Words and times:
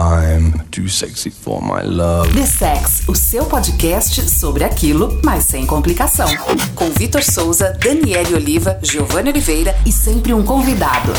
I'm 0.00 0.52
too 0.70 0.88
sexy 0.88 1.28
for 1.28 1.60
my 1.60 1.82
love. 1.82 2.32
The 2.32 2.46
Sex, 2.46 3.02
o 3.06 3.14
seu 3.14 3.44
podcast 3.44 4.30
sobre 4.30 4.64
aquilo, 4.64 5.20
mas 5.22 5.44
sem 5.44 5.66
complicação. 5.66 6.26
Com 6.74 6.88
Vitor 6.90 7.22
Souza, 7.22 7.76
Daniele 7.78 8.34
Oliva, 8.34 8.78
Giovanni 8.82 9.28
Oliveira 9.28 9.76
e 9.84 9.92
sempre 9.92 10.32
um 10.32 10.42
convidado. 10.42 11.12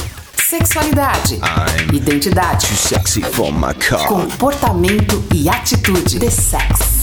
Sexualidade, 0.49 1.35
I'm 1.35 1.95
identidade, 1.95 2.65
too 2.65 2.75
sexy 2.75 3.21
for 3.21 3.51
my 3.53 3.71
car. 3.75 4.07
comportamento 4.07 5.23
e 5.31 5.47
atitude. 5.47 6.17
The 6.19 6.31
Sex. 6.31 7.00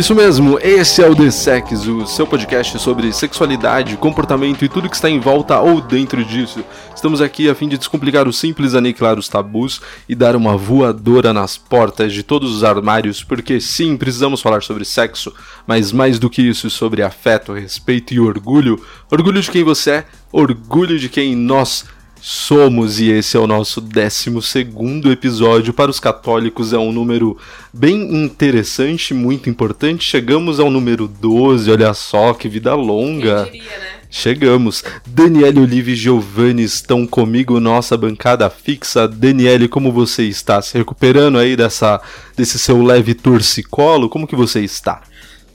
Isso 0.00 0.14
mesmo, 0.14 0.58
esse 0.62 1.02
é 1.02 1.06
o 1.06 1.14
The 1.14 1.30
Sex, 1.30 1.86
o 1.86 2.06
seu 2.06 2.26
podcast 2.26 2.78
sobre 2.78 3.12
sexualidade, 3.12 3.98
comportamento 3.98 4.64
e 4.64 4.68
tudo 4.68 4.88
que 4.88 4.96
está 4.96 5.10
em 5.10 5.20
volta 5.20 5.60
ou 5.60 5.78
dentro 5.78 6.24
disso. 6.24 6.64
Estamos 6.96 7.20
aqui 7.20 7.50
a 7.50 7.54
fim 7.54 7.68
de 7.68 7.76
descomplicar 7.76 8.26
o 8.26 8.32
simples, 8.32 8.74
aniquilar 8.74 9.18
os 9.18 9.28
tabus 9.28 9.78
e 10.08 10.14
dar 10.14 10.34
uma 10.34 10.56
voadora 10.56 11.34
nas 11.34 11.58
portas 11.58 12.14
de 12.14 12.22
todos 12.22 12.50
os 12.50 12.64
armários, 12.64 13.22
porque 13.22 13.60
sim, 13.60 13.94
precisamos 13.94 14.40
falar 14.40 14.62
sobre 14.62 14.86
sexo, 14.86 15.34
mas 15.66 15.92
mais 15.92 16.18
do 16.18 16.30
que 16.30 16.40
isso, 16.40 16.70
sobre 16.70 17.02
afeto, 17.02 17.52
respeito 17.52 18.14
e 18.14 18.20
orgulho. 18.20 18.82
Orgulho 19.10 19.42
de 19.42 19.50
quem 19.50 19.62
você 19.62 19.90
é, 19.90 20.04
orgulho 20.32 20.98
de 20.98 21.10
quem 21.10 21.36
nós 21.36 21.80
somos 21.80 21.99
e 23.00 23.10
esse 23.10 23.36
é 23.36 23.40
o 23.40 23.46
nosso 23.46 23.80
12 23.80 24.30
episódio. 25.10 25.72
Para 25.72 25.90
os 25.90 25.98
católicos 25.98 26.72
é 26.74 26.78
um 26.78 26.92
número 26.92 27.38
bem 27.72 28.24
interessante, 28.24 29.14
muito 29.14 29.48
importante. 29.48 30.04
Chegamos 30.04 30.60
ao 30.60 30.70
número 30.70 31.08
12, 31.08 31.70
olha 31.70 31.94
só 31.94 32.34
que 32.34 32.48
vida 32.48 32.74
longa. 32.74 33.44
Quem 33.44 33.60
diria, 33.60 33.78
né? 33.78 34.00
Chegamos. 34.10 34.84
Daniele 35.06 35.60
Olive 35.60 35.92
e 35.92 35.96
Giovanni 35.96 36.64
estão 36.64 37.06
comigo, 37.06 37.60
nossa 37.60 37.96
bancada 37.96 38.50
fixa. 38.50 39.08
Daniele, 39.08 39.68
como 39.68 39.90
você 39.90 40.24
está? 40.24 40.60
Se 40.60 40.76
recuperando 40.76 41.38
aí 41.38 41.56
dessa, 41.56 42.02
desse 42.36 42.58
seu 42.58 42.82
leve 42.82 43.14
torcicolo? 43.14 44.10
Como 44.10 44.26
que 44.26 44.36
você 44.36 44.60
está? 44.60 45.00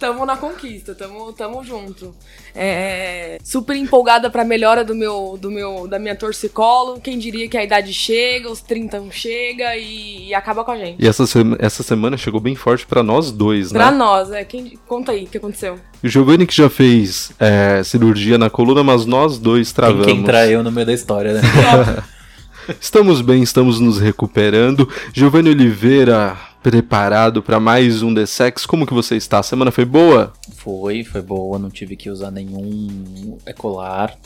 Tamo 0.05 0.23
na 0.23 0.37
conquista, 0.37 0.93
tamo, 0.93 1.33
tamo 1.33 1.63
junto. 1.63 2.13
É, 2.53 3.39
super 3.43 3.75
empolgada 3.75 4.29
pra 4.29 4.45
melhora 4.45 4.83
do 4.83 4.93
meu, 4.93 5.35
do 5.41 5.49
meu, 5.49 5.87
da 5.87 5.97
minha 5.97 6.15
torcicolo. 6.15 6.99
Quem 7.01 7.17
diria 7.17 7.49
que 7.49 7.57
a 7.57 7.63
idade 7.63 7.91
chega, 7.91 8.49
os 8.51 8.61
30 8.61 8.99
não 8.99 9.09
chega 9.11 9.75
e, 9.75 10.27
e 10.27 10.33
acaba 10.35 10.63
com 10.63 10.69
a 10.71 10.77
gente. 10.77 11.03
E 11.03 11.07
essa, 11.07 11.25
sema- 11.25 11.57
essa 11.59 11.81
semana 11.81 12.17
chegou 12.17 12.39
bem 12.39 12.55
forte 12.55 12.85
pra 12.85 13.01
nós 13.01 13.31
dois, 13.31 13.71
Pra 13.71 13.89
né? 13.89 13.97
nós, 13.97 14.31
é, 14.31 14.43
quem, 14.45 14.77
conta 14.87 15.11
aí 15.11 15.23
o 15.23 15.27
que 15.27 15.37
aconteceu. 15.37 15.79
O 16.03 16.07
Giovanni 16.07 16.45
que 16.45 16.55
já 16.55 16.69
fez 16.69 17.31
é, 17.39 17.81
cirurgia 17.83 18.37
na 18.37 18.49
coluna, 18.49 18.83
mas 18.83 19.07
nós 19.07 19.39
dois 19.39 19.71
Tem 19.71 19.75
travamos. 19.75 20.05
quem 20.05 20.23
traiu 20.23 20.61
no 20.61 20.71
meio 20.71 20.85
da 20.85 20.93
história, 20.93 21.33
né? 21.33 21.41
Estamos 22.79 23.21
bem, 23.21 23.43
estamos 23.43 23.79
nos 23.79 23.99
recuperando. 23.99 24.89
Giovanni 25.13 25.49
Oliveira, 25.51 26.35
preparado 26.65 27.43
para 27.43 27.59
mais 27.59 28.01
um 28.01 28.11
The 28.11 28.25
Sex. 28.25 28.65
Como 28.65 28.87
que 28.87 28.93
você 28.93 29.15
está? 29.15 29.37
A 29.37 29.43
semana 29.43 29.69
foi 29.69 29.85
boa? 29.85 30.33
foi, 30.55 31.03
foi 31.03 31.21
boa, 31.21 31.59
não 31.59 31.69
tive 31.69 31.95
que 31.95 32.09
usar 32.09 32.31
nenhum 32.31 33.37
ecolar. 33.45 34.17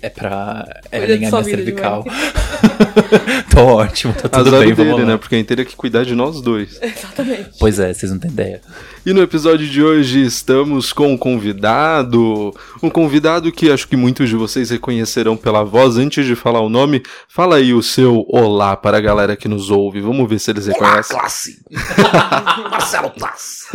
É 0.00 0.08
pra 0.08 0.64
é 0.90 1.02
alinhar 1.02 1.30
sua 1.30 1.42
minha 1.42 1.56
cervical. 1.56 2.04
Tô 3.50 3.60
ótimo, 3.60 4.12
tá 4.12 4.28
tudo 4.28 4.48
Azar 4.48 4.60
bem, 4.60 4.74
dele, 4.74 4.90
vamos 4.90 5.06
lá. 5.06 5.12
né? 5.12 5.16
Porque 5.16 5.34
a 5.34 5.38
inteira 5.38 5.64
que 5.64 5.74
cuidar 5.74 6.04
de 6.04 6.14
nós 6.14 6.40
dois. 6.40 6.78
Exatamente. 6.82 7.50
Pois 7.58 7.78
é, 7.78 7.92
vocês 7.92 8.10
não 8.12 8.18
têm 8.18 8.30
ideia. 8.30 8.60
E 9.04 9.12
no 9.12 9.22
episódio 9.22 9.66
de 9.66 9.82
hoje 9.82 10.22
estamos 10.22 10.92
com 10.92 11.12
um 11.12 11.16
convidado. 11.16 12.54
Um 12.82 12.90
convidado 12.90 13.50
que 13.50 13.70
acho 13.70 13.88
que 13.88 13.96
muitos 13.96 14.28
de 14.28 14.36
vocês 14.36 14.70
reconhecerão 14.70 15.36
pela 15.36 15.64
voz. 15.64 15.96
Antes 15.96 16.26
de 16.26 16.36
falar 16.36 16.60
o 16.60 16.68
nome, 16.68 17.02
fala 17.28 17.56
aí 17.56 17.72
o 17.72 17.82
seu 17.82 18.24
olá 18.28 18.76
para 18.76 18.98
a 18.98 19.00
galera 19.00 19.36
que 19.36 19.48
nos 19.48 19.70
ouve. 19.70 20.00
Vamos 20.00 20.28
ver 20.28 20.38
se 20.38 20.50
eles 20.50 20.66
reconhecem. 20.66 21.16
classe. 21.16 21.58
Marcelo 22.70 23.10
Paz. 23.10 23.66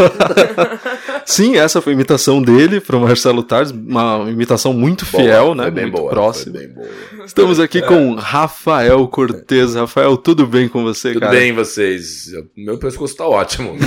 Sim, 1.26 1.58
essa 1.58 1.82
foi 1.82 1.94
a 1.94 1.96
imitação 1.96 2.42
dele 2.42 2.80
para 2.80 2.96
o 2.96 3.02
Marcelo 3.02 3.44
Tars. 3.44 3.72
Uma 3.72 4.26
imitação 4.30 4.74
muito 4.74 5.06
fiel, 5.06 5.56
né? 5.56 5.70
Bem 5.70 5.83
muito 5.84 5.98
boa. 5.98 6.10
próxima. 6.12 6.58
Foi 6.58 6.66
bem 6.68 6.76
boa. 6.76 6.88
Estamos 7.26 7.60
aqui 7.60 7.82
com 7.82 8.16
Rafael 8.16 9.08
Cortez. 9.08 9.76
Rafael, 9.76 10.18
tudo 10.18 10.46
bem 10.48 10.68
com 10.68 10.84
você, 10.84 11.14
Tudo 11.14 11.22
cara? 11.22 11.32
bem, 11.32 11.54
vocês? 11.54 12.32
Eu- 12.34 12.46
Meu 12.58 12.78
pescoço 12.78 13.16
tá 13.16 13.26
ótimo. 13.28 13.76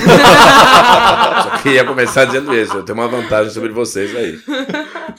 Só 1.42 1.50
queria 1.62 1.84
começar 1.84 2.24
dizendo 2.24 2.54
isso. 2.54 2.76
Eu 2.76 2.82
tenho 2.82 2.98
uma 2.98 3.08
vantagem 3.08 3.52
sobre 3.52 3.70
vocês 3.70 4.14
aí. 4.16 4.38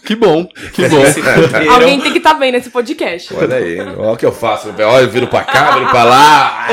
Que 0.05 0.15
bom, 0.15 0.45
que 0.73 0.88
bom. 0.88 1.03
Alguém 1.71 1.99
tem 1.99 2.11
que 2.11 2.17
estar 2.19 2.33
bem 2.35 2.51
nesse 2.51 2.69
podcast. 2.69 3.33
Olha 3.33 3.55
aí. 3.57 3.79
Olha 3.79 4.11
o 4.11 4.17
que 4.17 4.25
eu 4.25 4.31
faço. 4.31 4.69
Olha, 4.69 5.03
eu 5.03 5.09
viro 5.09 5.27
pra 5.27 5.44
cá, 5.44 5.71
viro 5.71 5.89
pra 5.89 6.03
lá. 6.03 6.67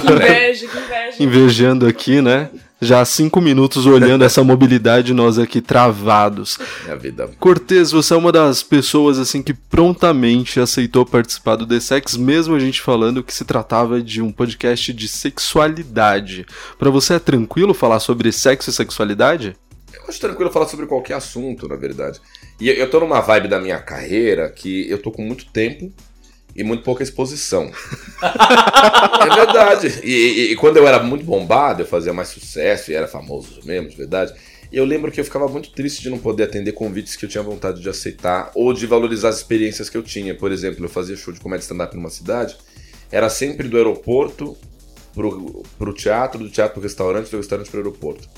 Que 0.00 0.12
inveja, 0.12 0.66
que 0.66 0.78
inveja. 0.78 1.16
Invejando 1.20 1.86
aqui, 1.86 2.20
né? 2.22 2.48
Já 2.80 3.00
há 3.00 3.04
cinco 3.04 3.40
minutos 3.40 3.86
olhando 3.86 4.22
essa 4.24 4.44
mobilidade, 4.44 5.12
nós 5.12 5.36
aqui 5.36 5.60
travados. 5.60 6.58
Minha 6.84 6.96
vida. 6.96 7.28
Cortez, 7.40 7.90
você 7.90 8.14
é 8.14 8.16
uma 8.16 8.30
das 8.30 8.62
pessoas 8.62 9.18
assim 9.18 9.42
que 9.42 9.52
prontamente 9.52 10.60
aceitou 10.60 11.04
participar 11.04 11.56
do 11.56 11.66
The 11.66 11.80
Sex, 11.80 12.16
mesmo 12.16 12.54
a 12.54 12.58
gente 12.60 12.80
falando 12.80 13.22
que 13.24 13.34
se 13.34 13.44
tratava 13.44 14.00
de 14.00 14.22
um 14.22 14.30
podcast 14.30 14.92
de 14.92 15.08
sexualidade. 15.08 16.46
Pra 16.78 16.88
você 16.88 17.14
é 17.14 17.18
tranquilo 17.18 17.74
falar 17.74 17.98
sobre 17.98 18.30
sexo 18.30 18.70
e 18.70 18.72
sexualidade? 18.72 19.56
Eu 19.92 20.02
acho 20.08 20.20
tranquilo 20.20 20.50
falar 20.50 20.68
sobre 20.68 20.86
qualquer 20.86 21.14
assunto, 21.14 21.66
na 21.66 21.74
verdade. 21.74 22.20
E 22.60 22.68
eu- 22.68 22.74
eu 22.76 22.88
tô 22.88 23.00
numa 23.00 23.20
vibe 23.20 23.48
da 23.48 23.58
minha 23.60 23.78
carreira 23.80 24.48
que 24.50 24.88
eu 24.88 24.98
tô 25.02 25.10
com 25.10 25.22
muito 25.22 25.46
tempo 25.46 25.92
e 26.58 26.64
muito 26.64 26.82
pouca 26.82 27.04
exposição. 27.04 27.70
é 28.20 29.34
verdade. 29.34 30.00
E, 30.02 30.10
e- 30.10 30.52
e 30.52 30.56
quando 30.56 30.76
eu 30.76 30.86
era 30.88 31.00
muito 31.02 31.24
bombado, 31.24 31.82
eu 31.82 31.86
fazia 31.86 32.12
mais 32.12 32.28
sucesso 32.28 32.90
e 32.90 32.94
era 32.94 33.06
famoso 33.06 33.60
mesmo, 33.64 33.88
de 33.88 33.96
verdade. 33.96 34.34
E 34.70 34.76
eu 34.76 34.84
lembro 34.84 35.10
que 35.12 35.20
eu 35.20 35.24
ficava 35.24 35.46
muito 35.48 35.70
triste 35.70 36.02
de 36.02 36.10
não 36.10 36.18
poder 36.18 36.42
atender 36.42 36.72
convites 36.72 37.14
que 37.14 37.24
eu 37.24 37.28
tinha 37.28 37.42
vontade 37.42 37.80
de 37.80 37.88
aceitar 37.88 38.50
ou 38.54 38.72
de 38.74 38.86
valorizar 38.86 39.28
as 39.28 39.36
experiências 39.36 39.88
que 39.88 39.96
eu 39.96 40.02
tinha. 40.02 40.34
Por 40.34 40.50
exemplo, 40.50 40.84
eu 40.84 40.88
fazia 40.88 41.16
show 41.16 41.32
de 41.32 41.40
comédia 41.40 41.62
stand-up 41.62 41.94
numa 41.96 42.10
cidade, 42.10 42.56
era 43.10 43.30
sempre 43.30 43.68
do 43.68 43.76
aeroporto 43.76 44.56
pro, 45.14 45.62
pro 45.78 45.94
teatro, 45.94 46.40
do 46.40 46.50
teatro 46.50 46.74
pro 46.74 46.82
restaurante, 46.82 47.30
do 47.30 47.36
restaurante 47.36 47.70
pro 47.70 47.78
aeroporto. 47.78 48.28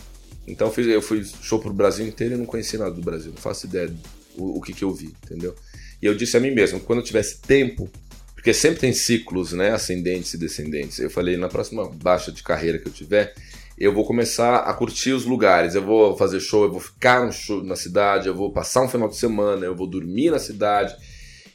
Então 0.47 0.69
eu, 0.69 0.73
fiz, 0.73 0.87
eu 0.87 1.03
fui 1.03 1.25
show 1.43 1.59
pro 1.59 1.73
Brasil 1.73 2.07
inteiro 2.07 2.35
e 2.35 2.37
não 2.37 2.47
conheci 2.47 2.77
nada 2.77 2.91
do 2.93 3.01
Brasil. 3.01 3.33
Não 3.35 3.41
faço 3.41 3.67
ideia 3.67 3.89
do 3.89 3.99
o 4.37 4.61
que, 4.61 4.73
que 4.73 4.85
eu 4.85 4.93
vi, 4.93 5.13
entendeu? 5.25 5.55
E 6.01 6.07
eu 6.07 6.15
disse 6.15 6.37
a 6.37 6.41
mim 6.41 6.51
mesmo, 6.53 6.81
quando 6.81 7.01
eu 7.01 7.05
tivesse 7.05 7.41
tempo, 7.41 7.91
porque 8.41 8.55
sempre 8.55 8.81
tem 8.81 8.95
ciclos, 8.95 9.53
né? 9.53 9.71
Ascendentes 9.71 10.33
e 10.33 10.39
descendentes. 10.39 10.99
Eu 10.99 11.11
falei, 11.11 11.37
na 11.37 11.47
próxima 11.47 11.87
baixa 11.91 12.33
de 12.33 12.43
carreira 12.43 12.79
que 12.79 12.89
eu 12.89 12.93
tiver, 12.93 13.35
eu 13.77 13.93
vou 13.93 14.07
começar 14.07 14.61
a 14.61 14.73
curtir 14.73 15.13
os 15.13 15.27
lugares. 15.27 15.75
Eu 15.75 15.85
vou 15.85 16.17
fazer 16.17 16.41
show, 16.41 16.65
eu 16.65 16.73
vou 16.73 16.81
ficar 16.81 17.27
no 17.27 17.33
show 17.33 17.63
na 17.63 17.77
cidade, 17.77 18.29
eu 18.29 18.35
vou 18.35 18.51
passar 18.51 18.83
um 18.83 18.89
final 18.89 19.11
de 19.11 19.17
semana, 19.17 19.67
eu 19.67 19.77
vou 19.77 19.87
dormir 19.87 20.31
na 20.31 20.39
cidade. 20.39 20.97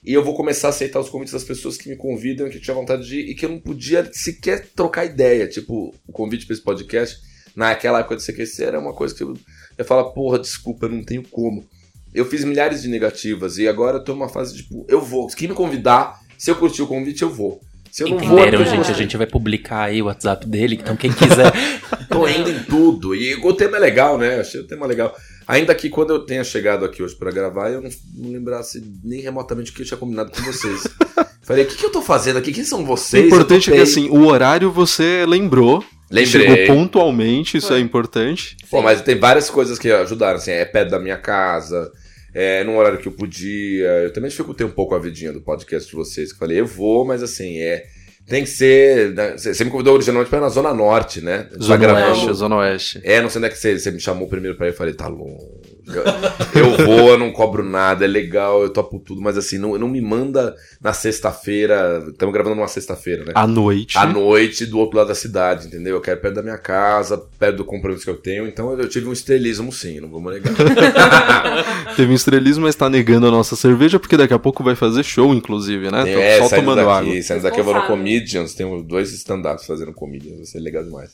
E 0.06 0.14
eu 0.14 0.24
vou 0.24 0.36
começar 0.36 0.68
a 0.68 0.70
aceitar 0.70 1.00
os 1.00 1.10
convites 1.10 1.34
das 1.34 1.44
pessoas 1.44 1.76
que 1.76 1.90
me 1.90 1.96
convidam, 1.96 2.48
que 2.52 2.58
eu 2.58 2.62
tinha 2.62 2.76
vontade 2.76 3.08
de 3.08 3.20
ir 3.20 3.32
e 3.32 3.34
que 3.34 3.48
eu 3.48 3.50
não 3.50 3.60
podia 3.60 4.08
sequer 4.14 4.68
trocar 4.76 5.06
ideia. 5.06 5.48
Tipo, 5.48 5.92
o 6.08 6.12
convite 6.12 6.46
para 6.46 6.54
esse 6.54 6.62
podcast, 6.62 7.18
naquela 7.56 8.02
época 8.02 8.18
de 8.18 8.24
CQC, 8.24 8.64
era 8.64 8.80
uma 8.80 8.94
coisa 8.94 9.16
que 9.16 9.24
eu, 9.24 9.36
eu 9.76 9.86
falo, 9.86 10.12
porra, 10.12 10.38
desculpa, 10.38 10.86
eu 10.86 10.92
não 10.92 11.04
tenho 11.04 11.24
como. 11.24 11.66
Eu 12.14 12.26
fiz 12.26 12.44
milhares 12.44 12.84
de 12.84 12.90
negativas 12.90 13.58
e 13.58 13.68
agora 13.68 13.98
eu 13.98 14.04
tô 14.04 14.14
numa 14.14 14.30
fase 14.30 14.58
tipo, 14.58 14.86
eu 14.88 15.02
vou. 15.02 15.26
Quem 15.30 15.48
me 15.48 15.56
convidar, 15.56 16.24
se 16.38 16.52
eu 16.52 16.56
curtir 16.56 16.82
o 16.82 16.88
convite, 16.88 17.22
eu 17.22 17.30
vou. 17.30 17.62
Se 17.92 18.04
eu 18.04 18.10
não 18.10 18.18
vou, 18.18 18.26
Entenderam, 18.28 18.60
eu 18.60 18.66
não 18.66 18.72
gente? 18.72 18.86
vou. 18.86 18.96
A 18.96 18.98
gente 18.98 19.18
vai 19.18 19.28
publicar 19.28 19.84
aí 19.84 20.02
o 20.02 20.06
WhatsApp 20.06 20.46
dele, 20.46 20.78
então 20.82 20.96
quem 20.98 21.12
quiser. 21.14 21.52
Tô 22.10 22.28
indo 22.28 22.50
em 22.50 22.60
tudo. 22.64 23.16
E 23.16 23.36
o 23.36 23.54
tema 23.54 23.78
é 23.78 23.80
legal, 23.80 24.18
né? 24.18 24.40
Achei 24.40 24.60
o 24.60 24.68
tema 24.68 24.86
legal. 24.86 25.16
Ainda 25.48 25.74
que 25.74 25.90
quando 25.90 26.10
eu 26.12 26.20
tenha 26.20 26.44
chegado 26.44 26.84
aqui 26.84 27.02
hoje 27.02 27.16
pra 27.16 27.32
gravar, 27.32 27.70
eu 27.70 27.82
não, 27.82 27.90
não 28.16 28.32
lembrasse 28.32 28.84
nem 29.04 29.22
remotamente 29.22 29.72
o 29.72 29.74
que 29.74 29.82
eu 29.82 29.86
tinha 29.86 29.98
combinado 29.98 30.32
com 30.32 30.42
vocês. 30.42 30.88
Falei, 31.44 31.64
o 31.64 31.68
que, 31.68 31.76
que 31.76 31.86
eu 31.86 31.92
tô 31.92 32.02
fazendo 32.02 32.38
aqui? 32.38 32.52
Quem 32.52 32.64
são 32.64 32.82
O 32.82 32.86
vocês? 32.86 33.26
importante 33.28 33.72
é 33.72 33.76
que 33.76 33.82
assim, 33.82 34.10
o 34.10 34.26
horário 34.26 34.72
você 34.72 35.26
lembrou. 35.28 35.86
Lembrei. 36.10 36.26
Chegou 36.26 36.76
pontualmente, 36.76 37.58
isso 37.58 37.74
é 37.74 37.80
importante. 37.80 38.58
Pô, 38.70 38.82
mas 38.82 39.02
tem 39.02 39.18
várias 39.18 39.50
coisas 39.50 39.78
que 39.80 39.92
ajudaram, 39.92 40.38
assim, 40.38 40.52
é 40.52 40.66
perto 40.66 40.92
da 40.92 41.00
minha 41.00 41.18
casa, 41.18 41.92
é 42.36 42.64
num 42.66 42.78
horário 42.78 43.00
que 43.00 43.08
eu 43.08 43.14
podia. 43.14 43.88
Eu 44.04 44.12
também 44.12 44.30
dificultei 44.30 44.68
um 44.68 44.72
pouco 44.72 44.94
a 44.94 45.00
vidinha 45.00 45.32
do 45.32 45.42
podcast 45.42 45.90
de 45.90 45.96
vocês, 45.96 46.30
que 46.30 46.36
eu 46.36 46.40
falei, 46.40 46.60
eu 46.60 46.66
vou, 46.68 47.06
mas 47.06 47.24
assim, 47.24 47.60
é. 47.60 47.86
tem 48.28 48.44
que 48.44 48.50
ser. 48.50 49.14
né, 49.14 49.32
Você 49.38 49.54
você 49.54 49.64
me 49.64 49.72
convidou 49.72 49.94
originalmente 49.94 50.30
pra 50.30 50.40
ir 50.40 50.42
na 50.42 50.50
Zona 50.50 50.74
Norte, 50.74 51.22
né? 51.22 51.48
Zona 51.62 51.94
Oeste, 51.94 52.34
Zona 52.34 52.56
Oeste. 52.58 53.02
É, 53.04 53.22
não 53.22 53.30
sei 53.30 53.40
onde 53.40 53.48
é 53.48 53.50
que 53.52 53.58
você, 53.58 53.80
você 53.80 53.90
me 53.90 54.00
chamou 54.02 54.28
primeiro 54.28 54.58
pra 54.58 54.68
ir. 54.68 54.72
Eu 54.72 54.74
falei, 54.76 54.94
tá 54.94 55.08
longe. 55.08 55.75
Eu, 55.88 56.62
eu 56.62 56.86
vou, 56.86 57.10
eu 57.10 57.18
não 57.18 57.32
cobro 57.32 57.64
nada, 57.64 58.06
é 58.06 58.08
legal, 58.08 58.62
eu 58.62 58.70
topo 58.70 59.00
tudo, 59.00 59.22
mas 59.22 59.38
assim, 59.38 59.58
não, 59.58 59.78
não 59.78 59.88
me 59.88 60.02
manda 60.02 60.56
na 60.82 60.94
sexta-feira. 60.94 62.04
Estamos 62.10 62.34
gravando 62.34 62.56
numa 62.56 62.68
sexta-feira, 62.68 63.26
né? 63.26 63.32
À 63.36 63.48
noite. 63.48 63.98
À 63.98 64.06
noite 64.06 64.66
do 64.66 64.80
outro 64.80 64.98
lado 64.98 65.08
da 65.08 65.16
cidade, 65.16 65.68
entendeu? 65.68 65.96
Eu 65.96 66.02
quero 66.02 66.20
perto 66.20 66.36
da 66.36 66.44
minha 66.44 66.58
casa, 66.58 67.18
perto 67.40 67.58
do 67.58 67.66
compromisso 67.66 68.04
que 68.04 68.10
eu 68.10 68.18
tenho, 68.18 68.48
então 68.48 68.78
eu 68.78 68.90
tive 68.90 69.08
um 69.08 69.14
estrelismo 69.14 69.72
sim, 69.72 70.00
não 70.00 70.10
vamos 70.10 70.34
negar. 70.34 70.54
Teve 71.96 72.12
um 72.12 72.16
estrelismo, 72.16 72.66
mas 72.66 72.76
tá 72.76 72.90
negando 72.90 73.28
a 73.28 73.32
nossa 73.32 73.56
cerveja, 73.56 74.00
porque 74.00 74.18
daqui 74.18 74.34
a 74.34 74.40
pouco 74.40 74.64
vai 74.64 74.76
fazer 74.76 75.04
show, 75.04 75.34
inclusive, 75.34 75.92
né? 75.92 76.04
Tô 76.04 76.20
é, 76.20 76.40
só 76.40 76.56
tomando 76.56 76.78
daqui, 76.78 76.90
água. 76.90 77.22
saindo 77.22 77.44
daqui 77.44 77.60
eu 77.60 77.64
vou 77.64 77.74
no. 77.74 77.86
Comedians, 77.86 78.54
tenho 78.54 78.82
dois 78.84 79.12
stand-ups 79.14 79.66
fazendo 79.66 79.94
Comedians, 79.94 80.38
vai 80.38 80.46
ser 80.46 80.60
legal 80.60 80.84
demais. 80.84 81.12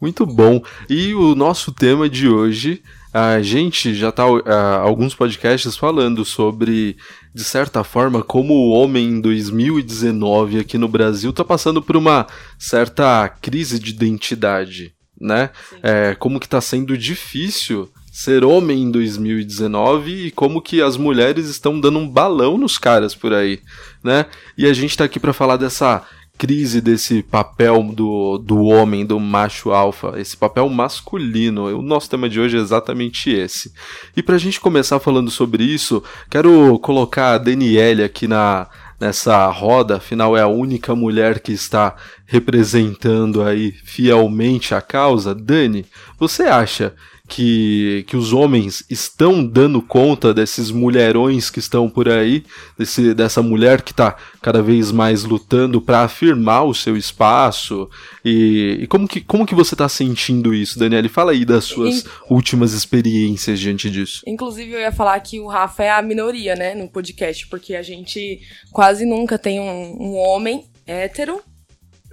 Muito 0.00 0.26
bom. 0.26 0.62
E 0.88 1.14
o 1.14 1.34
nosso 1.34 1.72
tema 1.72 2.08
de 2.08 2.28
hoje, 2.28 2.82
a 3.14 3.40
gente 3.40 3.94
já 3.94 4.10
tá 4.10 4.24
há 4.24 4.78
alguns 4.78 5.14
podcasts 5.14 5.76
falando 5.76 6.24
sobre, 6.24 6.96
de 7.32 7.44
certa 7.44 7.84
forma, 7.84 8.24
como 8.24 8.52
o 8.54 8.70
homem 8.70 9.06
em 9.06 9.20
2019 9.20 10.58
aqui 10.58 10.76
no 10.76 10.88
Brasil 10.88 11.32
tá 11.32 11.44
passando 11.44 11.80
por 11.80 11.96
uma 11.96 12.26
certa 12.58 13.28
crise 13.28 13.78
de 13.78 13.92
identidade, 13.92 14.92
né? 15.20 15.50
É, 15.80 16.16
como 16.18 16.40
que 16.40 16.48
tá 16.48 16.60
sendo 16.60 16.98
difícil 16.98 17.88
ser 18.12 18.44
homem 18.44 18.82
em 18.82 18.90
2019 18.90 20.26
e 20.26 20.30
como 20.32 20.60
que 20.60 20.82
as 20.82 20.96
mulheres 20.96 21.46
estão 21.46 21.78
dando 21.78 22.00
um 22.00 22.08
balão 22.08 22.58
nos 22.58 22.78
caras 22.78 23.14
por 23.14 23.32
aí, 23.32 23.60
né? 24.02 24.26
E 24.58 24.66
a 24.66 24.72
gente 24.72 24.96
tá 24.96 25.04
aqui 25.04 25.20
para 25.20 25.32
falar 25.32 25.56
dessa 25.56 26.04
crise 26.36 26.80
desse 26.80 27.22
papel 27.22 27.82
do, 27.82 28.38
do 28.38 28.64
homem, 28.64 29.06
do 29.06 29.18
macho 29.20 29.70
alfa, 29.70 30.14
esse 30.20 30.36
papel 30.36 30.68
masculino. 30.68 31.66
O 31.78 31.82
nosso 31.82 32.10
tema 32.10 32.28
de 32.28 32.40
hoje 32.40 32.56
é 32.56 32.60
exatamente 32.60 33.30
esse. 33.30 33.72
E 34.16 34.22
pra 34.22 34.38
gente 34.38 34.60
começar 34.60 34.98
falando 34.98 35.30
sobre 35.30 35.62
isso, 35.62 36.02
quero 36.30 36.78
colocar 36.80 37.34
a 37.34 37.38
Daniele 37.38 38.02
aqui 38.02 38.26
na 38.26 38.68
nessa 39.00 39.46
roda, 39.48 39.96
afinal 39.96 40.36
é 40.36 40.40
a 40.40 40.46
única 40.46 40.94
mulher 40.94 41.40
que 41.40 41.52
está 41.52 41.96
representando 42.24 43.42
aí 43.42 43.72
fielmente 43.72 44.74
a 44.74 44.80
causa. 44.80 45.34
Dani, 45.34 45.84
você 46.18 46.44
acha 46.44 46.94
que, 47.26 48.04
que 48.06 48.16
os 48.16 48.32
homens 48.32 48.84
estão 48.90 49.44
dando 49.44 49.80
conta 49.80 50.34
desses 50.34 50.70
mulherões 50.70 51.48
que 51.50 51.58
estão 51.58 51.88
por 51.88 52.08
aí, 52.08 52.44
desse, 52.78 53.14
dessa 53.14 53.42
mulher 53.42 53.80
que 53.82 53.92
está 53.92 54.16
cada 54.42 54.62
vez 54.62 54.92
mais 54.92 55.24
lutando 55.24 55.80
para 55.80 56.02
afirmar 56.02 56.64
o 56.64 56.74
seu 56.74 56.96
espaço? 56.96 57.88
E, 58.24 58.78
e 58.82 58.86
como, 58.86 59.08
que, 59.08 59.20
como 59.22 59.46
que 59.46 59.54
você 59.54 59.74
está 59.74 59.88
sentindo 59.88 60.54
isso, 60.54 60.78
Daniele? 60.78 61.08
Fala 61.08 61.32
aí 61.32 61.44
das 61.44 61.64
suas 61.64 62.04
Em- 62.04 62.08
últimas 62.30 62.72
experiências 62.74 63.58
diante 63.58 63.90
disso. 63.90 64.22
Inclusive, 64.26 64.72
eu 64.72 64.80
ia 64.80 64.92
falar 64.92 65.18
que 65.20 65.40
o 65.40 65.46
Rafa 65.46 65.82
é 65.82 65.90
a 65.90 66.02
minoria, 66.02 66.54
né, 66.54 66.74
no 66.74 66.88
podcast, 66.88 67.46
porque 67.48 67.74
a 67.74 67.82
gente 67.82 68.40
quase 68.70 69.06
nunca 69.06 69.38
tem 69.38 69.60
um, 69.60 69.96
um 69.98 70.16
homem 70.16 70.64
hétero 70.86 71.40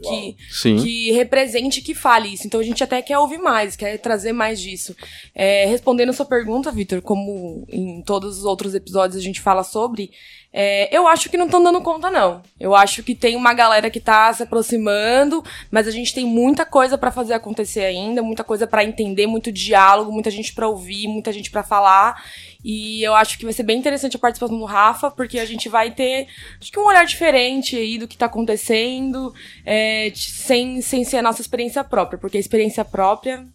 que, 0.01 0.37
Sim. 0.49 0.77
que 0.77 1.11
represente, 1.11 1.81
que 1.81 1.93
fale 1.93 2.33
isso. 2.33 2.47
Então 2.47 2.59
a 2.59 2.63
gente 2.63 2.83
até 2.83 3.01
quer 3.01 3.17
ouvir 3.17 3.37
mais, 3.37 3.75
quer 3.75 3.97
trazer 3.97 4.33
mais 4.33 4.59
disso. 4.59 4.95
É, 5.33 5.65
respondendo 5.65 6.09
a 6.09 6.13
sua 6.13 6.25
pergunta, 6.25 6.71
Vitor, 6.71 7.01
como 7.01 7.65
em 7.69 8.01
todos 8.01 8.39
os 8.39 8.45
outros 8.45 8.75
episódios 8.75 9.17
a 9.17 9.23
gente 9.23 9.39
fala 9.39 9.63
sobre, 9.63 10.11
é, 10.53 10.95
eu 10.95 11.07
acho 11.07 11.29
que 11.29 11.37
não 11.37 11.45
estão 11.45 11.63
dando 11.63 11.81
conta, 11.81 12.09
não. 12.09 12.41
Eu 12.59 12.75
acho 12.75 13.01
que 13.03 13.15
tem 13.15 13.35
uma 13.35 13.53
galera 13.53 13.89
que 13.89 13.99
tá 13.99 14.33
se 14.33 14.43
aproximando, 14.43 15.43
mas 15.69 15.87
a 15.87 15.91
gente 15.91 16.13
tem 16.13 16.25
muita 16.25 16.65
coisa 16.65 16.97
pra 16.97 17.09
fazer 17.11 17.33
acontecer 17.33 17.85
ainda, 17.85 18.21
muita 18.21 18.43
coisa 18.43 18.67
pra 18.67 18.83
entender, 18.83 19.27
muito 19.27 19.51
diálogo, 19.51 20.11
muita 20.11 20.29
gente 20.29 20.53
pra 20.53 20.67
ouvir, 20.67 21.07
muita 21.07 21.31
gente 21.31 21.49
pra 21.49 21.63
falar. 21.63 22.21
E 22.63 23.03
eu 23.03 23.15
acho 23.15 23.37
que 23.37 23.43
vai 23.45 23.53
ser 23.53 23.63
bem 23.63 23.79
interessante 23.79 24.15
a 24.15 24.19
participação 24.19 24.57
do 24.57 24.65
Rafa, 24.65 25.09
porque 25.09 25.39
a 25.39 25.45
gente 25.45 25.67
vai 25.67 25.91
ter, 25.91 26.27
acho 26.59 26.71
que 26.71 26.79
um 26.79 26.85
olhar 26.85 27.05
diferente 27.05 27.75
aí 27.75 27.97
do 27.97 28.07
que 28.07 28.17
tá 28.17 28.27
acontecendo, 28.27 29.33
é, 29.65 30.11
sem, 30.15 30.81
sem 30.81 31.03
ser 31.03 31.17
a 31.17 31.21
nossa 31.23 31.41
experiência 31.41 31.83
própria, 31.83 32.19
porque 32.19 32.37
a 32.37 32.39
experiência 32.39 32.85
própria 32.85 33.45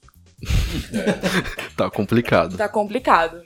Tá 1.77 1.91
complicado. 1.91 2.57
tá 2.57 2.69
complicado. 2.69 3.43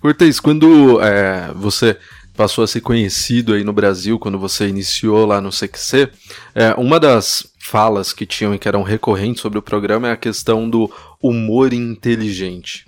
Cortez, 0.00 0.40
quando 0.40 1.00
é, 1.00 1.52
você 1.54 1.96
passou 2.36 2.64
a 2.64 2.66
ser 2.66 2.80
conhecido 2.80 3.52
aí 3.52 3.64
no 3.64 3.72
Brasil, 3.72 4.18
quando 4.18 4.38
você 4.38 4.66
iniciou 4.66 5.26
lá 5.26 5.40
no 5.40 5.50
CQC, 5.50 6.08
é, 6.54 6.74
uma 6.74 6.98
das 6.98 7.46
falas 7.58 8.12
que 8.12 8.26
tinham 8.26 8.54
e 8.54 8.58
que 8.58 8.66
eram 8.66 8.82
recorrentes 8.82 9.40
sobre 9.40 9.58
o 9.58 9.62
programa 9.62 10.08
é 10.08 10.12
a 10.12 10.16
questão 10.16 10.68
do 10.68 10.90
humor 11.22 11.72
inteligente. 11.72 12.86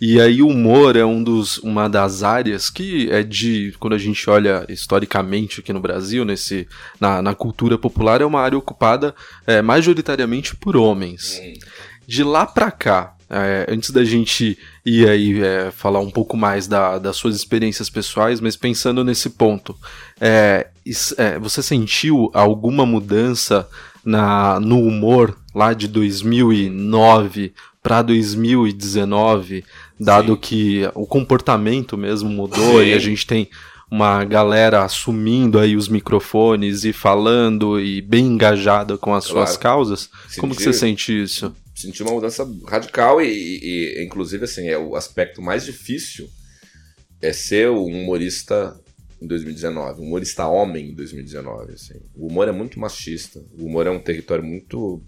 E 0.00 0.20
aí 0.20 0.42
o 0.42 0.48
humor 0.48 0.96
é 0.96 1.04
um 1.04 1.22
dos, 1.22 1.58
uma 1.58 1.88
das 1.88 2.22
áreas 2.22 2.68
que 2.68 3.08
é 3.10 3.22
de, 3.22 3.74
quando 3.78 3.94
a 3.94 3.98
gente 3.98 4.28
olha 4.28 4.66
historicamente 4.68 5.60
aqui 5.60 5.72
no 5.72 5.80
Brasil, 5.80 6.24
nesse, 6.24 6.66
na, 7.00 7.22
na 7.22 7.34
cultura 7.34 7.78
popular, 7.78 8.20
é 8.20 8.26
uma 8.26 8.40
área 8.40 8.58
ocupada 8.58 9.14
é, 9.46 9.62
majoritariamente 9.62 10.56
por 10.56 10.76
homens. 10.76 11.40
De 12.06 12.24
lá 12.24 12.46
pra 12.46 12.70
cá, 12.70 13.15
é, 13.28 13.66
antes 13.68 13.90
da 13.90 14.04
gente 14.04 14.56
ir 14.84 15.08
aí 15.08 15.40
é, 15.42 15.70
falar 15.70 16.00
um 16.00 16.10
pouco 16.10 16.36
mais 16.36 16.66
da- 16.68 16.98
das 16.98 17.16
suas 17.16 17.34
experiências 17.34 17.90
pessoais, 17.90 18.40
mas 18.40 18.56
pensando 18.56 19.02
nesse 19.04 19.30
ponto, 19.30 19.76
é, 20.20 20.68
é, 21.16 21.38
você 21.38 21.62
sentiu 21.62 22.30
alguma 22.32 22.86
mudança 22.86 23.68
na, 24.04 24.60
no 24.60 24.80
humor 24.80 25.36
lá 25.54 25.72
de 25.72 25.88
2009 25.88 27.52
para 27.82 28.02
2019, 28.02 29.64
dado 29.98 30.34
Sim. 30.34 30.38
que 30.40 30.90
o 30.94 31.06
comportamento 31.06 31.96
mesmo 31.96 32.28
mudou 32.28 32.80
Sim. 32.80 32.86
e 32.88 32.94
a 32.94 32.98
gente 32.98 33.26
tem 33.26 33.48
uma 33.90 34.24
galera 34.24 34.82
assumindo 34.84 35.58
aí 35.60 35.76
os 35.76 35.88
microfones 35.88 36.84
e 36.84 36.92
falando 36.92 37.78
e 37.80 38.02
bem 38.02 38.26
engajada 38.26 38.98
com 38.98 39.14
as 39.14 39.24
suas 39.24 39.50
Claro. 39.56 39.60
causas? 39.60 40.10
Como 40.38 40.54
que 40.54 40.62
você 40.62 40.72
sente 40.72 41.22
isso? 41.22 41.54
Senti 41.76 42.02
uma 42.02 42.12
mudança 42.12 42.44
radical 42.66 43.20
e, 43.22 43.26
e- 43.28 43.98
e, 44.00 44.04
inclusive, 44.04 44.44
assim, 44.44 44.66
é 44.68 44.78
o 44.78 44.96
aspecto 44.96 45.40
mais 45.42 45.64
difícil 45.64 46.28
é 47.22 47.32
ser 47.32 47.70
um 47.70 47.84
humorista 47.86 48.78
em 49.20 49.26
2019, 49.26 50.00
um 50.00 50.04
humorista 50.04 50.46
homem 50.46 50.90
em 50.90 50.94
2019, 50.94 51.72
assim. 51.72 51.94
O 52.14 52.26
humor 52.26 52.48
é 52.48 52.52
muito 52.52 52.78
machista, 52.78 53.42
o 53.58 53.64
humor 53.66 53.86
é 53.86 53.90
um 53.90 53.98
território 53.98 54.44
muito 54.44 55.02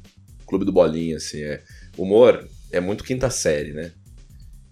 clube 0.47 0.65
do 0.65 0.73
bolinha, 0.73 1.17
assim, 1.17 1.43
é. 1.43 1.63
O 1.97 2.05
humor 2.05 2.49
é 2.73 2.81
muito 2.81 3.05
quinta 3.05 3.29
série, 3.29 3.73
né? 3.73 3.93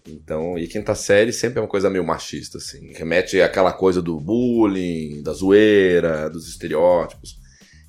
Então, 0.08 0.56
e 0.56 0.66
quinta 0.68 0.94
série 0.94 1.32
sempre 1.32 1.58
é 1.58 1.62
uma 1.62 1.68
coisa 1.68 1.90
meio 1.90 2.04
machista, 2.04 2.58
assim. 2.58 2.92
Remete 2.94 3.40
àquela 3.40 3.72
coisa 3.72 4.00
do 4.00 4.18
bullying, 4.20 5.22
da 5.22 5.32
zoeira, 5.32 6.30
dos 6.30 6.48
estereótipos. 6.48 7.36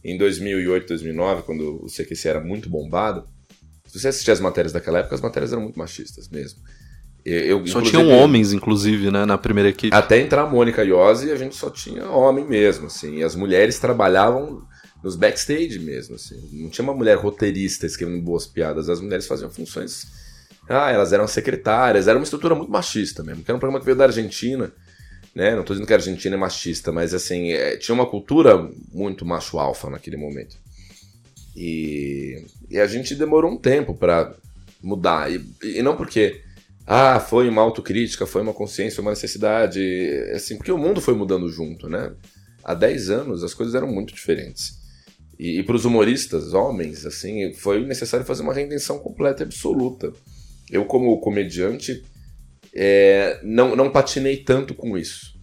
Em 0.04 0.18
2008, 0.18 0.88
2009, 0.88 1.44
quando 1.44 1.83
o 1.83 1.88
CQC 1.88 2.27
era 2.27 2.42
muito 2.42 2.69
bombado, 2.69 3.25
se 3.97 4.03
você 4.03 4.07
assistir 4.09 4.31
as 4.31 4.39
matérias 4.39 4.71
daquela 4.71 4.99
época, 4.99 5.15
as 5.15 5.21
matérias 5.21 5.51
eram 5.51 5.63
muito 5.63 5.77
machistas 5.77 6.29
mesmo. 6.29 6.59
Eu, 7.25 7.59
eu, 7.59 7.67
Só 7.67 7.81
tinham 7.81 8.07
homens, 8.09 8.53
inclusive, 8.53 9.11
né, 9.11 9.25
na 9.25 9.37
primeira 9.37 9.68
equipe. 9.68 9.94
Até 9.94 10.18
entrar 10.18 10.44
a 10.44 10.45
Mônica 10.45 10.81
Iose, 10.81 11.30
a 11.30 11.35
gente 11.35 11.57
só 11.57 11.69
tinha 11.69 12.09
homem 12.09 12.45
mesmo, 12.45 12.87
assim. 12.87 13.18
E 13.18 13.23
as 13.23 13.35
mulheres 13.35 13.80
trabalhavam 13.80 14.66
nos 15.04 15.18
backstage 15.18 15.77
mesmo, 15.80 16.16
assim. 16.16 16.39
Não 16.54 16.69
tinha 16.69 16.83
uma 16.83 16.94
mulher 16.94 17.18
roteirista 17.18 17.85
escrevendo 17.85 18.21
boas 18.21 18.47
piadas. 18.47 18.87
As 18.87 19.01
mulheres 19.01 19.27
faziam 19.27 19.49
funções... 19.49 20.07
Ah, 20.69 20.89
elas 20.89 21.11
eram 21.11 21.27
secretárias. 21.27 22.07
Era 22.07 22.18
uma 22.18 22.23
estrutura 22.23 22.56
muito 22.56 22.71
machista 22.71 23.23
mesmo. 23.23 23.44
Que 23.44 23.51
era 23.51 23.57
um 23.57 23.59
programa 23.59 23.80
que 23.80 23.85
veio 23.85 23.97
da 23.97 24.06
Argentina, 24.06 24.71
né? 25.35 25.54
Não 25.54 25.63
tô 25.63 25.73
dizendo 25.73 25.87
que 25.87 25.94
a 25.94 25.97
Argentina 25.97 26.35
é 26.35 26.39
machista, 26.39 26.94
mas, 26.94 27.13
assim, 27.13 27.51
é, 27.51 27.75
tinha 27.75 27.94
uma 27.94 28.06
cultura 28.06 28.69
muito 28.94 29.25
macho-alfa 29.25 29.89
naquele 29.89 30.16
momento. 30.16 30.56
E, 31.57 32.45
e 32.69 32.80
a 32.80 32.85
gente 32.85 33.16
demorou 33.16 33.52
um 33.52 33.57
tempo 33.57 33.95
pra 33.95 34.35
mudar. 34.80 35.31
E, 35.31 35.44
e 35.64 35.81
não 35.81 35.97
porque 35.97 36.40
ah, 36.85 37.19
foi 37.19 37.49
uma 37.49 37.64
autocrítica, 37.64 38.28
foi 38.28 38.44
uma 38.44 38.54
consciência, 38.54 39.02
uma 39.02 39.09
necessidade, 39.09 39.81
assim, 40.35 40.56
porque 40.56 40.71
o 40.71 40.78
mundo 40.78 41.02
foi 41.02 41.16
mudando 41.16 41.49
junto, 41.49 41.90
né? 41.90 42.14
Há 42.64 42.76
10 42.76 43.09
anos 43.09 43.44
as 43.44 43.56
coisas 43.56 43.73
eram 43.73 43.87
muito 43.87 44.14
diferentes. 44.14 44.78
E, 45.40 45.59
e 45.59 45.64
para 45.64 45.76
os 45.76 45.83
humoristas, 45.83 46.54
homens, 46.54 47.07
assim, 47.07 47.52
foi 47.54 47.83
necessário 47.83 48.26
fazer 48.26 48.44
uma 48.44 48.54
reinvenção 48.54 48.99
completa 48.99 49.42
e 49.42 49.45
absoluta. 49.45 50.14
Eu, 50.69 50.85
como 50.85 51.19
comediante, 51.19 52.04
é, 52.71 53.40
não, 53.42 53.76
não 53.76 53.90
patinei 53.90 54.37
tanto 54.37 54.76
com 54.76 54.95
isso. 54.95 55.36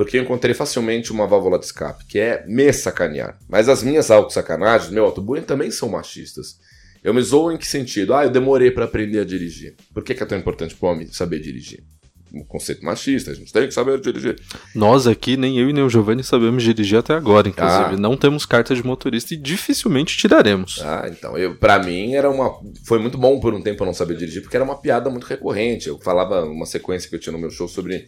Porque 0.00 0.16
eu 0.16 0.22
encontrei 0.22 0.54
facilmente 0.54 1.12
uma 1.12 1.26
válvula 1.26 1.58
de 1.58 1.66
escape, 1.66 2.06
que 2.06 2.18
é 2.18 2.42
me 2.46 2.72
sacanear. 2.72 3.38
Mas 3.46 3.68
as 3.68 3.82
minhas 3.82 4.10
autossacanagens, 4.10 4.90
meu 4.90 5.04
autobullying 5.04 5.42
também 5.42 5.70
são 5.70 5.90
machistas. 5.90 6.58
Eu 7.04 7.12
me 7.12 7.20
zoo 7.20 7.52
em 7.52 7.58
que 7.58 7.66
sentido? 7.66 8.14
Ah, 8.14 8.24
eu 8.24 8.30
demorei 8.30 8.70
pra 8.70 8.86
aprender 8.86 9.20
a 9.20 9.24
dirigir. 9.24 9.74
Por 9.92 10.02
que, 10.02 10.14
que 10.14 10.22
é 10.22 10.26
tão 10.26 10.38
importante 10.38 10.74
pro 10.74 10.88
homem 10.88 11.06
saber 11.12 11.38
dirigir? 11.40 11.84
um 12.32 12.44
conceito 12.44 12.82
machista, 12.82 13.32
a 13.32 13.34
gente 13.34 13.52
tem 13.52 13.66
que 13.66 13.74
saber 13.74 14.00
dirigir. 14.00 14.40
Nós 14.74 15.06
aqui, 15.06 15.36
nem 15.36 15.58
eu 15.58 15.68
e 15.68 15.72
nem 15.72 15.82
o 15.82 15.90
Giovanni 15.90 16.22
sabemos 16.22 16.62
dirigir 16.62 16.96
até 16.96 17.12
agora, 17.12 17.48
inclusive. 17.48 17.94
Ah. 17.94 17.96
Não 17.98 18.16
temos 18.16 18.46
carta 18.46 18.72
de 18.72 18.86
motorista 18.86 19.34
e 19.34 19.36
dificilmente 19.36 20.16
tiraremos. 20.16 20.80
Ah, 20.80 21.10
então, 21.10 21.36
eu, 21.36 21.56
pra 21.56 21.78
mim 21.78 22.14
era 22.14 22.30
uma. 22.30 22.58
Foi 22.86 23.00
muito 23.00 23.18
bom 23.18 23.38
por 23.40 23.52
um 23.52 23.60
tempo 23.60 23.82
eu 23.82 23.86
não 23.86 23.92
saber 23.92 24.16
dirigir, 24.16 24.42
porque 24.42 24.56
era 24.56 24.64
uma 24.64 24.80
piada 24.80 25.10
muito 25.10 25.26
recorrente. 25.26 25.88
Eu 25.88 25.98
falava 25.98 26.44
uma 26.44 26.64
sequência 26.64 27.10
que 27.10 27.16
eu 27.16 27.20
tinha 27.20 27.32
no 27.32 27.38
meu 27.38 27.50
show 27.50 27.66
sobre 27.66 28.06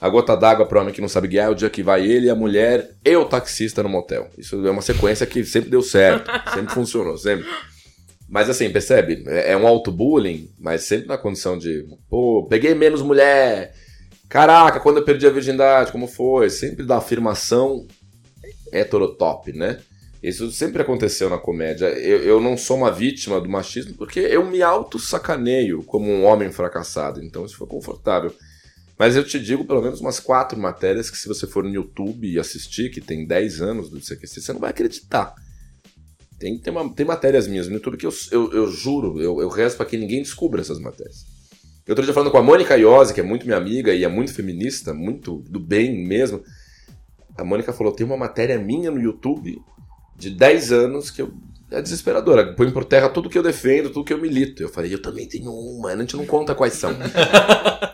a 0.00 0.08
gota 0.08 0.36
d'água 0.36 0.66
pro 0.66 0.80
homem 0.80 0.92
que 0.92 1.00
não 1.00 1.08
sabe 1.08 1.28
guiar, 1.28 1.48
é 1.48 1.50
o 1.50 1.54
dia 1.54 1.70
que 1.70 1.82
vai 1.82 2.06
ele, 2.06 2.28
a 2.28 2.34
mulher 2.34 2.90
e 3.04 3.16
o 3.16 3.24
taxista 3.24 3.82
no 3.82 3.88
motel. 3.88 4.28
Isso 4.36 4.66
é 4.66 4.70
uma 4.70 4.82
sequência 4.82 5.26
que 5.26 5.44
sempre 5.44 5.70
deu 5.70 5.82
certo, 5.82 6.30
sempre 6.52 6.74
funcionou, 6.74 7.16
sempre. 7.16 7.46
Mas 8.28 8.50
assim, 8.50 8.70
percebe? 8.70 9.24
É 9.26 9.52
é 9.52 9.56
um 9.56 9.66
auto-bullying, 9.66 10.50
mas 10.58 10.82
sempre 10.82 11.06
na 11.06 11.16
condição 11.16 11.56
de, 11.56 11.86
pô, 12.08 12.46
peguei 12.48 12.74
menos 12.74 13.02
mulher. 13.02 13.72
Caraca, 14.28 14.80
quando 14.80 14.98
eu 14.98 15.04
perdi 15.04 15.26
a 15.26 15.30
virgindade, 15.30 15.92
como 15.92 16.06
foi? 16.06 16.50
Sempre 16.50 16.84
da 16.84 16.96
afirmação 16.96 17.86
heterotop, 18.72 19.52
né? 19.52 19.78
Isso 20.22 20.50
sempre 20.50 20.82
aconteceu 20.82 21.30
na 21.30 21.38
comédia. 21.38 21.86
Eu, 21.86 22.18
eu 22.22 22.40
não 22.40 22.56
sou 22.56 22.76
uma 22.76 22.90
vítima 22.90 23.40
do 23.40 23.48
machismo 23.48 23.94
porque 23.94 24.18
eu 24.18 24.44
me 24.44 24.60
auto-sacaneio 24.60 25.84
como 25.84 26.10
um 26.10 26.24
homem 26.24 26.50
fracassado. 26.50 27.22
Então 27.22 27.44
isso 27.46 27.56
foi 27.56 27.66
confortável. 27.68 28.34
Mas 28.98 29.14
eu 29.14 29.24
te 29.24 29.38
digo 29.38 29.64
pelo 29.64 29.82
menos 29.82 30.00
umas 30.00 30.18
quatro 30.18 30.58
matérias 30.58 31.10
que 31.10 31.18
se 31.18 31.28
você 31.28 31.46
for 31.46 31.62
no 31.62 31.70
YouTube 31.70 32.26
e 32.30 32.38
assistir, 32.38 32.90
que 32.90 33.00
tem 33.00 33.26
10 33.26 33.60
anos 33.60 33.90
do 33.90 34.00
CQC, 34.00 34.40
você 34.40 34.52
não 34.52 34.60
vai 34.60 34.70
acreditar. 34.70 35.34
Tem, 36.38 36.58
tem, 36.58 36.72
uma- 36.72 36.88
tem 36.94 37.04
matérias 37.06 37.46
minhas 37.46 37.66
no 37.68 37.74
YouTube 37.74 37.96
que 37.96 38.06
eu, 38.06 38.12
eu, 38.30 38.52
eu 38.52 38.70
juro, 38.70 39.20
eu, 39.20 39.40
eu 39.40 39.48
rezo 39.48 39.76
pra 39.76 39.86
que 39.86 39.96
ninguém 39.96 40.22
descubra 40.22 40.60
essas 40.60 40.78
matérias. 40.78 41.24
Eu 41.86 41.92
outro 41.92 42.04
dia 42.04 42.12
falando 42.12 42.30
com 42.30 42.38
a 42.38 42.42
Mônica 42.42 42.76
Iose, 42.76 43.14
que 43.14 43.20
é 43.20 43.22
muito 43.22 43.46
minha 43.46 43.56
amiga 43.56 43.94
e 43.94 44.02
é 44.02 44.08
muito 44.08 44.34
feminista, 44.34 44.92
muito 44.92 45.38
do 45.48 45.60
bem 45.60 46.04
mesmo. 46.06 46.42
A 47.38 47.44
Mônica 47.44 47.72
falou: 47.72 47.92
tem 47.92 48.04
uma 48.04 48.16
matéria 48.16 48.58
minha 48.58 48.90
no 48.90 49.00
YouTube 49.00 49.56
de 50.16 50.30
10 50.30 50.72
anos 50.72 51.10
que 51.10 51.22
eu, 51.22 51.32
é 51.70 51.82
desesperadora. 51.82 52.52
Põe 52.54 52.70
por 52.70 52.84
terra 52.84 53.08
tudo 53.08 53.28
que 53.28 53.36
eu 53.36 53.42
defendo, 53.42 53.90
tudo 53.90 54.04
que 54.04 54.12
eu 54.12 54.18
milito. 54.18 54.62
Eu 54.62 54.68
falei: 54.68 54.92
eu 54.92 55.02
também 55.02 55.26
tenho 55.26 55.50
uma, 55.50 55.90
a 55.90 55.96
gente 55.96 56.16
não 56.16 56.26
conta 56.26 56.54
quais 56.54 56.74
são. 56.74 56.96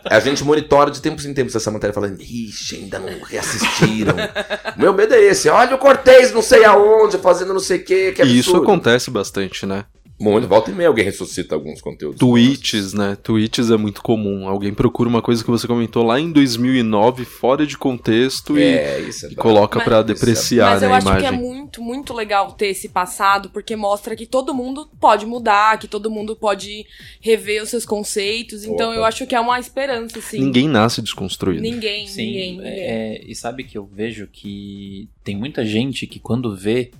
a 0.05 0.19
gente 0.19 0.43
monitora 0.43 0.91
de 0.91 1.01
tempos 1.01 1.25
em 1.25 1.33
tempos 1.33 1.55
essa 1.55 1.71
matéria, 1.71 1.93
falando: 1.93 2.21
ixi, 2.21 2.75
ainda 2.75 2.99
não 2.99 3.19
reassistiram. 3.21 4.15
Meu 4.77 4.93
medo 4.93 5.13
é 5.13 5.21
esse: 5.21 5.49
olha 5.49 5.75
o 5.75 5.79
Cortez, 5.79 6.31
não 6.31 6.41
sei 6.41 6.63
aonde, 6.63 7.17
fazendo 7.17 7.53
não 7.53 7.59
sei 7.59 7.77
o 7.77 7.83
que, 7.83 8.11
que 8.11 8.23
e 8.23 8.39
isso 8.39 8.55
acontece 8.55 9.09
bastante, 9.09 9.65
né? 9.65 9.85
Muito, 10.23 10.47
volta 10.47 10.71
e 10.71 10.73
meia 10.73 10.87
alguém 10.87 11.03
ressuscita 11.05 11.53
alguns 11.55 11.81
conteúdos. 11.81 12.19
Tweets, 12.19 12.93
né? 12.93 13.17
Tweets 13.21 13.69
é 13.69 13.77
muito 13.77 14.01
comum. 14.01 14.47
Alguém 14.47 14.73
procura 14.73 15.09
uma 15.09 15.21
coisa 15.21 15.43
que 15.43 15.49
você 15.49 15.67
comentou 15.67 16.03
lá 16.03 16.19
em 16.19 16.31
2009, 16.31 17.25
fora 17.25 17.65
de 17.65 17.77
contexto, 17.77 18.57
É, 18.57 18.99
isso 19.01 19.25
é 19.25 19.29
e, 19.29 19.33
e 19.33 19.35
coloca 19.35 19.79
é- 19.81 20.03
depreciar 20.03 20.71
Mas 20.71 20.81
né, 20.81 20.87
eu 20.87 20.93
a 20.93 20.97
acho 20.97 21.07
imagem. 21.07 21.21
que 21.29 21.35
é 21.35 21.37
muito, 21.37 21.81
muito 21.81 22.13
legal 22.13 22.51
ter 22.53 22.67
esse 22.67 22.89
passado, 22.89 23.49
porque 23.49 23.75
mostra 23.75 24.15
que 24.15 24.25
todo 24.25 24.53
mundo 24.53 24.87
pode 24.99 25.25
mudar, 25.25 25.77
que 25.77 25.87
todo 25.87 26.09
mundo 26.09 26.35
pode 26.35 26.85
rever 27.21 27.61
os 27.63 27.69
seus 27.69 27.85
conceitos. 27.85 28.63
Então 28.63 28.89
Opa. 28.89 28.95
eu 28.95 29.05
acho 29.05 29.27
que 29.27 29.35
é 29.35 29.39
uma 29.39 29.59
esperança, 29.59 30.19
assim. 30.19 30.39
Ninguém 30.39 30.67
nasce 30.67 31.01
desconstruído. 31.01 31.61
Ninguém, 31.61 32.07
Sim, 32.07 32.25
ninguém, 32.25 32.51
ninguém. 32.57 32.71
é, 32.71 33.21
e 33.25 33.35
sabe 33.35 33.63
que 33.63 33.77
eu 33.77 33.85
vejo 33.85 34.27
que 34.31 35.09
tem 35.23 35.35
muita 35.35 35.65
gente 35.65 36.07
que 36.07 36.19
quando 36.19 36.55
vê 36.55 36.91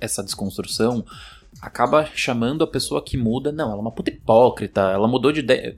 essa 0.00 0.22
desconstrução 0.22 1.04
acaba 1.60 2.08
chamando 2.14 2.64
a 2.64 2.66
pessoa 2.66 3.02
que 3.02 3.16
muda, 3.16 3.50
não, 3.52 3.70
ela 3.70 3.78
é 3.78 3.80
uma 3.80 3.92
puta 3.92 4.10
hipócrita, 4.10 4.80
ela 4.80 5.08
mudou 5.08 5.32
de 5.32 5.40
ideia. 5.40 5.76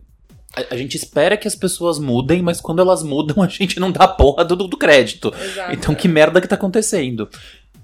A, 0.56 0.74
a 0.74 0.76
gente 0.76 0.96
espera 0.96 1.36
que 1.36 1.48
as 1.48 1.54
pessoas 1.54 1.98
mudem, 1.98 2.42
mas 2.42 2.60
quando 2.60 2.80
elas 2.80 3.02
mudam 3.02 3.40
a 3.42 3.48
gente 3.48 3.78
não 3.78 3.90
dá 3.90 4.04
a 4.04 4.08
porra 4.08 4.44
do, 4.44 4.56
do 4.56 4.76
crédito. 4.76 5.32
Exato. 5.34 5.72
Então 5.72 5.94
que 5.94 6.08
merda 6.08 6.40
que 6.40 6.48
tá 6.48 6.56
acontecendo? 6.56 7.28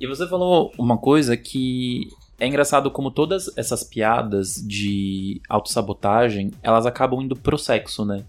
E 0.00 0.06
você 0.06 0.26
falou 0.26 0.72
uma 0.78 0.98
coisa 0.98 1.36
que 1.36 2.08
é 2.38 2.46
engraçado 2.46 2.90
como 2.90 3.10
todas 3.10 3.56
essas 3.56 3.84
piadas 3.84 4.54
de 4.66 5.40
autossabotagem, 5.48 6.50
elas 6.62 6.84
acabam 6.84 7.22
indo 7.22 7.36
pro 7.36 7.56
sexo, 7.56 8.04
né? 8.04 8.24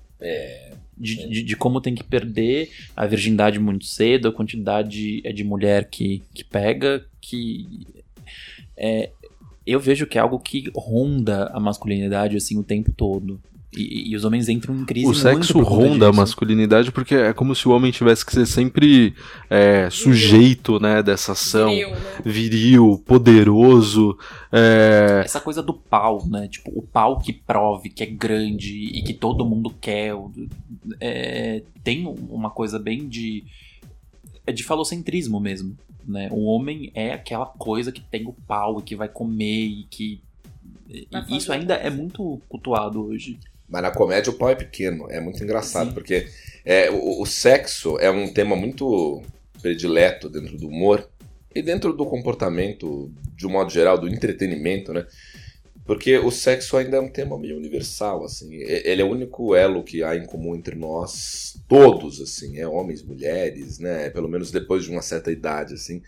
De, 0.97 1.27
de, 1.27 1.43
de 1.43 1.55
como 1.57 1.81
tem 1.81 1.93
que 1.93 2.03
perder 2.03 2.71
a 2.95 3.05
virgindade 3.05 3.59
muito 3.59 3.85
cedo, 3.85 4.29
a 4.29 4.31
quantidade 4.31 5.21
é 5.25 5.33
de 5.33 5.43
mulher 5.43 5.89
que, 5.89 6.23
que 6.33 6.43
pega, 6.43 7.05
que 7.19 7.85
é, 8.77 9.11
eu 9.65 9.79
vejo 9.79 10.05
que 10.07 10.17
é 10.17 10.21
algo 10.21 10.39
que 10.39 10.71
ronda 10.75 11.47
a 11.53 11.59
masculinidade 11.59 12.37
assim 12.37 12.57
o 12.57 12.63
tempo 12.63 12.91
todo. 12.91 13.39
E, 13.77 14.11
e 14.11 14.15
os 14.15 14.23
homens 14.23 14.47
entram 14.47 14.73
em 14.73 14.85
crise 14.85 15.05
O 15.05 15.09
muito 15.09 15.19
sexo 15.19 15.59
ronda 15.59 16.05
a 16.05 16.09
disso. 16.09 16.21
masculinidade 16.21 16.91
porque 16.93 17.13
é 17.13 17.33
como 17.33 17.53
se 17.53 17.67
o 17.67 17.71
homem 17.71 17.91
tivesse 17.91 18.25
que 18.25 18.31
ser 18.31 18.45
sempre 18.45 19.13
é, 19.49 19.89
sujeito, 19.89 20.79
né, 20.79 21.03
dessa 21.03 21.33
ação. 21.33 21.67
Viril, 21.71 21.89
né? 21.89 21.97
Viril, 22.23 23.03
poderoso. 23.05 24.17
é, 24.49 25.23
Essa 25.25 25.41
coisa 25.41 25.61
do 25.61 25.73
pau, 25.73 26.25
né? 26.25 26.47
Tipo, 26.47 26.71
o 26.73 26.81
pau 26.83 27.19
que 27.19 27.33
prove 27.33 27.89
que 27.89 28.01
é 28.01 28.05
grande 28.05 28.77
e 28.93 29.01
que 29.03 29.13
todo 29.13 29.45
mundo 29.45 29.69
quer. 29.81 30.13
é, 31.01 31.61
tem 31.83 32.07
uma 32.29 32.49
coisa 32.49 32.79
bem 32.79 33.07
de. 33.09 33.43
É 34.47 34.53
de 34.53 34.63
falocentrismo 34.63 35.37
mesmo. 35.39 35.75
Né? 36.07 36.29
O 36.31 36.45
homem 36.45 36.91
é 36.93 37.13
aquela 37.13 37.45
coisa 37.45 37.91
que 37.91 38.01
tem 38.01 38.27
o 38.27 38.33
pau 38.33 38.79
e 38.79 38.83
que 38.83 38.95
vai 38.95 39.07
comer 39.07 39.65
e 39.65 39.83
que. 39.89 40.21
e 40.89 41.37
isso 41.37 41.51
ainda 41.51 41.75
é 41.75 41.89
muito 41.89 42.41
cultuado 42.47 43.03
hoje. 43.05 43.39
Mas 43.67 43.81
na 43.81 43.91
comédia 43.91 44.31
o 44.31 44.37
pau 44.37 44.49
é 44.49 44.55
pequeno. 44.55 45.09
É 45.09 45.19
muito 45.19 45.43
engraçado, 45.43 45.87
Sim. 45.89 45.93
porque 45.93 46.27
é, 46.63 46.89
o, 46.91 47.21
o 47.21 47.25
sexo 47.25 47.97
é 47.99 48.09
um 48.11 48.31
tema 48.31 48.55
muito 48.55 49.21
predileto 49.61 50.29
dentro 50.29 50.57
do 50.57 50.67
humor 50.67 51.09
e 51.53 51.61
dentro 51.61 51.93
do 51.93 52.05
comportamento, 52.05 53.11
de 53.35 53.47
um 53.47 53.49
modo 53.49 53.71
geral, 53.71 53.97
do 53.97 54.07
entretenimento, 54.07 54.93
né? 54.93 55.07
Porque 55.85 56.17
o 56.17 56.31
sexo 56.31 56.75
ainda 56.77 56.97
é 56.97 56.99
um 56.99 57.09
tema 57.09 57.37
meio 57.37 57.55
universal, 57.57 58.25
assim. 58.25 58.51
Ele 58.55 59.01
é 59.01 59.05
o 59.05 59.09
único 59.11 59.53
elo 59.55 59.83
que 59.83 60.01
há 60.03 60.15
em 60.15 60.25
comum 60.25 60.55
entre 60.55 60.75
nós 60.75 61.59
todos, 61.67 62.19
assim. 62.19 62.57
É 62.57 62.67
homens, 62.67 63.03
mulheres, 63.03 63.77
né? 63.77 64.09
Pelo 64.09 64.27
menos 64.27 64.49
depois 64.51 64.83
de 64.83 64.89
uma 64.89 65.03
certa 65.03 65.31
idade, 65.31 65.75
assim. 65.75 66.01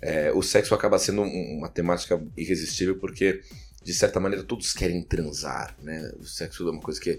É, 0.00 0.32
o 0.32 0.42
sexo 0.42 0.74
acaba 0.74 0.98
sendo 0.98 1.22
um- 1.22 1.58
uma 1.58 1.68
temática 1.68 2.20
irresistível 2.36 2.96
porque 2.98 3.40
de 3.84 3.92
certa 3.92 4.18
maneira 4.18 4.44
todos 4.44 4.72
querem 4.72 5.02
transar, 5.02 5.76
né? 5.82 6.10
O 6.18 6.24
sexo 6.24 6.66
é 6.66 6.70
uma 6.70 6.80
coisa 6.80 7.00
que 7.00 7.18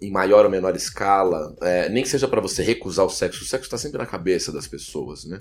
em 0.00 0.10
maior 0.10 0.44
ou 0.44 0.50
menor 0.50 0.76
escala, 0.76 1.56
é, 1.62 1.88
nem 1.88 2.02
que 2.02 2.08
seja 2.08 2.28
pra 2.28 2.40
você 2.40 2.62
recusar 2.62 3.04
o 3.06 3.10
sexo, 3.10 3.42
o 3.42 3.46
sexo 3.46 3.64
está 3.66 3.78
sempre 3.78 3.98
na 3.98 4.06
cabeça 4.06 4.52
das 4.52 4.66
pessoas, 4.68 5.24
né? 5.24 5.40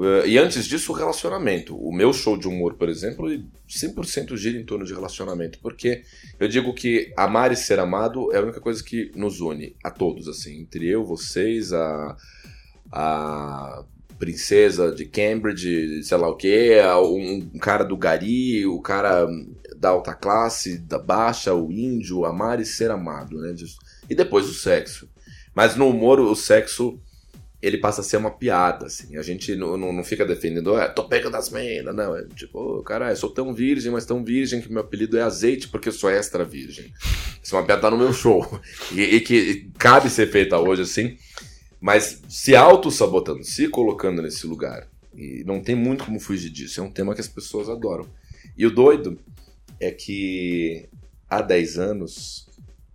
Eh, 0.00 0.28
E 0.28 0.38
antes 0.38 0.66
disso, 0.66 0.92
o 0.92 0.94
relacionamento. 0.94 1.76
O 1.76 1.92
meu 1.92 2.12
show 2.12 2.36
de 2.36 2.46
humor, 2.48 2.74
por 2.74 2.88
exemplo, 2.88 3.30
ele 3.30 3.44
100% 3.68 4.36
gira 4.36 4.58
em 4.58 4.64
torno 4.64 4.84
de 4.84 4.92
relacionamento, 4.94 5.58
porque 5.60 6.02
eu 6.38 6.48
digo 6.48 6.74
que 6.74 7.12
amar 7.16 7.52
e 7.52 7.56
ser 7.56 7.78
amado 7.78 8.32
é 8.32 8.38
a 8.38 8.42
única 8.42 8.60
coisa 8.60 8.82
que 8.82 9.10
nos 9.14 9.40
une 9.40 9.74
a 9.82 9.90
todos, 9.90 10.28
assim, 10.28 10.60
entre 10.60 10.86
eu, 10.88 11.04
vocês, 11.04 11.72
a, 11.72 12.16
a 12.92 13.84
princesa 14.18 14.92
de 14.92 15.04
Cambridge, 15.04 16.02
sei 16.02 16.18
lá 16.18 16.28
o 16.28 16.36
que, 16.36 16.80
um, 17.02 17.58
cara 17.60 17.84
do 17.84 17.96
Gari, 17.96 18.66
o 18.66 18.80
cara 18.80 19.26
da 19.76 19.90
alta 19.90 20.12
classe, 20.12 20.78
da 20.78 20.98
baixa, 20.98 21.54
o 21.54 21.70
índio, 21.70 22.24
amar 22.24 22.60
e 22.60 22.66
ser 22.66 22.90
amado, 22.90 23.38
né? 23.38 23.54
E 24.10 24.14
depois 24.14 24.48
o 24.48 24.54
sexo. 24.54 25.08
Mas 25.54 25.76
no 25.76 25.88
humor, 25.88 26.18
o 26.18 26.34
sexo, 26.34 27.00
ele 27.60 27.78
passa 27.78 28.00
a 28.00 28.04
ser 28.04 28.16
uma 28.16 28.30
piada, 28.30 28.86
assim. 28.86 29.16
A 29.16 29.22
gente 29.22 29.54
não, 29.56 29.76
não, 29.76 29.92
não 29.92 30.04
fica 30.04 30.24
defendendo, 30.24 30.78
é, 30.78 30.88
tô 30.88 31.08
pegando 31.08 31.36
as 31.36 31.50
meninas, 31.50 31.94
não. 31.94 32.16
É 32.16 32.24
tipo, 32.34 32.58
ô, 32.58 32.82
cara, 32.82 33.10
eu 33.10 33.16
sou 33.16 33.30
tão 33.30 33.52
virgem, 33.52 33.90
mas 33.90 34.06
tão 34.06 34.24
virgem 34.24 34.60
que 34.60 34.70
meu 34.70 34.82
apelido 34.82 35.18
é 35.18 35.22
azeite 35.22 35.68
porque 35.68 35.88
eu 35.88 35.92
sou 35.92 36.08
extra 36.08 36.44
virgem. 36.44 36.92
Isso 37.42 37.56
é 37.56 37.58
uma 37.58 37.66
piada 37.66 37.90
no 37.90 37.98
meu 37.98 38.12
show. 38.12 38.46
E, 38.92 39.00
e 39.00 39.20
que 39.20 39.70
cabe 39.78 40.08
ser 40.08 40.30
feita 40.30 40.58
hoje, 40.58 40.82
assim. 40.82 41.16
Mas 41.80 42.22
se 42.28 42.54
auto-sabotando, 42.54 43.44
se 43.44 43.68
colocando 43.68 44.22
nesse 44.22 44.46
lugar. 44.46 44.88
E 45.14 45.42
não 45.44 45.60
tem 45.60 45.74
muito 45.74 46.04
como 46.04 46.20
fugir 46.20 46.50
disso. 46.50 46.80
É 46.80 46.82
um 46.82 46.90
tema 46.90 47.14
que 47.14 47.20
as 47.20 47.28
pessoas 47.28 47.68
adoram. 47.68 48.08
E 48.56 48.64
o 48.66 48.70
doido 48.70 49.18
é 49.80 49.90
que 49.90 50.88
há 51.28 51.42
10 51.42 51.78
anos 51.78 52.48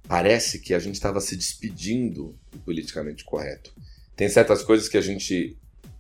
parece 0.08 0.60
que 0.60 0.74
a 0.74 0.80
gente 0.80 0.96
estava 0.96 1.20
se 1.20 1.36
despedindo 1.36 2.36
do 2.52 2.60
politicamente 2.60 3.24
correto. 3.24 3.74
Tem 4.16 4.30
certas 4.30 4.62
coisas 4.64 4.88
que 4.88 4.98
a 4.98 5.02
gente 5.02 5.58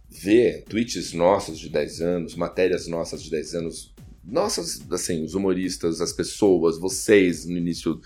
vê, 0.09 0.63
tweets 0.69 1.13
nossos 1.13 1.59
de 1.59 1.69
10 1.69 2.01
anos, 2.01 2.35
matérias 2.35 2.87
nossas 2.87 3.23
de 3.23 3.29
10 3.31 3.55
anos, 3.55 3.93
nossas, 4.23 4.81
assim, 4.91 5.23
os 5.23 5.33
humoristas, 5.33 5.99
as 5.99 6.13
pessoas, 6.13 6.77
vocês 6.77 7.45
no 7.45 7.57
início 7.57 7.99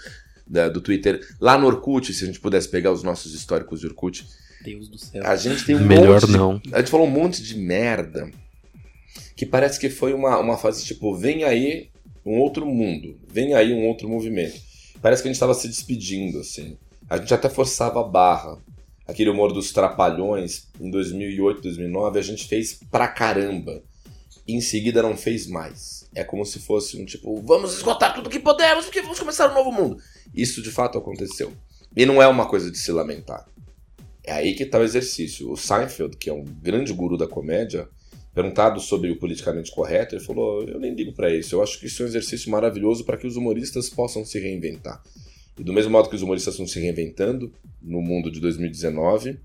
da- 0.48 0.70
do 0.70 0.80
Twitter, 0.82 1.20
lá 1.40 1.58
no 1.58 1.68
Orkut, 1.68 2.14
se 2.14 2.24
a 2.24 2.28
gente 2.28 2.40
pudesse 2.40 2.70
pegar 2.70 2.92
os 2.92 3.04
nossos 3.04 3.34
históricos 3.34 3.82
de 3.82 3.88
Orkut, 3.88 4.26
Deus 4.64 4.88
do 4.90 4.98
céu. 4.98 5.22
a 5.26 5.36
gente 5.36 5.66
tem 5.66 5.76
um 5.76 5.86
Melhor 5.86 6.22
monte 6.22 6.26
de- 6.28 6.32
não. 6.38 6.62
a 6.72 6.80
gente 6.80 6.90
falou 6.90 7.06
um 7.06 7.12
monte 7.12 7.44
de 7.44 7.58
merda 7.58 8.32
que 9.36 9.46
parece 9.46 9.80
que 9.80 9.90
foi 9.90 10.14
uma, 10.14 10.40
uma 10.40 10.58
fase 10.58 10.84
tipo, 10.86 11.14
vem 11.16 11.44
aí 11.44 11.90
um 12.26 12.40
outro 12.40 12.66
mundo, 12.66 13.20
vem 13.32 13.54
aí 13.54 13.74
um 13.74 13.86
outro 13.88 14.08
movimento. 14.10 14.60
Parece 15.02 15.22
que 15.22 15.28
a 15.28 15.30
gente 15.30 15.36
estava 15.36 15.54
se 15.54 15.68
despedindo, 15.68 16.40
assim. 16.40 16.76
A 17.10 17.18
gente 17.18 17.34
até 17.34 17.48
forçava 17.50 18.00
a 18.02 18.04
barra. 18.04 18.58
Aquele 19.08 19.30
humor 19.30 19.54
dos 19.54 19.72
trapalhões, 19.72 20.68
em 20.80 20.92
2008, 20.92 21.62
2009, 21.62 22.20
a 22.20 22.22
gente 22.22 22.46
fez 22.46 22.80
pra 22.92 23.08
caramba. 23.08 23.82
E 24.46 24.54
em 24.54 24.62
seguida 24.62 25.02
não 25.02 25.16
fez 25.16 25.48
mais. 25.48 26.10
É 26.14 26.24
como 26.24 26.46
se 26.46 26.60
fosse 26.60 27.02
um 27.02 27.06
tipo, 27.06 27.42
vamos 27.42 27.74
esgotar 27.74 28.14
tudo 28.14 28.30
que 28.30 28.40
podemos, 28.40 28.86
porque 28.86 29.02
vamos 29.02 29.20
começar 29.20 29.50
um 29.50 29.54
novo 29.54 29.72
mundo. 29.72 29.98
Isso 30.34 30.62
de 30.62 30.72
fato 30.72 30.98
aconteceu. 30.98 31.54
E 31.96 32.06
não 32.06 32.22
é 32.22 32.28
uma 32.28 32.48
coisa 32.48 32.70
de 32.70 32.78
se 32.78 32.92
lamentar. 32.92 33.46
É 34.24 34.34
aí 34.34 34.56
que 34.56 34.64
está 34.64 34.78
o 34.78 34.84
exercício. 34.84 35.50
O 35.50 35.56
Seinfeld, 35.56 36.18
que 36.18 36.30
é 36.30 36.34
um 36.34 36.44
grande 36.44 36.92
guru 36.92 37.18
da 37.18 37.28
comédia, 37.28 37.88
perguntado 38.34 38.80
sobre 38.80 39.10
o 39.10 39.18
politicamente 39.18 39.72
correto, 39.72 40.16
ele 40.16 40.24
falou: 40.24 40.64
Eu 40.64 40.80
nem 40.80 40.94
ligo 40.94 41.14
para 41.14 41.34
isso. 41.34 41.56
Eu 41.56 41.64
acho 41.64 41.80
que 41.80 41.88
isso 41.88 42.04
é 42.04 42.06
um 42.06 42.10
exercício 42.10 42.52
maravilhoso 42.52 43.06
para 43.06 43.18
que 43.18 43.26
os 43.26 43.38
humoristas 43.38 43.90
possam 43.90 44.26
se 44.26 44.38
reinventar. 44.38 45.02
E 45.58 45.64
do 45.64 45.74
mesmo 45.74 45.92
modo 45.92 46.10
que 46.10 46.16
os 46.16 46.22
humoristas 46.22 46.54
estão 46.54 46.68
se 46.68 46.80
reinventando 46.80 47.52
no 47.82 48.02
mundo 48.02 48.32
de 48.32 48.40
2019, 48.40 49.40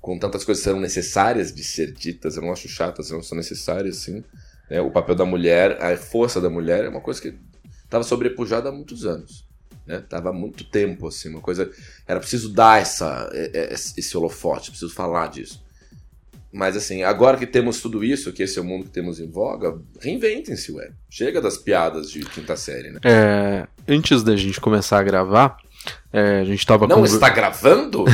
com 0.00 0.18
tantas 0.18 0.44
coisas 0.44 0.62
que 0.62 0.68
serão 0.68 0.80
necessárias 0.80 1.52
de 1.54 1.64
ser 1.64 1.92
ditas, 1.92 2.36
eu 2.36 2.42
não 2.42 2.52
acho 2.52 2.68
chatas, 2.68 3.10
não 3.10 3.22
são 3.22 3.36
necessárias, 3.36 3.96
sim. 3.96 4.22
Né? 4.68 4.80
O 4.80 4.90
papel 4.90 5.14
da 5.14 5.24
mulher, 5.24 5.82
a 5.82 5.96
força 5.96 6.40
da 6.40 6.50
mulher 6.50 6.84
é 6.84 6.88
uma 6.90 7.00
coisa 7.00 7.22
que 7.22 7.34
estava 7.82 8.04
sobrepujada 8.04 8.68
há 8.68 8.72
muitos 8.72 9.06
anos. 9.06 9.48
Né? 9.86 10.00
Tava 10.00 10.28
há 10.28 10.32
muito 10.32 10.64
tempo, 10.64 11.08
assim, 11.08 11.30
uma 11.30 11.40
coisa. 11.40 11.70
Era 12.06 12.20
preciso 12.20 12.52
dar 12.52 12.82
essa, 12.82 13.30
esse 13.96 14.16
holofote, 14.16 14.70
preciso 14.70 14.92
falar 14.92 15.28
disso. 15.28 15.63
Mas 16.54 16.76
assim, 16.76 17.02
agora 17.02 17.36
que 17.36 17.46
temos 17.48 17.80
tudo 17.80 18.04
isso, 18.04 18.32
que 18.32 18.44
esse 18.44 18.58
é 18.60 18.62
o 18.62 18.64
mundo 18.64 18.84
que 18.84 18.90
temos 18.90 19.18
em 19.18 19.28
voga, 19.28 19.76
reinventem-se, 20.00 20.70
ué. 20.70 20.90
Chega 21.10 21.40
das 21.42 21.58
piadas 21.58 22.08
de 22.08 22.20
quinta 22.20 22.54
série, 22.56 22.90
né? 22.90 23.00
É, 23.04 23.66
antes 23.88 24.22
da 24.22 24.36
gente 24.36 24.60
começar 24.60 25.00
a 25.00 25.02
gravar, 25.02 25.56
é, 26.12 26.38
a 26.40 26.44
gente 26.44 26.64
tava 26.64 26.86
Não 26.86 26.96
conver- 26.96 27.10
está 27.12 27.28
gravando? 27.28 28.04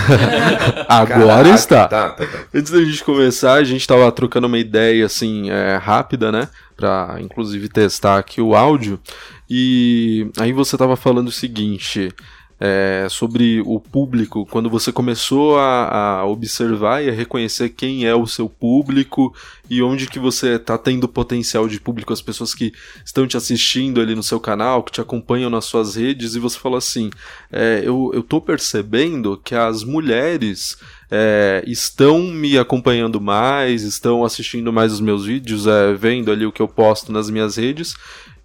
Agora 0.88 1.26
Caraca, 1.26 1.54
está. 1.54 1.87
Tá, 1.88 2.09
tá, 2.11 2.26
tá. 2.26 2.38
Antes 2.54 2.73
da 2.73 2.82
gente 2.82 3.04
começar, 3.04 3.54
a 3.54 3.64
gente 3.64 3.87
tava 3.87 4.11
trocando 4.11 4.47
uma 4.47 4.59
ideia 4.59 5.04
assim, 5.04 5.50
é, 5.50 5.76
rápida, 5.76 6.32
né? 6.32 6.49
Pra 6.76 7.18
inclusive 7.20 7.68
testar 7.68 8.18
aqui 8.18 8.40
o 8.40 8.54
áudio. 8.54 8.99
E 9.49 10.30
aí 10.38 10.52
você 10.52 10.78
tava 10.78 10.97
falando 10.97 11.28
o 11.28 11.32
seguinte. 11.32 12.11
É, 12.61 13.07
sobre 13.09 13.62
o 13.64 13.81
público, 13.81 14.45
quando 14.45 14.69
você 14.69 14.93
começou 14.93 15.59
a, 15.59 16.19
a 16.19 16.26
observar 16.26 17.02
e 17.02 17.09
a 17.09 17.12
reconhecer 17.12 17.71
quem 17.71 18.05
é 18.05 18.14
o 18.14 18.26
seu 18.26 18.50
público 18.50 19.35
e 19.71 19.83
onde 19.83 20.07
que 20.07 20.19
você 20.19 20.59
tá 20.59 20.76
tendo 20.76 21.09
potencial 21.09 21.67
de 21.67 21.81
público, 21.81 22.12
as 22.12 22.21
pessoas 22.21 22.55
que 22.55 22.73
estão 23.02 23.26
te 23.26 23.37
assistindo 23.37 24.00
ali 24.00 24.14
no 24.14 24.23
seu 24.23 24.38
canal, 24.38 24.83
que 24.83 24.93
te 24.93 25.00
acompanham 25.00 25.49
nas 25.49 25.64
suas 25.64 25.95
redes, 25.95 26.35
e 26.35 26.38
você 26.38 26.59
falou 26.59 26.76
assim: 26.76 27.09
é, 27.50 27.81
eu, 27.83 28.11
eu 28.12 28.23
tô 28.23 28.40
percebendo 28.40 29.40
que 29.43 29.55
as 29.55 29.83
mulheres 29.83 30.76
é, 31.11 31.62
estão 31.67 32.19
me 32.19 32.59
acompanhando 32.59 33.21
mais, 33.21 33.83
estão 33.85 34.25
assistindo 34.25 34.73
mais 34.73 34.93
os 34.93 35.00
meus 35.00 35.25
vídeos, 35.25 35.67
é, 35.67 35.95
vendo 35.95 36.31
ali 36.31 36.45
o 36.45 36.52
que 36.52 36.61
eu 36.61 36.69
posto 36.69 37.11
nas 37.11 37.31
minhas 37.31 37.57
redes, 37.57 37.95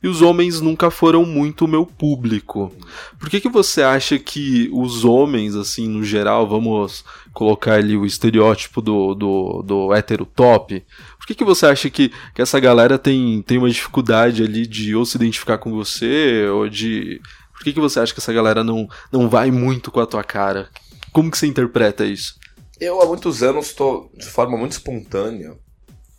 e 0.01 0.07
os 0.07 0.21
homens 0.21 0.61
nunca 0.61 0.91
foram 0.91 1.25
muito 1.25 1.65
o 1.65 1.67
meu 1.67 1.85
público. 1.85 2.71
Por 3.19 3.29
que, 3.29 3.41
que 3.41 3.49
você 3.49 3.81
acha 3.81 4.19
que 4.19 4.69
os 4.71 5.03
homens, 5.03 5.55
assim, 5.55 5.87
no 5.87 6.03
geral, 6.03 6.47
vamos 6.47 7.03
colocar 7.33 7.73
ali 7.73 7.97
o 7.97 8.05
estereótipo 8.05 8.81
do, 8.81 9.13
do, 9.15 9.63
do 9.63 9.93
hétero 9.93 10.25
top? 10.25 10.83
Por 11.17 11.27
que, 11.27 11.35
que 11.35 11.43
você 11.43 11.65
acha 11.65 11.89
que, 11.89 12.11
que 12.33 12.41
essa 12.41 12.59
galera 12.59 12.99
tem, 12.99 13.41
tem 13.41 13.57
uma 13.57 13.69
dificuldade 13.69 14.43
ali 14.43 14.67
de 14.67 14.95
ou 14.95 15.05
se 15.05 15.17
identificar 15.17 15.57
com 15.57 15.71
você, 15.71 16.47
ou 16.49 16.69
de. 16.69 17.19
Por 17.51 17.63
que, 17.63 17.73
que 17.73 17.79
você 17.79 17.99
acha 17.99 18.13
que 18.13 18.19
essa 18.19 18.33
galera 18.33 18.63
não, 18.63 18.87
não 19.11 19.27
vai 19.27 19.49
muito 19.49 19.89
com 19.89 19.99
a 19.99 20.05
tua 20.05 20.23
cara? 20.23 20.69
Como 21.11 21.31
que 21.31 21.37
você 21.37 21.47
interpreta 21.47 22.05
isso? 22.05 22.35
Eu 22.79 23.01
há 23.01 23.05
muitos 23.05 23.41
anos 23.41 23.67
estou, 23.67 24.11
de 24.13 24.25
forma 24.25 24.57
muito 24.57 24.73
espontânea, 24.73 25.57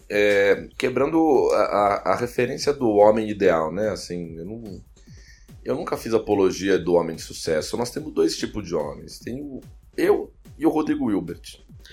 é, 0.09 0.69
quebrando 0.79 1.19
a, 1.53 1.57
a- 1.63 2.03
a 2.13 2.17
referência 2.17 2.73
do 2.73 2.89
homem 2.91 3.29
ideal, 3.29 3.73
né? 3.73 3.89
Assim, 3.91 4.37
eu, 4.39 4.45
não, 4.45 4.81
eu 5.65 5.75
nunca 5.75 5.97
fiz 5.97 6.13
apologia 6.15 6.79
do 6.79 6.95
homem 6.95 7.17
de 7.17 7.23
sucesso. 7.23 7.77
Nós 7.77 7.91
temos 7.91 8.13
dois 8.13 8.37
tipos 8.37 8.67
de 8.67 8.75
homens. 8.75 9.19
Tem 9.19 9.41
o, 9.43 9.61
eu 9.97 10.33
e 10.59 10.65
o 10.67 10.71
Rodrigo 10.71 11.11
Hilbert. 11.11 11.41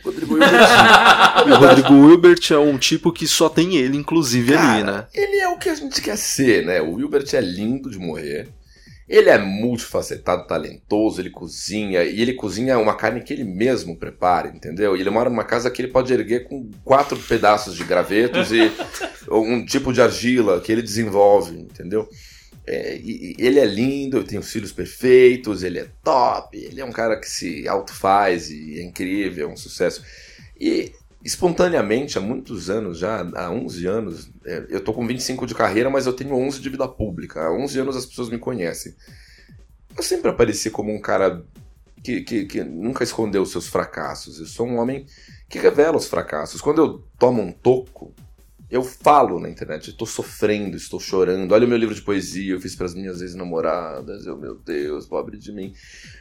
Rodrigo 0.04 0.34
Hilbert, 0.34 0.52
O 1.48 1.56
Rodrigo 1.56 1.94
Wilbert 2.08 2.40
é 2.52 2.58
um 2.58 2.78
tipo 2.78 3.12
que 3.12 3.28
só 3.28 3.48
tem 3.50 3.76
ele, 3.76 3.96
inclusive, 3.98 4.54
ali, 4.56 4.84
cara, 4.84 4.98
né? 4.98 5.08
ele 5.14 5.38
é 5.38 5.48
o 5.50 5.58
que 5.58 5.70
a 5.70 5.76
gente 5.76 6.02
quer 6.02 6.18
ser, 6.18 6.66
né? 6.66 6.82
O 6.82 7.00
Hilbert 7.00 7.26
é 7.34 7.42
lindo 7.42 7.90
de 7.90 8.00
morrer. 8.00 8.48
Ele 9.08 9.30
é 9.30 9.38
multifacetado, 9.38 10.48
talentoso, 10.48 11.22
ele 11.22 11.30
cozinha, 11.30 12.04
e 12.04 12.22
ele 12.22 12.34
cozinha 12.34 12.78
uma 12.78 12.96
carne 12.96 13.22
que 13.22 13.34
ele 13.34 13.44
mesmo 13.44 13.98
prepara, 13.98 14.48
entendeu? 14.48 14.96
E 14.96 15.02
ele 15.02 15.10
mora 15.10 15.30
numa 15.30 15.44
casa 15.44 15.70
que 15.70 15.82
ele 15.82 15.92
pode 15.92 16.14
erguer 16.14 16.48
com 16.48 16.70
quatro 16.84 17.18
pedaços 17.18 17.76
de 17.76 17.84
gravetos 17.84 18.52
e 18.52 18.72
um 19.30 19.66
tipo 19.66 19.92
de 19.92 20.02
argila 20.02 20.62
que 20.62 20.72
ele 20.72 20.82
desenvolve, 20.82 21.60
entendeu? 21.60 22.08
É, 22.66 22.96
e, 22.96 23.36
e 23.38 23.46
ele 23.46 23.60
é 23.60 23.66
lindo, 23.66 24.24
tem 24.24 24.40
os 24.40 24.50
filhos 24.50 24.72
perfeitos, 24.72 25.64
ele 25.64 25.80
é 25.80 25.88
top, 26.02 26.58
ele 26.58 26.80
é 26.80 26.86
um 26.86 26.92
cara 26.92 27.20
que 27.20 27.30
se 27.30 27.68
autofaz 27.68 28.50
e 28.50 28.80
é 28.80 28.84
incrível, 28.84 29.50
é 29.50 29.52
um 29.52 29.58
sucesso. 29.58 30.02
E 30.58 30.94
espontaneamente, 31.24 32.18
há 32.18 32.22
muitos 32.22 32.70
anos 32.70 32.98
já, 32.98 33.22
há 33.36 33.52
11 33.52 33.86
anos, 33.86 34.32
é, 34.46 34.66
eu 34.70 34.84
tô 34.84 34.94
com 34.94 35.06
25 35.06 35.46
de 35.46 35.56
carreira, 35.56 35.90
mas 35.90 36.06
eu 36.06 36.14
tenho 36.14 36.36
11 36.36 36.60
de 36.60 36.70
vida 36.70 36.88
pública. 36.88 37.42
Há 37.42 37.52
11 37.52 37.80
anos 37.80 37.96
as 37.96 38.06
pessoas 38.06 38.30
me 38.30 38.38
conhecem. 38.38 38.94
Eu 39.96 40.04
sempre 40.04 40.30
apareci 40.30 40.70
como 40.70 40.94
um 40.94 41.00
cara 41.00 41.44
que, 42.04 42.22
que, 42.22 42.46
que 42.46 42.64
nunca 42.64 43.04
escondeu 43.04 43.42
os 43.44 43.52
seus 43.52 43.68
fracassos. 43.68 44.40
Eu 44.40 44.46
sou 44.46 44.68
um 44.68 44.78
homem 44.78 45.06
que 45.50 45.60
revela 45.60 45.98
os 45.98 46.08
fracassos. 46.08 46.62
Quando 46.62 46.82
eu 46.82 47.04
tomo 47.18 47.42
um 47.42 47.52
toco, 47.52 48.14
eu 48.74 48.82
falo 48.82 49.40
na 49.40 49.48
internet, 49.48 49.92
estou 49.92 50.08
sofrendo, 50.08 50.76
estou 50.76 51.00
chorando. 51.00 51.52
Olha 51.52 51.64
o 51.64 51.70
meu 51.70 51.78
livro 51.78 51.94
de 51.94 52.02
poesia, 52.02 52.54
eu 52.54 52.60
fiz 52.60 52.76
para 52.76 52.88
as 52.88 52.96
minhas 52.96 53.22
ex-namoradas. 53.22 54.26
Eu, 54.26 54.36
meu 54.36 54.56
Deus, 54.56 55.06
pobre 55.06 55.38
de 55.38 55.52
mim. 55.52 55.76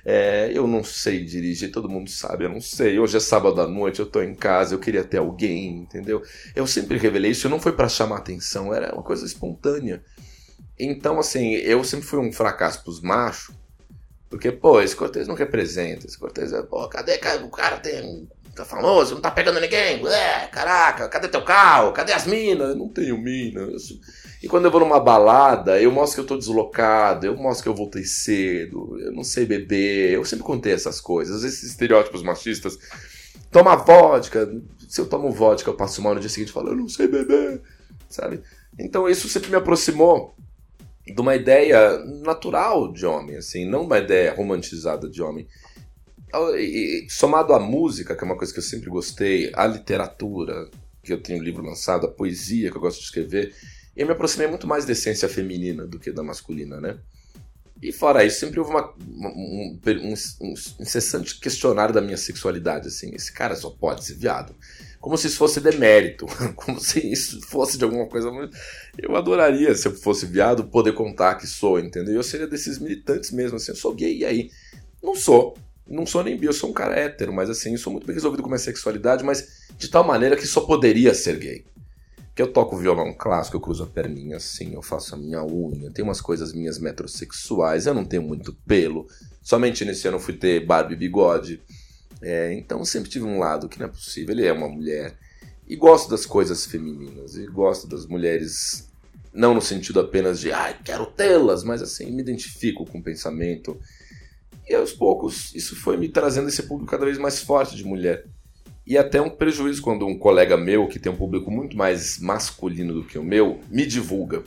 É, 0.04 0.52
eu 0.52 0.66
não 0.66 0.84
sei 0.84 1.24
dirigir, 1.24 1.72
todo 1.72 1.88
mundo 1.88 2.10
sabe, 2.10 2.44
eu 2.44 2.50
não 2.50 2.60
sei. 2.60 2.98
Hoje 2.98 3.16
é 3.16 3.20
sábado 3.20 3.58
à 3.58 3.66
noite, 3.66 4.00
eu 4.00 4.06
tô 4.06 4.20
em 4.20 4.34
casa, 4.34 4.74
eu 4.74 4.78
queria 4.78 5.02
ter 5.02 5.16
alguém, 5.16 5.78
entendeu? 5.78 6.22
Eu 6.54 6.66
sempre 6.66 6.98
revelei 6.98 7.30
isso, 7.30 7.48
não 7.48 7.58
foi 7.58 7.72
para 7.72 7.88
chamar 7.88 8.18
atenção, 8.18 8.74
era 8.74 8.92
uma 8.92 9.02
coisa 9.02 9.24
espontânea. 9.24 10.04
Então, 10.78 11.18
assim, 11.18 11.54
eu 11.54 11.82
sempre 11.82 12.04
fui 12.04 12.18
um 12.18 12.30
fracasso 12.30 12.84
pros 12.84 13.00
machos, 13.00 13.54
porque, 14.28 14.52
pô, 14.52 14.82
esse 14.82 14.94
Cortez 14.94 15.26
não 15.26 15.34
representa, 15.34 16.06
esse 16.06 16.18
Cortez 16.18 16.52
é, 16.52 16.62
pô, 16.62 16.86
cadê 16.86 17.18
o 17.42 17.48
cara 17.48 17.78
tem, 17.78 18.28
tá 18.54 18.64
famoso, 18.64 19.14
não 19.14 19.20
tá 19.20 19.30
pegando 19.30 19.60
ninguém, 19.60 20.02
caraca, 20.50 21.08
cadê 21.08 21.28
teu 21.28 21.42
carro, 21.42 21.92
cadê 21.92 22.12
as 22.12 22.26
minas? 22.26 22.76
Não 22.76 22.88
tenho 22.88 23.16
mina. 23.18 23.60
eu 23.62 23.78
sou- 23.78 23.96
E 24.42 24.48
quando 24.48 24.64
eu 24.64 24.70
vou 24.70 24.80
numa 24.80 24.98
balada, 25.00 25.80
eu 25.80 25.90
mostro 25.92 26.16
que 26.16 26.20
eu 26.20 26.26
tô 26.26 26.36
deslocado, 26.36 27.24
eu 27.26 27.36
mostro 27.36 27.62
que 27.62 27.68
eu 27.68 27.74
voltei 27.74 28.04
cedo, 28.04 28.98
eu 29.00 29.12
não 29.12 29.22
sei 29.24 29.46
beber, 29.46 30.12
eu 30.12 30.24
sempre 30.24 30.44
contei 30.44 30.72
essas 30.72 31.00
coisas, 31.00 31.44
esses 31.44 31.62
estereótipos 31.70 32.22
machistas. 32.22 32.76
Toma 33.50 33.76
vodka, 33.76 34.50
se 34.88 35.00
eu 35.00 35.06
tomo 35.06 35.30
vodka, 35.30 35.70
eu 35.70 35.74
passo 35.76 36.02
mal 36.02 36.14
no 36.14 36.20
dia 36.20 36.28
seguinte 36.28 36.48
e 36.48 36.52
falo, 36.52 36.70
eu 36.70 36.76
não 36.76 36.88
sei 36.88 37.06
beber, 37.06 37.60
sabe? 38.08 38.42
Então 38.78 39.08
isso 39.08 39.28
sempre 39.28 39.50
me 39.50 39.56
aproximou 39.56 40.34
de 41.06 41.20
uma 41.20 41.34
ideia 41.36 41.98
natural 42.22 42.92
de 42.92 43.04
homem, 43.06 43.36
assim, 43.36 43.64
não 43.68 43.82
uma 43.82 43.98
ideia 43.98 44.34
romantizada 44.34 45.08
de 45.08 45.22
homem. 45.22 45.46
E, 46.56 47.06
e, 47.06 47.10
somado 47.10 47.52
à 47.52 47.60
música, 47.60 48.14
que 48.16 48.24
é 48.24 48.26
uma 48.26 48.36
coisa 48.36 48.52
que 48.52 48.58
eu 48.58 48.62
sempre 48.62 48.88
gostei, 48.88 49.50
à 49.54 49.66
literatura, 49.66 50.70
que 51.02 51.12
eu 51.12 51.20
tenho 51.20 51.42
livro 51.42 51.64
lançado, 51.64 52.06
a 52.06 52.10
poesia, 52.10 52.70
que 52.70 52.76
eu 52.76 52.80
gosto 52.80 52.98
de 52.98 53.04
escrever, 53.04 53.54
eu 53.96 54.06
me 54.06 54.12
aproximei 54.12 54.46
muito 54.46 54.66
mais 54.66 54.84
da 54.84 54.92
essência 54.92 55.28
feminina 55.28 55.86
do 55.86 55.98
que 55.98 56.10
da 56.10 56.22
masculina, 56.22 56.80
né? 56.80 56.98
E 57.82 57.90
fora 57.90 58.24
isso, 58.24 58.38
sempre 58.38 58.60
houve 58.60 58.70
uma, 58.70 58.94
um, 59.08 59.76
um, 59.84 60.14
um 60.40 60.54
incessante 60.80 61.40
questionário 61.40 61.92
da 61.92 62.00
minha 62.00 62.16
sexualidade, 62.16 62.86
assim, 62.86 63.12
esse 63.12 63.32
cara 63.32 63.56
só 63.56 63.70
pode 63.70 64.04
ser 64.04 64.14
viado. 64.14 64.54
Como 65.00 65.18
se 65.18 65.26
isso 65.26 65.36
fosse 65.36 65.60
demérito, 65.60 66.26
como 66.54 66.78
se 66.78 67.04
isso 67.04 67.40
fosse 67.48 67.76
de 67.76 67.82
alguma 67.82 68.06
coisa. 68.06 68.30
Eu 68.96 69.16
adoraria, 69.16 69.74
se 69.74 69.88
eu 69.88 69.96
fosse 69.96 70.26
viado, 70.26 70.68
poder 70.68 70.92
contar 70.94 71.34
que 71.34 71.46
sou, 71.46 71.80
entendeu? 71.80 72.14
Eu 72.14 72.22
seria 72.22 72.46
desses 72.46 72.78
militantes 72.78 73.32
mesmo, 73.32 73.56
assim, 73.56 73.72
eu 73.72 73.76
sou 73.76 73.92
gay, 73.92 74.18
e 74.18 74.24
aí? 74.24 74.50
Não 75.02 75.16
sou, 75.16 75.56
não 75.92 76.06
sou 76.06 76.24
nem 76.24 76.36
bi, 76.36 76.46
eu 76.46 76.52
sou 76.54 76.70
um 76.70 76.72
cara 76.72 76.98
hétero, 76.98 77.32
mas 77.32 77.50
assim, 77.50 77.76
sou 77.76 77.92
muito 77.92 78.06
bem 78.06 78.14
resolvido 78.14 78.42
com 78.42 78.48
a 78.48 78.52
minha 78.52 78.58
sexualidade, 78.58 79.22
mas 79.22 79.66
de 79.76 79.88
tal 79.88 80.02
maneira 80.02 80.36
que 80.36 80.46
só 80.46 80.62
poderia 80.62 81.14
ser 81.14 81.38
gay. 81.38 81.64
Que 82.34 82.40
eu 82.40 82.50
toco 82.50 82.78
violão 82.78 83.12
clássico, 83.12 83.58
eu 83.58 83.60
cruzo 83.60 83.82
a 83.82 83.86
perninha 83.86 84.38
assim, 84.38 84.72
eu 84.72 84.80
faço 84.80 85.14
a 85.14 85.18
minha 85.18 85.44
unha, 85.44 85.90
tem 85.90 86.02
umas 86.02 86.20
coisas 86.20 86.54
minhas 86.54 86.78
metrosexuais, 86.78 87.84
eu 87.84 87.92
não 87.92 88.06
tenho 88.06 88.22
muito 88.22 88.54
pelo, 88.66 89.06
somente 89.42 89.84
nesse 89.84 90.08
ano 90.08 90.18
fui 90.18 90.32
ter 90.32 90.64
barba 90.64 90.94
e 90.94 90.96
bigode. 90.96 91.60
É, 92.22 92.54
então 92.54 92.82
sempre 92.84 93.10
tive 93.10 93.26
um 93.26 93.38
lado 93.38 93.68
que 93.68 93.78
não 93.78 93.86
é 93.86 93.88
possível, 93.90 94.34
ele 94.34 94.46
é 94.46 94.52
uma 94.52 94.68
mulher. 94.68 95.14
E 95.68 95.76
gosto 95.76 96.08
das 96.08 96.24
coisas 96.24 96.64
femininas, 96.64 97.36
e 97.36 97.46
gosto 97.46 97.86
das 97.86 98.06
mulheres, 98.06 98.88
não 99.32 99.52
no 99.52 99.60
sentido 99.60 100.00
apenas 100.00 100.40
de, 100.40 100.52
ai, 100.52 100.74
quero 100.82 101.04
tê-las, 101.04 101.62
mas 101.62 101.82
assim, 101.82 102.10
me 102.10 102.22
identifico 102.22 102.86
com 102.86 102.98
o 102.98 103.02
pensamento. 103.02 103.78
E 104.72 104.74
aos 104.74 104.90
poucos, 104.90 105.54
isso 105.54 105.76
foi 105.76 105.98
me 105.98 106.08
trazendo 106.08 106.48
esse 106.48 106.62
público 106.62 106.90
cada 106.90 107.04
vez 107.04 107.18
mais 107.18 107.42
forte 107.42 107.76
de 107.76 107.84
mulher. 107.84 108.24
E 108.86 108.96
até 108.96 109.20
um 109.20 109.28
prejuízo 109.28 109.82
quando 109.82 110.06
um 110.06 110.18
colega 110.18 110.56
meu, 110.56 110.88
que 110.88 110.98
tem 110.98 111.12
um 111.12 111.16
público 111.16 111.50
muito 111.50 111.76
mais 111.76 112.18
masculino 112.18 112.94
do 112.94 113.04
que 113.04 113.18
o 113.18 113.22
meu, 113.22 113.60
me 113.68 113.84
divulga. 113.84 114.42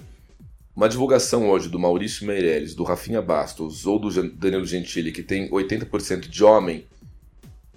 Uma 0.76 0.90
divulgação 0.90 1.48
hoje 1.48 1.70
do 1.70 1.78
Maurício 1.78 2.26
Meirelles, 2.26 2.74
do 2.74 2.84
Rafinha 2.84 3.22
Bastos 3.22 3.86
ou 3.86 4.00
do 4.00 4.10
Danilo 4.32 4.66
Gentili, 4.66 5.12
que 5.12 5.22
tem 5.22 5.48
80% 5.48 6.22
de 6.22 6.44
homem 6.44 6.88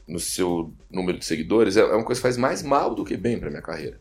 no 0.09 0.19
seu 0.19 0.73
número 0.91 1.19
de 1.19 1.27
seguidores, 1.27 1.77
é 1.77 1.85
uma 1.85 2.03
coisa 2.03 2.19
que 2.19 2.27
faz 2.27 2.39
mais 2.39 2.63
mal 2.63 2.95
do 2.95 3.05
que 3.05 3.15
bem 3.15 3.39
para 3.39 3.51
minha 3.51 3.61
carreira. 3.61 4.01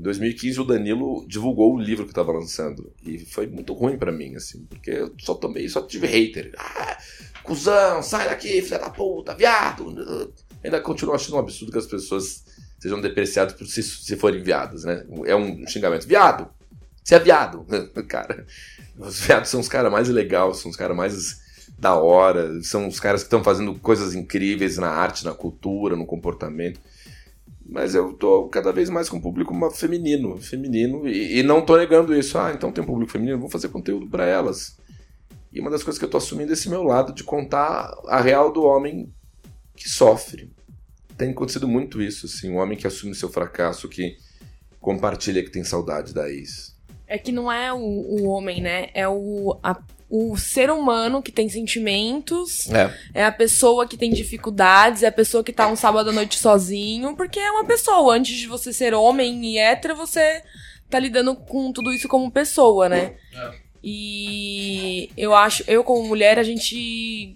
Em 0.00 0.02
2015 0.02 0.60
o 0.60 0.64
Danilo 0.64 1.26
divulgou 1.28 1.74
o 1.74 1.78
livro 1.78 2.06
que 2.06 2.10
eu 2.10 2.14
tava 2.14 2.32
lançando 2.32 2.90
e 3.04 3.18
foi 3.18 3.46
muito 3.46 3.74
ruim 3.74 3.98
para 3.98 4.10
mim, 4.10 4.34
assim, 4.34 4.64
porque 4.64 4.90
eu 4.92 5.14
só 5.18 5.34
tomei, 5.34 5.68
só 5.68 5.82
tive 5.82 6.06
hater. 6.06 6.54
Ah, 6.56 6.96
cuzão, 7.42 8.02
sai 8.02 8.28
daqui, 8.28 8.62
filha 8.62 8.78
da 8.78 8.90
puta, 8.90 9.34
viado. 9.34 10.32
Ainda 10.62 10.80
continuo 10.80 11.14
achando 11.14 11.36
um 11.36 11.40
absurdo 11.40 11.72
que 11.72 11.78
as 11.78 11.86
pessoas 11.86 12.44
sejam 12.78 13.00
depreciadas 13.00 13.54
por 13.54 13.66
se, 13.66 13.82
se 13.82 14.16
forem 14.16 14.42
viados, 14.42 14.84
né? 14.84 15.04
É 15.26 15.36
um 15.36 15.66
xingamento. 15.66 16.06
Viado! 16.06 16.48
Você 17.02 17.14
é 17.14 17.18
viado! 17.18 17.66
Cara, 18.08 18.46
os 18.98 19.20
viados 19.20 19.48
são 19.48 19.60
os 19.60 19.68
caras 19.68 19.90
mais 19.90 20.08
legais, 20.08 20.58
são 20.58 20.70
os 20.70 20.76
caras 20.76 20.96
mais 20.96 21.40
da 21.78 21.94
hora, 21.94 22.62
são 22.62 22.86
os 22.86 23.00
caras 23.00 23.22
que 23.22 23.26
estão 23.26 23.42
fazendo 23.42 23.74
coisas 23.78 24.14
incríveis 24.14 24.76
na 24.76 24.88
arte, 24.88 25.24
na 25.24 25.32
cultura, 25.32 25.96
no 25.96 26.06
comportamento. 26.06 26.80
Mas 27.66 27.94
eu 27.94 28.12
tô 28.14 28.48
cada 28.48 28.72
vez 28.72 28.90
mais 28.90 29.08
com 29.08 29.16
um 29.16 29.20
público 29.20 29.54
feminino, 29.70 30.36
feminino, 30.38 31.06
e, 31.08 31.38
e 31.38 31.42
não 31.42 31.62
tô 31.64 31.76
negando 31.76 32.14
isso. 32.14 32.36
Ah, 32.36 32.52
então 32.54 32.72
tem 32.72 32.82
um 32.82 32.86
público 32.86 33.12
feminino, 33.12 33.38
vou 33.38 33.48
fazer 33.48 33.68
conteúdo 33.68 34.08
para 34.08 34.26
elas. 34.26 34.76
E 35.52 35.60
uma 35.60 35.70
das 35.70 35.82
coisas 35.82 35.98
que 35.98 36.04
eu 36.04 36.10
tô 36.10 36.16
assumindo 36.16 36.50
é 36.50 36.54
esse 36.54 36.68
meu 36.68 36.82
lado 36.82 37.12
de 37.12 37.24
contar 37.24 37.92
a 38.06 38.20
real 38.20 38.52
do 38.52 38.62
homem 38.64 39.12
que 39.74 39.88
sofre. 39.88 40.52
Tem 41.16 41.30
acontecido 41.30 41.66
muito 41.66 42.00
isso, 42.00 42.26
assim, 42.26 42.50
um 42.50 42.58
homem 42.58 42.78
que 42.78 42.86
assume 42.86 43.14
seu 43.14 43.28
fracasso, 43.28 43.88
que 43.88 44.16
compartilha 44.80 45.42
que 45.42 45.50
tem 45.50 45.64
saudade 45.64 46.14
da 46.14 46.28
ex. 46.30 46.76
É 47.06 47.18
que 47.18 47.32
não 47.32 47.50
é 47.50 47.72
o, 47.72 47.78
o 47.78 48.28
homem, 48.28 48.62
né? 48.62 48.88
É 48.94 49.08
o, 49.08 49.58
a, 49.62 49.76
o 50.08 50.36
ser 50.36 50.70
humano 50.70 51.20
que 51.20 51.32
tem 51.32 51.48
sentimentos, 51.48 52.70
É. 52.70 52.94
é 53.14 53.24
a 53.24 53.32
pessoa 53.32 53.86
que 53.86 53.96
tem 53.96 54.10
dificuldades, 54.12 55.02
é 55.02 55.08
a 55.08 55.12
pessoa 55.12 55.42
que 55.42 55.52
tá 55.52 55.66
um 55.66 55.76
sábado 55.76 56.10
à 56.10 56.12
noite 56.12 56.38
sozinho, 56.38 57.16
porque 57.16 57.38
é 57.40 57.50
uma 57.50 57.64
pessoa. 57.64 58.14
Antes 58.16 58.36
de 58.38 58.46
você 58.46 58.72
ser 58.72 58.94
homem 58.94 59.44
e 59.44 59.58
hétero, 59.58 59.96
você 59.96 60.42
tá 60.88 60.98
lidando 60.98 61.34
com 61.34 61.72
tudo 61.72 61.92
isso 61.92 62.08
como 62.08 62.30
pessoa, 62.30 62.88
né? 62.88 63.16
E 63.82 65.10
eu 65.16 65.34
acho, 65.34 65.64
eu 65.66 65.82
como 65.82 66.06
mulher, 66.06 66.38
a 66.38 66.42
gente 66.42 67.34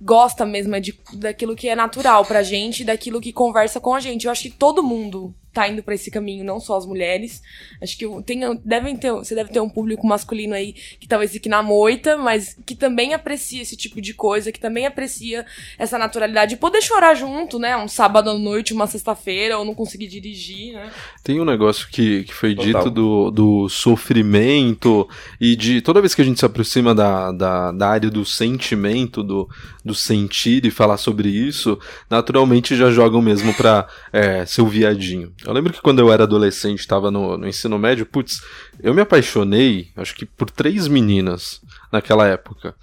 gosta 0.00 0.44
mesmo 0.44 0.74
é 0.74 0.80
de, 0.80 0.98
daquilo 1.14 1.56
que 1.56 1.68
é 1.68 1.74
natural 1.74 2.24
pra 2.24 2.42
gente, 2.42 2.84
daquilo 2.84 3.20
que 3.20 3.32
conversa 3.32 3.80
com 3.80 3.94
a 3.94 4.00
gente. 4.00 4.26
Eu 4.26 4.32
acho 4.32 4.42
que 4.42 4.50
todo 4.50 4.82
mundo 4.82 5.34
tá 5.54 5.68
indo 5.68 5.82
pra 5.82 5.94
esse 5.94 6.10
caminho, 6.10 6.44
não 6.44 6.58
só 6.58 6.76
as 6.76 6.84
mulheres. 6.84 7.40
Acho 7.80 7.96
que 7.96 8.06
tem, 8.24 8.40
devem 8.64 8.96
ter, 8.96 9.12
você 9.12 9.34
deve 9.34 9.50
ter 9.50 9.60
um 9.60 9.68
público 9.68 10.06
masculino 10.06 10.52
aí 10.52 10.72
que 10.72 11.06
talvez 11.06 11.30
fique 11.30 11.48
na 11.48 11.62
moita, 11.62 12.16
mas 12.16 12.58
que 12.66 12.74
também 12.74 13.14
aprecia 13.14 13.62
esse 13.62 13.76
tipo 13.76 14.00
de 14.00 14.12
coisa, 14.12 14.50
que 14.50 14.58
também 14.58 14.84
aprecia 14.84 15.46
essa 15.78 15.96
naturalidade. 15.96 16.54
E 16.54 16.58
poder 16.58 16.82
chorar 16.82 17.14
junto, 17.14 17.58
né? 17.58 17.76
Um 17.76 17.88
sábado 17.88 18.30
à 18.30 18.34
noite, 18.34 18.74
uma 18.74 18.88
sexta-feira, 18.88 19.56
ou 19.56 19.64
não 19.64 19.74
conseguir 19.74 20.08
dirigir, 20.08 20.74
né? 20.74 20.90
Tem 21.22 21.40
um 21.40 21.44
negócio 21.44 21.88
que, 21.88 22.24
que 22.24 22.34
foi 22.34 22.54
Total. 22.54 22.66
dito 22.66 22.90
do, 22.90 23.30
do 23.30 23.68
sofrimento 23.68 25.08
e 25.40 25.54
de 25.54 25.80
toda 25.80 26.00
vez 26.00 26.14
que 26.14 26.22
a 26.22 26.24
gente 26.24 26.40
se 26.40 26.44
aproxima 26.44 26.94
da, 26.94 27.30
da, 27.30 27.70
da 27.70 27.88
área 27.88 28.10
do 28.10 28.24
sentimento, 28.24 29.22
do, 29.22 29.48
do 29.84 29.94
sentir 29.94 30.64
e 30.66 30.70
falar 30.70 30.96
sobre 30.96 31.28
isso, 31.28 31.78
naturalmente 32.10 32.76
já 32.76 32.90
jogam 32.90 33.22
mesmo 33.22 33.54
pra 33.54 33.86
é, 34.12 34.44
ser 34.44 34.62
o 34.62 34.66
viadinho. 34.66 35.32
Eu 35.44 35.52
lembro 35.52 35.72
que 35.72 35.80
quando 35.82 35.98
eu 35.98 36.12
era 36.12 36.24
adolescente, 36.24 36.80
estava 36.80 37.10
no, 37.10 37.36
no 37.36 37.46
ensino 37.46 37.78
médio, 37.78 38.06
putz, 38.06 38.42
eu 38.82 38.94
me 38.94 39.02
apaixonei, 39.02 39.88
acho 39.96 40.14
que 40.14 40.24
por 40.24 40.50
três 40.50 40.88
meninas 40.88 41.60
naquela 41.92 42.26
época. 42.26 42.74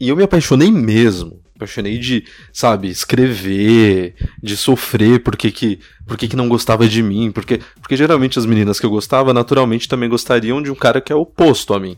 E 0.00 0.08
eu 0.08 0.16
me 0.16 0.22
apaixonei 0.22 0.70
mesmo. 0.70 1.40
Apaixonei 1.56 1.98
de, 1.98 2.24
sabe, 2.52 2.88
escrever, 2.88 4.14
de 4.42 4.56
sofrer 4.56 5.20
porque 5.22 5.50
que, 5.50 5.80
porque 6.06 6.28
que 6.28 6.36
não 6.36 6.48
gostava 6.48 6.86
de 6.86 7.02
mim. 7.02 7.30
Porque, 7.32 7.60
porque 7.80 7.96
geralmente 7.96 8.38
as 8.38 8.46
meninas 8.46 8.78
que 8.78 8.86
eu 8.86 8.90
gostava, 8.90 9.32
naturalmente 9.32 9.88
também 9.88 10.08
gostariam 10.08 10.62
de 10.62 10.70
um 10.70 10.74
cara 10.74 11.00
que 11.00 11.12
é 11.12 11.16
oposto 11.16 11.74
a 11.74 11.80
mim. 11.80 11.96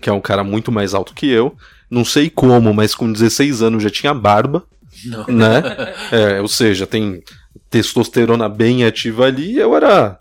Que 0.00 0.08
é 0.08 0.12
um 0.12 0.20
cara 0.20 0.44
muito 0.44 0.70
mais 0.72 0.94
alto 0.94 1.12
que 1.12 1.28
eu. 1.28 1.56
Não 1.90 2.04
sei 2.04 2.30
como, 2.30 2.72
mas 2.72 2.94
com 2.94 3.10
16 3.12 3.62
anos 3.62 3.82
já 3.82 3.90
tinha 3.90 4.14
barba, 4.14 4.64
Não. 5.04 5.26
né? 5.26 5.62
É, 6.12 6.40
ou 6.40 6.46
seja, 6.48 6.86
tem 6.86 7.20
testosterona 7.70 8.48
bem 8.48 8.84
ativa 8.84 9.26
ali. 9.26 9.56
Eu 9.56 9.74
era 9.76 10.18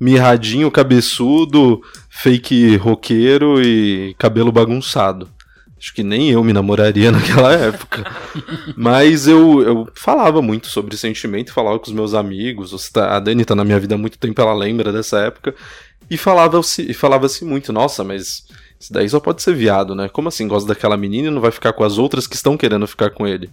mirradinho, 0.00 0.70
cabeçudo, 0.70 1.80
fake 2.10 2.76
roqueiro 2.76 3.62
e 3.62 4.14
cabelo 4.18 4.50
bagunçado. 4.50 5.28
Acho 5.78 5.94
que 5.94 6.02
nem 6.02 6.30
eu 6.30 6.42
me 6.42 6.52
namoraria 6.54 7.12
naquela 7.12 7.52
época. 7.52 8.04
Mas 8.76 9.28
eu, 9.28 9.62
eu 9.62 9.88
falava 9.94 10.40
muito 10.40 10.68
sobre 10.68 10.96
sentimento, 10.96 11.52
falava 11.52 11.78
com 11.78 11.86
os 11.86 11.92
meus 11.92 12.14
amigos. 12.14 12.90
Tá- 12.90 13.14
A 13.16 13.20
Dani 13.20 13.44
tá 13.44 13.54
na 13.54 13.64
minha 13.64 13.78
vida 13.78 13.94
há 13.94 13.98
muito 13.98 14.18
tempo, 14.18 14.40
ela 14.40 14.54
lembra 14.54 14.90
dessa 14.92 15.18
época. 15.20 15.54
E 16.10 16.16
falava-se 16.16 16.94
falava 16.94 17.26
muito, 17.42 17.72
nossa, 17.72 18.02
mas 18.02 18.44
isso 18.78 18.92
daí 18.92 19.08
só 19.08 19.18
pode 19.18 19.42
ser 19.42 19.54
viado, 19.54 19.94
né? 19.94 20.08
Como 20.08 20.28
assim? 20.28 20.46
Gosta 20.46 20.68
daquela 20.68 20.96
menina 20.96 21.28
e 21.28 21.30
não 21.30 21.40
vai 21.40 21.50
ficar 21.50 21.72
com 21.72 21.82
as 21.84 21.98
outras 21.98 22.26
que 22.26 22.36
estão 22.36 22.56
querendo 22.56 22.86
ficar 22.86 23.10
com 23.10 23.26
ele? 23.26 23.50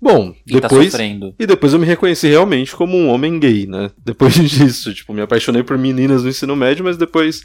Bom, 0.00 0.34
E 0.46 0.54
tá 0.54 0.60
depois. 0.68 0.90
sofrendo. 0.90 1.34
E 1.38 1.46
depois 1.46 1.72
eu 1.72 1.78
me 1.78 1.86
reconheci 1.86 2.28
realmente 2.28 2.74
como 2.74 2.96
um 2.96 3.08
homem 3.08 3.38
gay, 3.38 3.66
né? 3.66 3.90
Depois 4.04 4.34
disso, 4.34 4.92
tipo, 4.92 5.12
me 5.14 5.20
apaixonei 5.22 5.62
por 5.62 5.78
meninas 5.78 6.22
no 6.24 6.28
ensino 6.28 6.56
médio, 6.56 6.84
mas 6.84 6.96
depois 6.96 7.42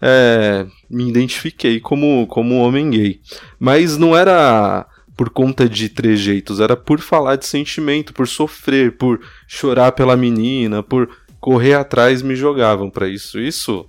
é, 0.00 0.66
me 0.90 1.08
identifiquei 1.08 1.78
como, 1.78 2.26
como 2.26 2.54
um 2.56 2.60
homem 2.60 2.90
gay. 2.90 3.20
Mas 3.60 3.96
não 3.96 4.16
era 4.16 4.84
por 5.16 5.30
conta 5.30 5.68
de 5.68 5.88
trejeitos, 5.88 6.58
era 6.58 6.74
por 6.76 6.98
falar 6.98 7.36
de 7.36 7.46
sentimento, 7.46 8.12
por 8.12 8.26
sofrer, 8.26 8.96
por 8.96 9.20
chorar 9.46 9.92
pela 9.92 10.16
menina, 10.16 10.82
por 10.82 11.08
correr 11.38 11.74
atrás, 11.74 12.22
me 12.22 12.34
jogavam 12.34 12.90
pra 12.90 13.06
isso. 13.06 13.38
Isso 13.38 13.86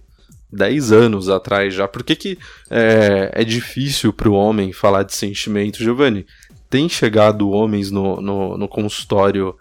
10 0.53 0.91
anos 0.91 1.29
atrás 1.29 1.73
já. 1.73 1.87
Por 1.87 2.03
que, 2.03 2.15
que 2.15 2.37
é, 2.69 3.31
é 3.33 3.43
difícil 3.43 4.13
pro 4.13 4.33
homem 4.33 4.71
falar 4.71 5.03
de 5.03 5.13
sentimento, 5.13 5.83
Giovanni? 5.83 6.25
Tem 6.69 6.87
chegado 6.87 7.49
homens 7.49 7.91
no, 7.91 8.21
no, 8.21 8.57
no 8.57 8.67
consultório 8.67 9.55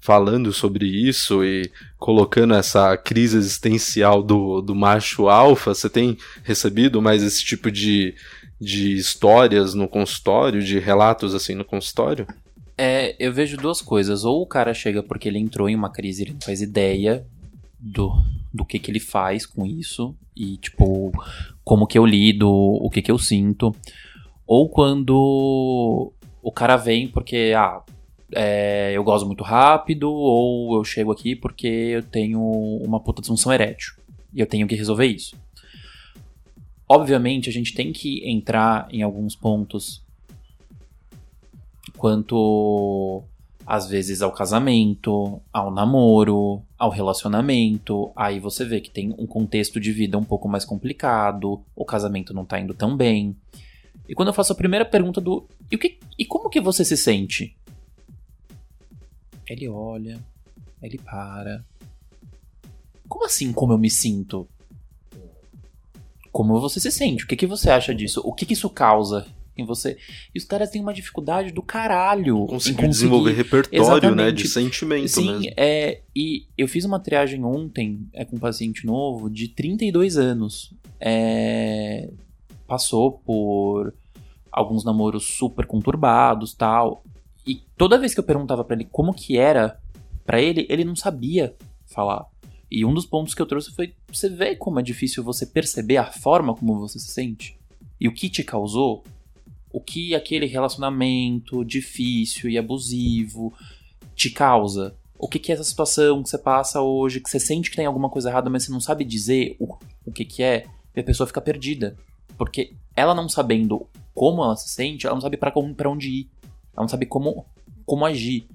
falando 0.00 0.52
sobre 0.52 0.86
isso 0.86 1.44
e 1.44 1.70
colocando 1.98 2.54
essa 2.54 2.96
crise 2.96 3.36
existencial 3.36 4.22
do, 4.22 4.60
do 4.60 4.74
macho 4.74 5.28
alfa? 5.28 5.74
Você 5.74 5.90
tem 5.90 6.16
recebido 6.44 7.02
mais 7.02 7.22
esse 7.22 7.44
tipo 7.44 7.70
de, 7.70 8.14
de 8.60 8.94
histórias 8.94 9.74
no 9.74 9.88
consultório, 9.88 10.62
de 10.62 10.78
relatos 10.78 11.34
assim 11.34 11.54
no 11.54 11.64
consultório? 11.64 12.26
É, 12.78 13.16
eu 13.18 13.32
vejo 13.32 13.56
duas 13.56 13.80
coisas. 13.80 14.24
Ou 14.24 14.42
o 14.42 14.46
cara 14.46 14.74
chega 14.74 15.02
porque 15.02 15.28
ele 15.28 15.38
entrou 15.38 15.68
em 15.68 15.74
uma 15.74 15.90
crise, 15.90 16.22
ele 16.22 16.32
não 16.34 16.40
faz 16.40 16.60
ideia 16.60 17.26
do, 17.86 18.12
do 18.52 18.64
que 18.64 18.78
que 18.78 18.90
ele 18.90 19.00
faz 19.00 19.46
com 19.46 19.64
isso. 19.64 20.14
E, 20.36 20.56
tipo, 20.56 21.12
como 21.64 21.86
que 21.86 21.98
eu 21.98 22.04
lido, 22.04 22.50
o 22.50 22.90
que 22.90 23.02
que 23.02 23.10
eu 23.10 23.18
sinto. 23.18 23.74
Ou 24.46 24.68
quando 24.68 26.12
o 26.42 26.52
cara 26.52 26.76
vem 26.76 27.08
porque, 27.08 27.52
ah, 27.56 27.82
é, 28.32 28.92
eu 28.92 29.04
gosto 29.04 29.26
muito 29.26 29.44
rápido, 29.44 30.10
ou 30.10 30.76
eu 30.76 30.84
chego 30.84 31.12
aqui 31.12 31.34
porque 31.36 31.66
eu 31.66 32.02
tenho 32.02 32.40
uma 32.40 33.00
puta 33.00 33.22
disfunção 33.22 33.52
erétil. 33.52 33.94
E 34.34 34.40
eu 34.40 34.46
tenho 34.46 34.66
que 34.66 34.74
resolver 34.74 35.06
isso. 35.06 35.36
Obviamente, 36.88 37.48
a 37.48 37.52
gente 37.52 37.74
tem 37.74 37.92
que 37.92 38.28
entrar 38.28 38.86
em 38.90 39.02
alguns 39.02 39.34
pontos 39.34 40.04
quanto 41.96 43.24
às 43.66 43.88
vezes 43.88 44.22
ao 44.22 44.30
casamento, 44.30 45.42
ao 45.52 45.72
namoro, 45.72 46.62
ao 46.78 46.88
relacionamento. 46.88 48.12
Aí 48.14 48.38
você 48.38 48.64
vê 48.64 48.80
que 48.80 48.90
tem 48.90 49.12
um 49.18 49.26
contexto 49.26 49.80
de 49.80 49.92
vida 49.92 50.16
um 50.16 50.24
pouco 50.24 50.48
mais 50.48 50.64
complicado, 50.64 51.60
o 51.74 51.84
casamento 51.84 52.32
não 52.32 52.44
tá 52.44 52.60
indo 52.60 52.72
tão 52.72 52.96
bem. 52.96 53.36
E 54.08 54.14
quando 54.14 54.28
eu 54.28 54.34
faço 54.34 54.52
a 54.52 54.56
primeira 54.56 54.84
pergunta 54.84 55.20
do 55.20 55.48
e, 55.70 55.76
que, 55.76 55.98
e 56.16 56.24
como 56.24 56.48
que 56.48 56.60
você 56.60 56.84
se 56.84 56.96
sente? 56.96 57.56
Ele 59.48 59.68
olha, 59.68 60.18
ele 60.80 60.98
para. 60.98 61.64
Como 63.08 63.24
assim 63.24 63.52
como 63.52 63.72
eu 63.72 63.78
me 63.78 63.90
sinto? 63.90 64.46
Como 66.30 66.60
você 66.60 66.78
se 66.78 66.92
sente? 66.92 67.24
O 67.24 67.26
que, 67.26 67.34
que 67.34 67.46
você 67.46 67.70
acha 67.70 67.92
disso? 67.92 68.20
O 68.24 68.32
que, 68.32 68.46
que 68.46 68.52
isso 68.52 68.70
causa 68.70 69.26
em 69.56 69.64
você? 69.64 69.96
E 70.34 70.38
os 70.38 70.44
caras 70.44 70.70
têm 70.70 70.82
uma 70.82 70.92
dificuldade 70.92 71.52
do 71.52 71.62
caralho 71.62 72.46
Conseguir 72.46 72.88
desenvolver 72.88 73.32
repertório, 73.32 74.14
né, 74.14 74.30
de 74.30 74.42
Exatamente. 74.44 74.48
sentimento 74.48 75.08
Sim, 75.08 75.38
mesmo. 75.38 75.54
é, 75.56 76.00
e 76.14 76.46
eu 76.56 76.68
fiz 76.68 76.84
uma 76.84 77.00
triagem 77.00 77.44
ontem 77.44 78.06
é, 78.12 78.24
com 78.24 78.36
um 78.36 78.40
paciente 78.40 78.84
novo 78.84 79.30
de 79.30 79.48
32 79.48 80.16
anos. 80.16 80.74
É, 81.00 82.10
passou 82.66 83.12
por 83.12 83.94
alguns 84.50 84.84
namoros 84.84 85.36
super 85.36 85.66
conturbados, 85.66 86.54
tal. 86.54 87.04
E 87.46 87.62
toda 87.76 87.98
vez 87.98 88.14
que 88.14 88.20
eu 88.20 88.24
perguntava 88.24 88.64
para 88.64 88.76
ele 88.76 88.88
como 88.90 89.14
que 89.14 89.36
era 89.36 89.78
para 90.24 90.40
ele, 90.40 90.66
ele 90.68 90.84
não 90.84 90.96
sabia 90.96 91.54
falar. 91.86 92.26
E 92.70 92.84
um 92.84 92.92
dos 92.92 93.06
pontos 93.06 93.34
que 93.34 93.40
eu 93.40 93.46
trouxe 93.46 93.74
foi: 93.74 93.94
você 94.08 94.28
vê 94.28 94.56
como 94.56 94.80
é 94.80 94.82
difícil 94.82 95.22
você 95.22 95.46
perceber 95.46 95.98
a 95.98 96.10
forma 96.10 96.54
como 96.54 96.80
você 96.80 96.98
se 96.98 97.08
sente? 97.08 97.56
E 98.00 98.08
o 98.08 98.12
que 98.12 98.28
te 98.28 98.42
causou? 98.42 99.04
O 99.76 99.80
que 99.80 100.14
aquele 100.14 100.46
relacionamento 100.46 101.62
difícil 101.62 102.48
e 102.48 102.56
abusivo 102.56 103.52
te 104.14 104.30
causa? 104.30 104.96
O 105.18 105.28
que, 105.28 105.38
que 105.38 105.52
é 105.52 105.54
essa 105.54 105.64
situação 105.64 106.22
que 106.22 106.30
você 106.30 106.38
passa 106.38 106.80
hoje, 106.80 107.20
que 107.20 107.28
você 107.28 107.38
sente 107.38 107.68
que 107.68 107.76
tem 107.76 107.84
alguma 107.84 108.08
coisa 108.08 108.30
errada, 108.30 108.48
mas 108.48 108.64
você 108.64 108.72
não 108.72 108.80
sabe 108.80 109.04
dizer 109.04 109.54
o, 109.60 109.76
o 110.06 110.10
que, 110.10 110.24
que 110.24 110.42
é, 110.42 110.64
e 110.94 111.00
a 111.00 111.04
pessoa 111.04 111.26
fica 111.26 111.42
perdida. 111.42 111.94
Porque 112.38 112.72
ela 112.96 113.14
não 113.14 113.28
sabendo 113.28 113.86
como 114.14 114.42
ela 114.42 114.56
se 114.56 114.70
sente, 114.70 115.06
ela 115.06 115.14
não 115.14 115.20
sabe 115.20 115.36
para 115.36 115.52
onde 115.90 116.08
ir. 116.08 116.30
Ela 116.72 116.84
não 116.84 116.88
sabe 116.88 117.04
como, 117.04 117.44
como 117.84 118.06
agir. 118.06 118.48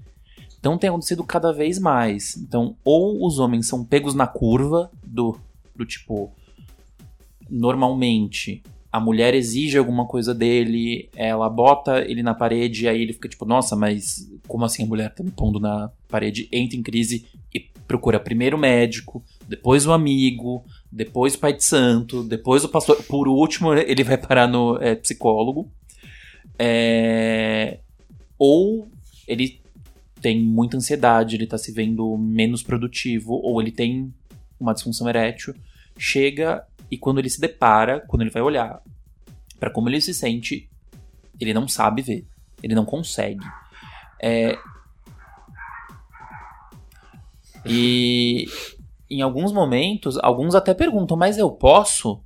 Então 0.58 0.76
tem 0.76 0.90
acontecido 0.90 1.22
cada 1.22 1.52
vez 1.52 1.78
mais. 1.78 2.36
Então, 2.36 2.76
ou 2.84 3.24
os 3.24 3.38
homens 3.38 3.68
são 3.68 3.84
pegos 3.84 4.16
na 4.16 4.26
curva 4.26 4.90
do, 5.04 5.38
do 5.76 5.86
tipo. 5.86 6.32
Normalmente, 7.48 8.60
a 8.92 9.00
mulher 9.00 9.34
exige 9.34 9.78
alguma 9.78 10.06
coisa 10.06 10.34
dele, 10.34 11.08
ela 11.16 11.48
bota 11.48 12.00
ele 12.00 12.22
na 12.22 12.34
parede, 12.34 12.86
aí 12.86 13.00
ele 13.00 13.14
fica 13.14 13.26
tipo, 13.26 13.46
nossa, 13.46 13.74
mas 13.74 14.30
como 14.46 14.66
assim 14.66 14.82
a 14.82 14.86
mulher 14.86 15.14
tá 15.14 15.24
me 15.24 15.30
pondo 15.30 15.58
na 15.58 15.90
parede? 16.08 16.46
Entra 16.52 16.76
em 16.76 16.82
crise 16.82 17.26
e 17.54 17.60
procura 17.88 18.20
primeiro 18.20 18.58
o 18.58 18.60
médico, 18.60 19.24
depois 19.48 19.86
o 19.86 19.92
amigo, 19.92 20.62
depois 20.90 21.34
o 21.34 21.38
pai 21.38 21.54
de 21.54 21.64
santo, 21.64 22.22
depois 22.22 22.64
o 22.64 22.68
pastor. 22.68 23.02
Por 23.04 23.28
último, 23.28 23.72
ele 23.72 24.04
vai 24.04 24.18
parar 24.18 24.46
no 24.46 24.76
é, 24.76 24.94
psicólogo. 24.94 25.70
É... 26.58 27.78
Ou 28.38 28.88
ele 29.26 29.58
tem 30.20 30.38
muita 30.38 30.76
ansiedade, 30.76 31.34
ele 31.34 31.46
tá 31.46 31.56
se 31.56 31.72
vendo 31.72 32.16
menos 32.18 32.62
produtivo, 32.62 33.32
ou 33.42 33.60
ele 33.60 33.72
tem 33.72 34.12
uma 34.60 34.74
disfunção 34.74 35.08
erétil, 35.08 35.54
chega 35.96 36.64
e 36.92 36.98
quando 36.98 37.20
ele 37.20 37.30
se 37.30 37.40
depara, 37.40 38.00
quando 38.06 38.20
ele 38.20 38.30
vai 38.30 38.42
olhar 38.42 38.82
para 39.58 39.70
como 39.70 39.88
ele 39.88 39.98
se 39.98 40.12
sente, 40.12 40.68
ele 41.40 41.54
não 41.54 41.66
sabe 41.66 42.02
ver, 42.02 42.26
ele 42.62 42.74
não 42.74 42.84
consegue. 42.84 43.42
É... 44.20 44.58
E 47.64 48.46
em 49.08 49.22
alguns 49.22 49.52
momentos, 49.52 50.18
alguns 50.18 50.54
até 50.54 50.74
perguntam, 50.74 51.16
mas 51.16 51.38
eu 51.38 51.50
posso? 51.50 52.22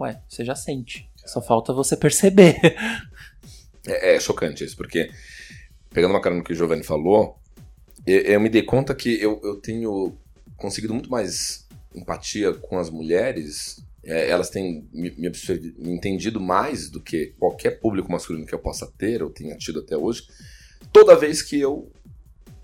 Ué, 0.00 0.20
você 0.28 0.44
já 0.44 0.56
sente. 0.56 1.08
Só 1.24 1.40
falta 1.40 1.72
você 1.72 1.96
perceber. 1.96 2.58
É, 3.86 4.16
é 4.16 4.20
chocante 4.20 4.64
isso, 4.64 4.76
porque 4.76 5.10
pegando 5.90 6.10
uma 6.10 6.20
cara 6.20 6.34
no 6.34 6.42
que 6.42 6.52
o 6.52 6.56
Giovanni 6.56 6.82
falou, 6.82 7.38
eu, 8.04 8.20
eu 8.20 8.40
me 8.40 8.48
dei 8.48 8.62
conta 8.62 8.94
que 8.96 9.18
eu, 9.22 9.40
eu 9.44 9.60
tenho 9.60 10.18
conseguido 10.56 10.92
muito 10.92 11.10
mais 11.10 11.66
empatia 11.94 12.52
com 12.52 12.78
as 12.78 12.90
mulheres. 12.90 13.84
É, 14.02 14.30
elas 14.30 14.48
têm 14.48 14.88
me, 14.92 15.10
me, 15.10 15.30
me 15.78 15.90
entendido 15.92 16.40
mais 16.40 16.88
do 16.88 17.00
que 17.00 17.34
qualquer 17.38 17.80
público 17.80 18.10
masculino 18.10 18.46
que 18.46 18.54
eu 18.54 18.58
possa 18.58 18.90
ter, 18.98 19.22
ou 19.22 19.30
tenha 19.30 19.56
tido 19.56 19.80
até 19.80 19.96
hoje, 19.96 20.26
toda 20.90 21.16
vez 21.16 21.42
que 21.42 21.60
eu 21.60 21.90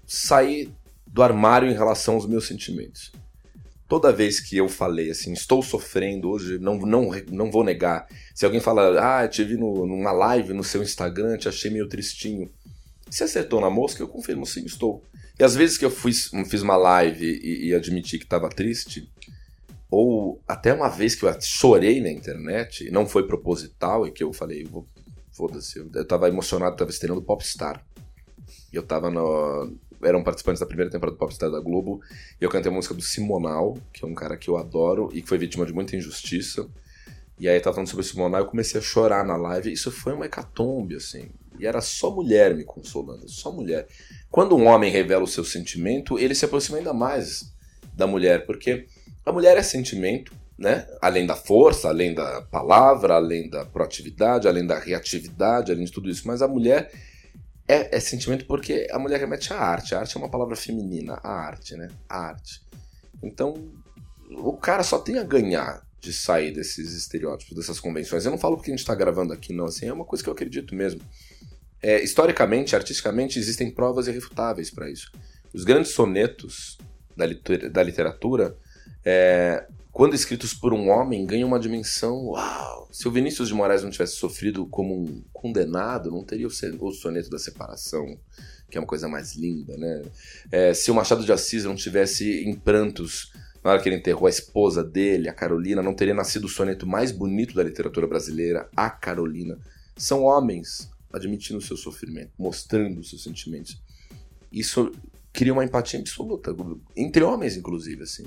saí 0.06 0.72
do 1.06 1.22
armário 1.22 1.70
em 1.70 1.74
relação 1.74 2.14
aos 2.14 2.26
meus 2.26 2.46
sentimentos. 2.46 3.12
Toda 3.88 4.12
vez 4.12 4.40
que 4.40 4.56
eu 4.56 4.68
falei 4.68 5.10
assim, 5.10 5.32
estou 5.32 5.62
sofrendo 5.62 6.28
hoje, 6.28 6.58
não, 6.58 6.76
não, 6.78 7.10
não 7.30 7.50
vou 7.50 7.62
negar. 7.62 8.06
Se 8.34 8.44
alguém 8.44 8.60
fala, 8.60 9.22
ah, 9.22 9.28
te 9.28 9.44
vi 9.44 9.56
no, 9.56 9.86
numa 9.86 10.10
live 10.10 10.52
no 10.52 10.64
seu 10.64 10.82
Instagram, 10.82 11.36
te 11.36 11.48
achei 11.48 11.70
meio 11.70 11.88
tristinho. 11.88 12.50
Se 13.08 13.22
acertou 13.22 13.60
na 13.60 13.70
mosca, 13.70 14.02
eu 14.02 14.08
confirmo 14.08 14.44
sim, 14.44 14.64
estou. 14.64 15.04
E 15.38 15.44
às 15.44 15.54
vezes 15.54 15.78
que 15.78 15.84
eu 15.84 15.90
fiz, 15.90 16.30
fiz 16.48 16.62
uma 16.62 16.76
live 16.76 17.24
e, 17.24 17.68
e 17.68 17.74
admiti 17.74 18.18
que 18.18 18.24
estava 18.24 18.48
triste, 18.48 19.08
ou 19.90 20.42
até 20.46 20.72
uma 20.72 20.88
vez 20.88 21.14
que 21.14 21.24
eu 21.24 21.40
chorei 21.40 22.00
na 22.00 22.10
internet, 22.10 22.86
e 22.86 22.90
não 22.90 23.06
foi 23.06 23.26
proposital, 23.26 24.06
e 24.06 24.10
que 24.10 24.24
eu 24.24 24.32
falei, 24.32 24.68
foda-se, 25.32 25.78
eu 25.78 26.02
estava 26.02 26.28
emocionado, 26.28 26.72
estava 26.72 26.90
estreando 26.90 27.22
Popstar. 27.22 27.84
Eu 28.72 28.82
estava 28.82 29.10
no. 29.10 29.72
Eram 30.02 30.22
participantes 30.22 30.60
da 30.60 30.66
primeira 30.66 30.90
temporada 30.90 31.16
do 31.16 31.18
Popstar 31.18 31.50
da 31.50 31.60
Globo, 31.60 32.00
e 32.40 32.44
eu 32.44 32.50
cantei 32.50 32.70
a 32.70 32.74
música 32.74 32.94
do 32.94 33.02
Simonal, 33.02 33.78
que 33.92 34.04
é 34.04 34.08
um 34.08 34.14
cara 34.14 34.36
que 34.36 34.48
eu 34.48 34.56
adoro 34.56 35.08
e 35.12 35.22
que 35.22 35.28
foi 35.28 35.38
vítima 35.38 35.64
de 35.64 35.72
muita 35.72 35.96
injustiça. 35.96 36.68
E 37.38 37.48
aí 37.48 37.60
tava 37.60 37.74
falando 37.74 37.88
sobre 37.88 38.04
o 38.04 38.08
Simonal, 38.08 38.42
eu 38.42 38.46
comecei 38.46 38.80
a 38.80 38.82
chorar 38.82 39.24
na 39.24 39.36
live. 39.36 39.72
Isso 39.72 39.90
foi 39.90 40.12
uma 40.14 40.26
hecatombe, 40.26 40.96
assim. 40.96 41.30
E 41.58 41.66
era 41.66 41.80
só 41.80 42.10
mulher 42.10 42.54
me 42.54 42.64
consolando, 42.64 43.28
só 43.28 43.50
mulher. 43.50 43.86
Quando 44.30 44.56
um 44.56 44.66
homem 44.66 44.90
revela 44.90 45.24
o 45.24 45.28
seu 45.28 45.44
sentimento, 45.44 46.18
ele 46.18 46.34
se 46.34 46.44
aproxima 46.44 46.78
ainda 46.78 46.92
mais 46.92 47.54
da 47.94 48.06
mulher, 48.06 48.44
porque 48.46 48.86
a 49.26 49.32
mulher 49.32 49.56
é 49.56 49.62
sentimento, 49.62 50.32
né? 50.56 50.86
Além 51.02 51.26
da 51.26 51.34
força, 51.34 51.88
além 51.88 52.14
da 52.14 52.42
palavra, 52.42 53.14
além 53.14 53.50
da 53.50 53.66
proatividade, 53.66 54.46
além 54.46 54.64
da 54.64 54.78
reatividade, 54.78 55.72
além 55.72 55.84
de 55.84 55.90
tudo 55.90 56.08
isso. 56.08 56.28
Mas 56.28 56.40
a 56.40 56.48
mulher 56.48 56.92
é, 57.66 57.96
é 57.96 58.00
sentimento 58.00 58.46
porque 58.46 58.86
a 58.92 58.98
mulher 59.00 59.18
remete 59.18 59.52
à 59.52 59.58
arte. 59.58 59.96
A 59.96 59.98
arte 59.98 60.16
é 60.16 60.20
uma 60.20 60.30
palavra 60.30 60.54
feminina, 60.54 61.18
a 61.24 61.32
arte, 61.32 61.76
né? 61.76 61.88
A 62.08 62.20
arte. 62.20 62.62
Então, 63.20 63.54
o 64.30 64.56
cara 64.56 64.84
só 64.84 64.98
tem 64.98 65.18
a 65.18 65.24
ganhar 65.24 65.84
de 66.00 66.12
sair 66.12 66.52
desses 66.52 66.92
estereótipos, 66.92 67.56
dessas 67.56 67.80
convenções. 67.80 68.24
Eu 68.24 68.30
não 68.30 68.38
falo 68.38 68.56
porque 68.56 68.70
a 68.70 68.74
gente 68.74 68.80
está 68.80 68.94
gravando 68.94 69.32
aqui, 69.32 69.52
não. 69.52 69.64
Assim, 69.64 69.86
é 69.88 69.92
uma 69.92 70.04
coisa 70.04 70.22
que 70.22 70.30
eu 70.30 70.34
acredito 70.34 70.72
mesmo. 70.72 71.00
É, 71.82 72.00
historicamente, 72.00 72.76
artisticamente, 72.76 73.40
existem 73.40 73.72
provas 73.72 74.06
irrefutáveis 74.06 74.70
para 74.70 74.88
isso. 74.88 75.10
Os 75.52 75.64
grandes 75.64 75.90
sonetos 75.90 76.78
da, 77.16 77.26
liter 77.26 77.68
da 77.68 77.82
literatura, 77.82 78.56
é, 79.06 79.64
quando 79.92 80.14
escritos 80.14 80.52
por 80.52 80.74
um 80.74 80.90
homem, 80.90 81.24
ganham 81.24 81.46
uma 81.46 81.60
dimensão. 81.60 82.26
Uau! 82.26 82.88
Se 82.90 83.06
o 83.06 83.10
Vinícius 83.10 83.46
de 83.48 83.54
Moraes 83.54 83.84
não 83.84 83.90
tivesse 83.90 84.16
sofrido 84.16 84.66
como 84.66 84.94
um 84.94 85.22
condenado, 85.32 86.10
não 86.10 86.24
teria 86.24 86.48
o, 86.48 86.92
soneto 86.92 87.30
da 87.30 87.38
separação, 87.38 88.18
que 88.68 88.76
é 88.76 88.80
uma 88.80 88.86
coisa 88.86 89.08
mais 89.08 89.36
linda, 89.36 89.76
né? 89.76 90.02
É, 90.50 90.74
se 90.74 90.90
o 90.90 90.94
Machado 90.94 91.24
de 91.24 91.32
Assis 91.32 91.64
não 91.64 91.76
tivesse 91.76 92.44
em 92.44 92.54
prantos 92.54 93.32
na 93.62 93.70
hora 93.70 93.80
que 93.80 93.88
ele 93.88 93.96
enterrou 93.96 94.26
a 94.26 94.30
esposa 94.30 94.82
dele, 94.82 95.28
a 95.28 95.32
Carolina, 95.32 95.82
não 95.82 95.94
teria 95.94 96.14
nascido 96.14 96.44
o 96.44 96.48
soneto 96.48 96.86
mais 96.86 97.12
bonito 97.12 97.54
da 97.54 97.62
literatura 97.62 98.06
brasileira, 98.06 98.68
a 98.76 98.90
Carolina. 98.90 99.56
São 99.96 100.24
homens 100.24 100.90
admitindo 101.12 101.58
o 101.58 101.62
seu 101.62 101.76
sofrimento, 101.76 102.32
mostrando 102.36 103.00
os 103.00 103.08
seus 103.08 103.22
sentimentos. 103.22 103.80
Isso 104.52 104.92
cria 105.32 105.52
uma 105.52 105.64
empatia 105.64 105.98
absoluta, 105.98 106.54
entre 106.96 107.22
homens, 107.22 107.56
inclusive, 107.56 108.02
assim. 108.02 108.26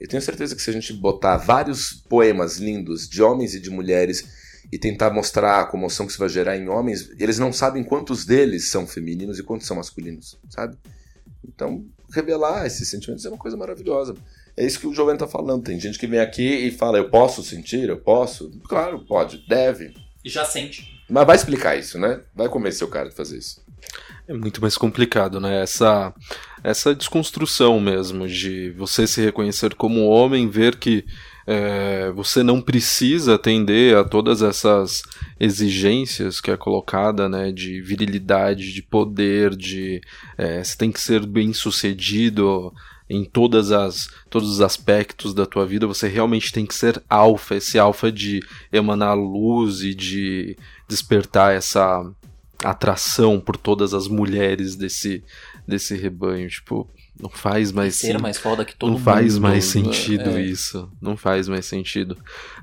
Eu 0.00 0.08
tenho 0.08 0.22
certeza 0.22 0.54
que 0.54 0.62
se 0.62 0.70
a 0.70 0.72
gente 0.72 0.92
botar 0.92 1.36
vários 1.36 1.92
poemas 1.92 2.58
lindos 2.58 3.08
de 3.08 3.22
homens 3.22 3.54
e 3.54 3.60
de 3.60 3.70
mulheres 3.70 4.28
e 4.70 4.78
tentar 4.78 5.10
mostrar 5.10 5.60
a 5.60 5.64
comoção 5.64 6.06
que 6.06 6.12
isso 6.12 6.20
vai 6.20 6.28
gerar 6.28 6.56
em 6.56 6.68
homens, 6.68 7.10
eles 7.18 7.38
não 7.38 7.52
sabem 7.52 7.82
quantos 7.82 8.24
deles 8.24 8.68
são 8.68 8.86
femininos 8.86 9.38
e 9.38 9.42
quantos 9.42 9.66
são 9.66 9.76
masculinos, 9.76 10.38
sabe? 10.50 10.76
Então, 11.46 11.84
revelar 12.12 12.66
esses 12.66 12.88
sentimentos 12.88 13.24
é 13.24 13.28
uma 13.28 13.38
coisa 13.38 13.56
maravilhosa. 13.56 14.14
É 14.56 14.64
isso 14.64 14.78
que 14.80 14.86
o 14.86 14.94
Giovanni 14.94 15.16
está 15.16 15.26
falando. 15.26 15.64
Tem 15.64 15.78
gente 15.78 15.98
que 15.98 16.06
vem 16.06 16.20
aqui 16.20 16.66
e 16.66 16.70
fala, 16.70 16.98
eu 16.98 17.08
posso 17.08 17.42
sentir, 17.42 17.88
eu 17.88 17.98
posso. 17.98 18.50
Claro, 18.68 19.04
pode, 19.06 19.44
deve. 19.48 19.94
E 20.24 20.28
já 20.28 20.44
sente. 20.44 21.02
Mas 21.08 21.26
vai 21.26 21.36
explicar 21.36 21.76
isso, 21.76 21.98
né? 21.98 22.20
Vai 22.34 22.48
convencer 22.48 22.86
o 22.86 22.90
cara 22.90 23.08
de 23.08 23.14
fazer 23.14 23.38
isso. 23.38 23.62
É 24.26 24.34
muito 24.34 24.60
mais 24.60 24.76
complicado, 24.76 25.40
né? 25.40 25.62
Essa, 25.62 26.12
essa 26.62 26.94
desconstrução 26.94 27.80
mesmo 27.80 28.26
de 28.26 28.70
você 28.70 29.06
se 29.06 29.20
reconhecer 29.20 29.74
como 29.74 30.06
homem, 30.06 30.48
ver 30.48 30.76
que 30.76 31.04
é, 31.46 32.10
você 32.10 32.42
não 32.42 32.60
precisa 32.60 33.36
atender 33.36 33.96
a 33.96 34.04
todas 34.04 34.42
essas 34.42 35.02
exigências 35.40 36.40
que 36.40 36.50
é 36.50 36.56
colocada, 36.56 37.28
né? 37.28 37.50
De 37.50 37.80
virilidade, 37.80 38.72
de 38.72 38.82
poder, 38.82 39.56
de 39.56 40.00
é, 40.36 40.62
você 40.62 40.76
tem 40.76 40.92
que 40.92 41.00
ser 41.00 41.24
bem 41.24 41.52
sucedido 41.54 42.72
em 43.08 43.24
todas 43.24 43.72
as, 43.72 44.10
todos 44.28 44.50
os 44.50 44.60
aspectos 44.60 45.32
da 45.32 45.46
tua 45.46 45.64
vida, 45.64 45.86
você 45.86 46.06
realmente 46.06 46.52
tem 46.52 46.66
que 46.66 46.74
ser 46.74 47.02
alfa, 47.08 47.54
esse 47.54 47.78
alfa 47.78 48.12
de 48.12 48.40
emanar 48.70 49.16
luz 49.16 49.80
e 49.80 49.94
de 49.94 50.56
despertar 50.86 51.54
essa 51.54 52.04
atração 52.62 53.40
por 53.40 53.56
todas 53.56 53.94
as 53.94 54.08
mulheres 54.08 54.76
desse, 54.76 55.24
desse 55.68 55.94
rebanho. 55.94 56.48
Tipo, 56.48 56.90
Não 57.20 57.28
faz 57.30 57.72
mais 57.72 57.96
sentido. 57.96 58.22
mais 58.22 58.38
foda 58.38 58.64
que 58.64 58.76
todo 58.76 58.90
Não 58.90 58.98
mundo. 58.98 59.04
faz 59.04 59.38
mais 59.38 59.74
né? 59.74 59.82
sentido 59.82 60.30
É. 60.30 60.42
isso. 60.42 60.88
Não 61.02 61.16
faz 61.16 61.48
mais 61.48 61.66
sentido. 61.66 62.16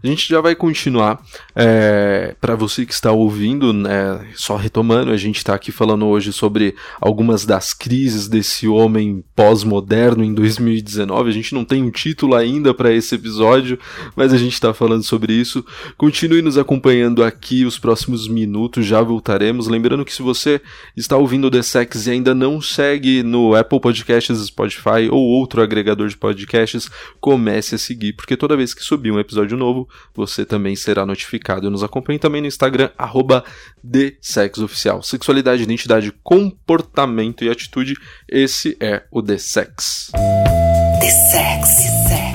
A 0.04 0.08
gente 0.08 0.28
já 0.30 0.40
vai 0.40 0.56
continuar. 0.56 1.22
É, 1.56 2.36
para 2.40 2.56
você 2.56 2.86
que 2.86 2.94
está 2.94 3.12
ouvindo, 3.12 3.74
né, 3.74 4.26
só 4.36 4.56
retomando, 4.56 5.12
a 5.12 5.18
gente 5.18 5.38
está 5.38 5.54
aqui 5.56 5.72
falando 5.72 6.06
hoje 6.06 6.32
sobre 6.32 6.76
algumas 7.02 7.46
das 7.46 7.74
crises 7.74 8.28
desse 8.28 8.68
homem 8.68 9.24
pós-moderno 9.36 10.24
em 10.24 10.34
2019. 10.34 11.30
A 11.30 11.34
gente 11.34 11.54
não 11.54 11.66
tem 11.66 11.84
um 11.84 11.92
título 11.92 12.36
ainda 12.36 12.74
para 12.74 12.94
esse 12.94 13.16
episódio, 13.16 13.80
mas 14.16 14.34
a 14.34 14.38
gente 14.38 14.54
está 14.54 14.74
falando 14.74 15.04
sobre 15.04 15.34
isso. 15.34 15.66
Continue 15.98 16.42
nos 16.42 16.58
acompanhando 16.58 17.24
aqui 17.24 17.66
os 17.66 17.78
próximos 17.80 18.28
minutos, 18.28 18.86
já 18.86 19.02
voltaremos. 19.02 19.68
Lembrando 19.68 20.06
que 20.06 20.14
se 20.14 20.22
você 20.22 20.62
está 20.96 21.18
ouvindo 21.18 21.48
o 21.48 21.52
The 21.52 21.62
Sex 21.62 22.08
e 22.08 22.12
ainda 22.12 22.34
não 22.36 22.62
segue 22.62 23.24
no 23.24 23.56
Apple 23.56 23.80
Podcasts, 23.80 24.45
Spotify 24.46 25.10
ou 25.10 25.20
outro 25.20 25.62
agregador 25.62 26.08
de 26.08 26.18
podcasts, 26.18 26.90
comece 27.20 27.76
a 27.76 27.78
seguir, 27.78 28.14
porque 28.14 28.38
toda 28.38 28.58
vez 28.58 28.74
que 28.74 28.84
subir 28.84 29.12
um 29.12 29.20
episódio 29.20 29.58
novo, 29.58 29.88
você 30.14 30.46
também 30.46 30.76
será 30.76 31.06
notificado. 31.06 31.70
Nos 31.70 31.84
acompanhe 31.84 32.20
também 32.20 32.42
no 32.42 32.48
Instagram, 32.48 32.90
arroba 32.98 33.44
TheSexOficial. 33.84 35.02
Sexualidade, 35.04 35.64
identidade, 35.64 36.12
comportamento 36.24 37.44
e 37.44 37.50
atitude, 37.50 37.96
esse 38.28 38.78
é 38.80 39.04
o 39.12 39.22
The 39.22 39.38
Sex. 39.38 40.12
The 40.14 41.12
sexy, 41.12 41.56
sexy, 41.66 42.08
sexy. 42.08 42.35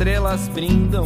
Estrelas 0.00 0.48
brindam 0.48 1.04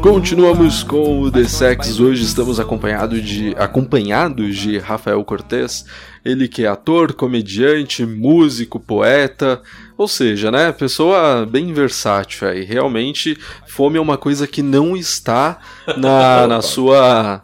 Continuamos 0.00 0.84
com 0.84 1.22
o 1.22 1.32
The 1.32 1.42
Sex. 1.48 1.98
Hoje 1.98 2.22
estamos 2.22 2.60
acompanhado 2.60 3.20
de, 3.20 3.52
acompanhados 3.58 4.56
de 4.56 4.78
Rafael 4.78 5.24
Cortez, 5.24 5.84
ele 6.24 6.46
que 6.46 6.64
é 6.64 6.68
ator, 6.68 7.12
comediante, 7.12 8.06
músico, 8.06 8.78
poeta, 8.78 9.60
ou 9.98 10.06
seja, 10.06 10.52
né, 10.52 10.70
pessoa 10.70 11.44
bem 11.44 11.72
versátil 11.72 12.46
aí. 12.46 12.62
Realmente, 12.62 13.36
fome 13.66 13.98
é 13.98 14.00
uma 14.00 14.16
coisa 14.16 14.46
que 14.46 14.62
não 14.62 14.96
está 14.96 15.58
na, 15.96 16.46
na 16.46 16.62
sua 16.62 17.42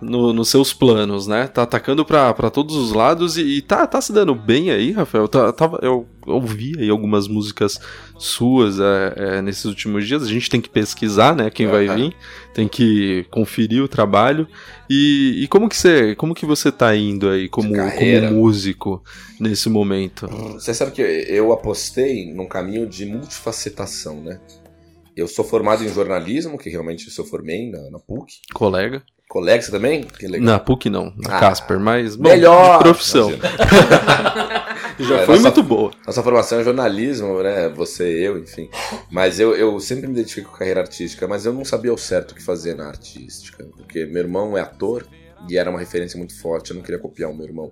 no- 0.00 0.32
nos 0.32 0.50
seus 0.50 0.72
planos, 0.72 1.26
né? 1.26 1.48
Tá 1.48 1.62
atacando 1.62 2.04
pra 2.04 2.32
pra 2.32 2.48
todos 2.50 2.76
os 2.76 2.92
lados 2.92 3.36
e, 3.36 3.42
e 3.42 3.60
tá, 3.62 3.86
tá 3.88 4.00
se 4.00 4.12
dando 4.12 4.36
bem 4.36 4.70
aí, 4.70 4.92
Rafael. 4.92 5.26
Tá, 5.26 5.52
tava, 5.52 5.80
eu 5.82 6.06
ouvi 6.26 6.74
aí 6.78 6.88
algumas 6.90 7.28
músicas 7.28 7.78
suas 8.18 8.78
é, 8.80 9.14
é, 9.16 9.42
nesses 9.42 9.64
últimos 9.64 10.06
dias. 10.06 10.22
A 10.22 10.26
gente 10.26 10.48
tem 10.50 10.60
que 10.60 10.68
pesquisar, 10.68 11.34
né? 11.34 11.50
Quem 11.50 11.66
vai 11.66 11.86
Aham. 11.86 11.96
vir, 11.96 12.16
tem 12.52 12.68
que 12.68 13.24
conferir 13.30 13.82
o 13.82 13.88
trabalho. 13.88 14.46
E, 14.88 15.42
e 15.42 15.48
como 15.48 15.68
que 15.68 15.76
você 15.76 16.14
como 16.14 16.34
que 16.34 16.44
você 16.46 16.70
tá 16.70 16.94
indo 16.94 17.28
aí 17.28 17.48
como, 17.48 17.70
como 17.74 18.32
músico 18.32 19.02
nesse 19.40 19.68
momento? 19.68 20.26
Você 20.54 20.74
sabe 20.74 20.92
que 20.92 21.02
eu 21.02 21.52
apostei 21.52 22.32
num 22.32 22.46
caminho 22.46 22.86
de 22.86 23.06
multifacetação, 23.06 24.20
né? 24.22 24.38
Eu 25.16 25.28
sou 25.28 25.44
formado 25.44 25.84
em 25.84 25.88
jornalismo, 25.88 26.58
que 26.58 26.68
realmente 26.68 27.06
eu 27.16 27.24
formei 27.24 27.70
na, 27.70 27.90
na 27.90 27.98
PUC. 28.00 28.32
Colega? 28.52 29.02
Colega, 29.28 29.62
você 29.62 29.70
também? 29.70 30.02
Que 30.02 30.26
legal. 30.26 30.44
Na 30.44 30.58
PUC 30.58 30.90
não, 30.90 31.12
na 31.16 31.36
Ah, 31.36 31.40
Casper, 31.40 31.78
mas 31.78 32.16
bom, 32.16 32.28
Melhor! 32.28 32.78
de 32.78 32.84
profissão. 32.84 33.30
Já 34.98 35.20
É, 35.20 35.26
foi 35.26 35.36
nossa- 35.36 35.50
muito 35.50 35.62
boa. 35.62 35.90
Nossa 36.06 36.22
formação 36.22 36.60
é 36.60 36.64
jornalismo, 36.64 37.42
né? 37.42 37.68
Você, 37.70 38.04
eu, 38.04 38.38
enfim. 38.38 38.68
Mas 39.10 39.40
eu, 39.40 39.54
eu 39.56 39.78
sempre 39.80 40.06
me 40.06 40.12
identifiquei 40.12 40.44
com 40.44 40.56
carreira 40.56 40.80
artística, 40.80 41.26
mas 41.26 41.44
eu 41.46 41.52
não 41.52 41.64
sabia 41.64 41.90
ao 41.90 41.98
certo 41.98 42.32
o 42.32 42.34
que 42.34 42.42
fazer 42.42 42.74
na 42.76 42.86
artística. 42.86 43.64
Porque 43.76 44.04
meu 44.06 44.22
irmão 44.22 44.56
é 44.56 44.60
ator 44.60 45.06
e 45.48 45.58
era 45.58 45.68
uma 45.70 45.78
referência 45.78 46.16
muito 46.16 46.38
forte, 46.40 46.70
eu 46.70 46.76
não 46.76 46.82
queria 46.82 46.98
copiar 47.00 47.30
o 47.30 47.34
meu 47.36 47.44
irmão. 47.46 47.70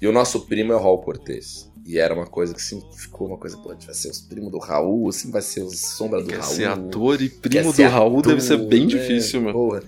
E 0.00 0.06
o 0.06 0.12
nosso 0.12 0.46
primo 0.46 0.72
é 0.72 0.76
o 0.76 0.80
Raul 0.80 0.98
Cortez. 1.02 1.70
E 1.86 1.98
era 1.98 2.14
uma 2.14 2.26
coisa 2.26 2.54
que 2.54 2.62
sempre 2.62 2.86
ficou 2.96 3.28
uma 3.28 3.36
coisa, 3.36 3.58
pô, 3.58 3.68
vai 3.68 3.94
ser 3.94 4.08
os 4.10 4.20
primos 4.22 4.50
do 4.50 4.58
Raul, 4.58 5.08
assim 5.10 5.30
vai 5.30 5.42
ser 5.42 5.60
os 5.62 5.78
sombra 5.78 6.22
do 6.22 6.28
Quer 6.28 6.38
Raul. 6.40 6.54
ser 6.54 6.64
ator 6.68 7.20
e 7.20 7.28
primo 7.28 7.72
do 7.74 7.82
Raul 7.82 8.18
ator, 8.20 8.26
deve 8.32 8.40
ser 8.40 8.56
bem 8.56 8.80
né? 8.82 8.86
difícil, 8.86 9.42
meu. 9.42 9.52
Porra. 9.52 9.82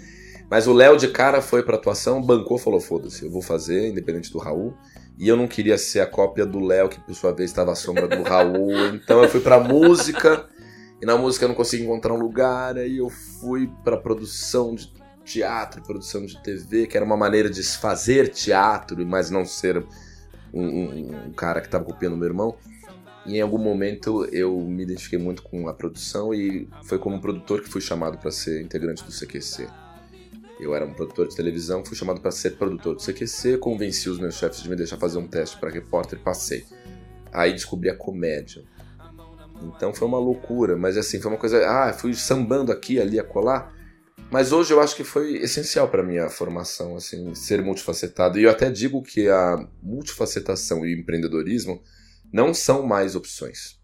Mas 0.50 0.66
o 0.66 0.72
Léo 0.74 0.96
de 0.98 1.08
cara 1.08 1.40
foi 1.40 1.62
pra 1.62 1.76
atuação, 1.76 2.20
bancou, 2.22 2.58
falou: 2.58 2.80
foda-se, 2.80 3.24
eu 3.24 3.30
vou 3.30 3.40
fazer, 3.42 3.88
independente 3.88 4.30
do 4.30 4.38
Raul. 4.38 4.74
E 5.18 5.29
eu 5.29 5.37
não 5.37 5.46
queria 5.48 5.79
ser 5.79 6.00
a 6.00 6.07
cópia 6.07 6.44
do 6.44 6.61
Léo, 6.61 6.88
que 6.88 7.00
por 7.00 7.14
sua 7.14 7.33
vez 7.33 7.50
estava 7.50 7.72
à 7.72 7.74
sombra 7.74 8.07
do 8.07 8.22
Raul. 8.22 8.72
Então 8.94 9.22
eu 9.22 9.29
fui 9.29 9.40
pra 9.40 9.59
música, 9.59 10.46
e 11.00 11.07
na 11.07 11.16
música 11.16 11.44
eu 11.44 11.48
não 11.48 11.55
consegui 11.55 11.85
encontrar 11.85 12.12
um 12.12 12.18
lugar, 12.18 12.76
aí 12.76 12.98
eu 12.98 13.09
fui 13.09 13.70
pra 13.83 13.96
produção 13.96 14.74
de 14.74 14.92
teatro, 15.24 15.83
produção 15.83 16.24
de 16.24 16.40
TV, 16.42 16.87
que 16.87 16.96
era 16.96 17.05
uma 17.05 17.16
maneira 17.16 17.48
de 17.50 17.62
fazer 17.62 18.29
teatro, 18.29 19.05
mas 19.07 19.31
não 19.31 19.44
ser 19.44 19.85
um, 20.52 20.62
um- 20.64 21.26
um 21.29 21.33
cara 21.33 21.61
que 21.61 21.66
estava 21.66 21.85
copiando 21.85 22.16
meu 22.16 22.29
irmão. 22.29 22.55
E 23.24 23.38
em 23.38 23.40
algum 23.40 23.59
momento 23.59 24.24
eu 24.26 24.57
me 24.61 24.85
identifiquei 24.85 25.18
muito 25.18 25.42
com 25.42 25.66
a 25.66 25.74
produção 25.74 26.33
e 26.33 26.68
foi 26.85 26.98
como 26.98 27.20
produtor 27.20 27.61
que 27.62 27.68
fui 27.68 27.81
chamado 27.81 28.18
para 28.18 28.31
ser 28.31 28.62
integrante 28.62 29.02
do 29.02 29.11
CQC. 29.11 29.66
Eu 30.59 30.75
era 30.75 30.85
um 30.85 30.95
produtor 30.95 31.29
de 31.29 31.37
televisão, 31.37 31.85
fui 31.85 31.97
chamado 31.97 32.21
para 32.21 32.31
ser 32.31 32.53
produtor 32.53 32.95
do 32.95 33.03
CQC, 33.03 33.59
convenci 33.59 34.09
os 34.09 34.19
meus 34.19 34.35
chefes 34.37 34.62
de 34.62 34.71
me 34.71 34.77
deixar 34.77 34.97
fazer 34.97 35.19
um 35.19 35.29
teste 35.29 35.59
para 35.59 35.71
repórter 35.71 36.19
e 36.19 36.23
passei. 36.23 36.64
Aí 37.33 37.53
descobri 37.53 37.90
a 37.90 37.97
comédia. 37.97 38.64
Então 39.62 39.92
foi 39.92 40.09
uma 40.09 40.19
loucura, 40.19 40.77
mas 40.77 40.97
assim, 40.97 41.21
foi 41.21 41.31
uma 41.31 41.38
coisa. 41.38 41.66
Ah, 41.66 41.92
fui 41.92 42.14
sambando 42.14 42.73
aqui, 42.73 43.01
ali, 43.01 43.19
acolá. 43.19 43.73
Mas 44.31 44.51
hoje 44.51 44.73
eu 44.73 44.81
acho 44.81 44.97
que 44.97 45.05
foi 45.05 45.37
essencial 45.37 45.88
para 45.88 46.03
minha 46.03 46.29
formação, 46.29 46.97
assim, 46.97 47.35
ser 47.35 47.62
multifacetado. 47.62 48.38
E 48.38 48.45
eu 48.45 48.51
até 48.51 48.71
digo 48.71 49.03
que 49.03 49.29
a 49.29 49.57
multifacetação 49.83 50.85
e 50.85 50.95
o 50.95 51.01
empreendedorismo 51.01 51.83
não 52.33 52.53
são 52.53 52.85
mais 52.85 53.14
opções, 53.14 53.79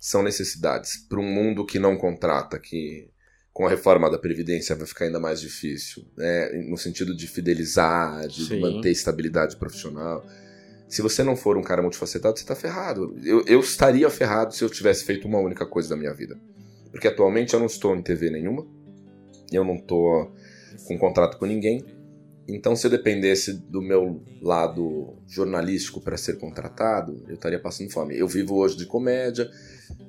são 0.00 0.22
necessidades 0.22 0.98
para 1.08 1.18
um 1.18 1.24
mundo 1.24 1.64
que 1.64 1.78
não 1.78 1.96
contrata, 1.96 2.58
que 2.58 3.08
com 3.58 3.66
a 3.66 3.68
reforma 3.68 4.08
da 4.08 4.16
previdência 4.16 4.76
vai 4.76 4.86
ficar 4.86 5.06
ainda 5.06 5.18
mais 5.18 5.40
difícil, 5.40 6.04
né? 6.16 6.48
No 6.68 6.78
sentido 6.78 7.12
de 7.12 7.26
fidelizar, 7.26 8.28
de 8.28 8.44
Sim. 8.44 8.60
manter 8.60 8.92
estabilidade 8.92 9.56
profissional. 9.56 10.24
Se 10.86 11.02
você 11.02 11.24
não 11.24 11.34
for 11.34 11.58
um 11.58 11.62
cara 11.62 11.82
multifacetado, 11.82 12.38
você 12.38 12.46
tá 12.46 12.54
ferrado. 12.54 13.18
Eu, 13.24 13.44
eu 13.48 13.58
estaria 13.58 14.08
ferrado 14.10 14.54
se 14.54 14.62
eu 14.62 14.70
tivesse 14.70 15.02
feito 15.02 15.26
uma 15.26 15.40
única 15.40 15.66
coisa 15.66 15.88
da 15.88 15.96
minha 15.96 16.14
vida. 16.14 16.38
Porque 16.92 17.08
atualmente 17.08 17.52
eu 17.52 17.58
não 17.58 17.66
estou 17.66 17.96
em 17.96 18.00
TV 18.00 18.30
nenhuma, 18.30 18.64
eu 19.50 19.64
não 19.64 19.76
tô 19.76 20.30
com 20.86 20.96
contrato 20.96 21.36
com 21.36 21.44
ninguém. 21.44 21.84
Então, 22.48 22.74
se 22.74 22.86
eu 22.86 22.90
dependesse 22.90 23.52
do 23.52 23.82
meu 23.82 24.22
lado 24.40 25.14
jornalístico 25.26 26.00
para 26.00 26.16
ser 26.16 26.38
contratado, 26.38 27.22
eu 27.28 27.34
estaria 27.34 27.60
passando 27.60 27.90
fome. 27.90 28.16
Eu 28.16 28.26
vivo 28.26 28.54
hoje 28.54 28.74
de 28.74 28.86
comédia, 28.86 29.50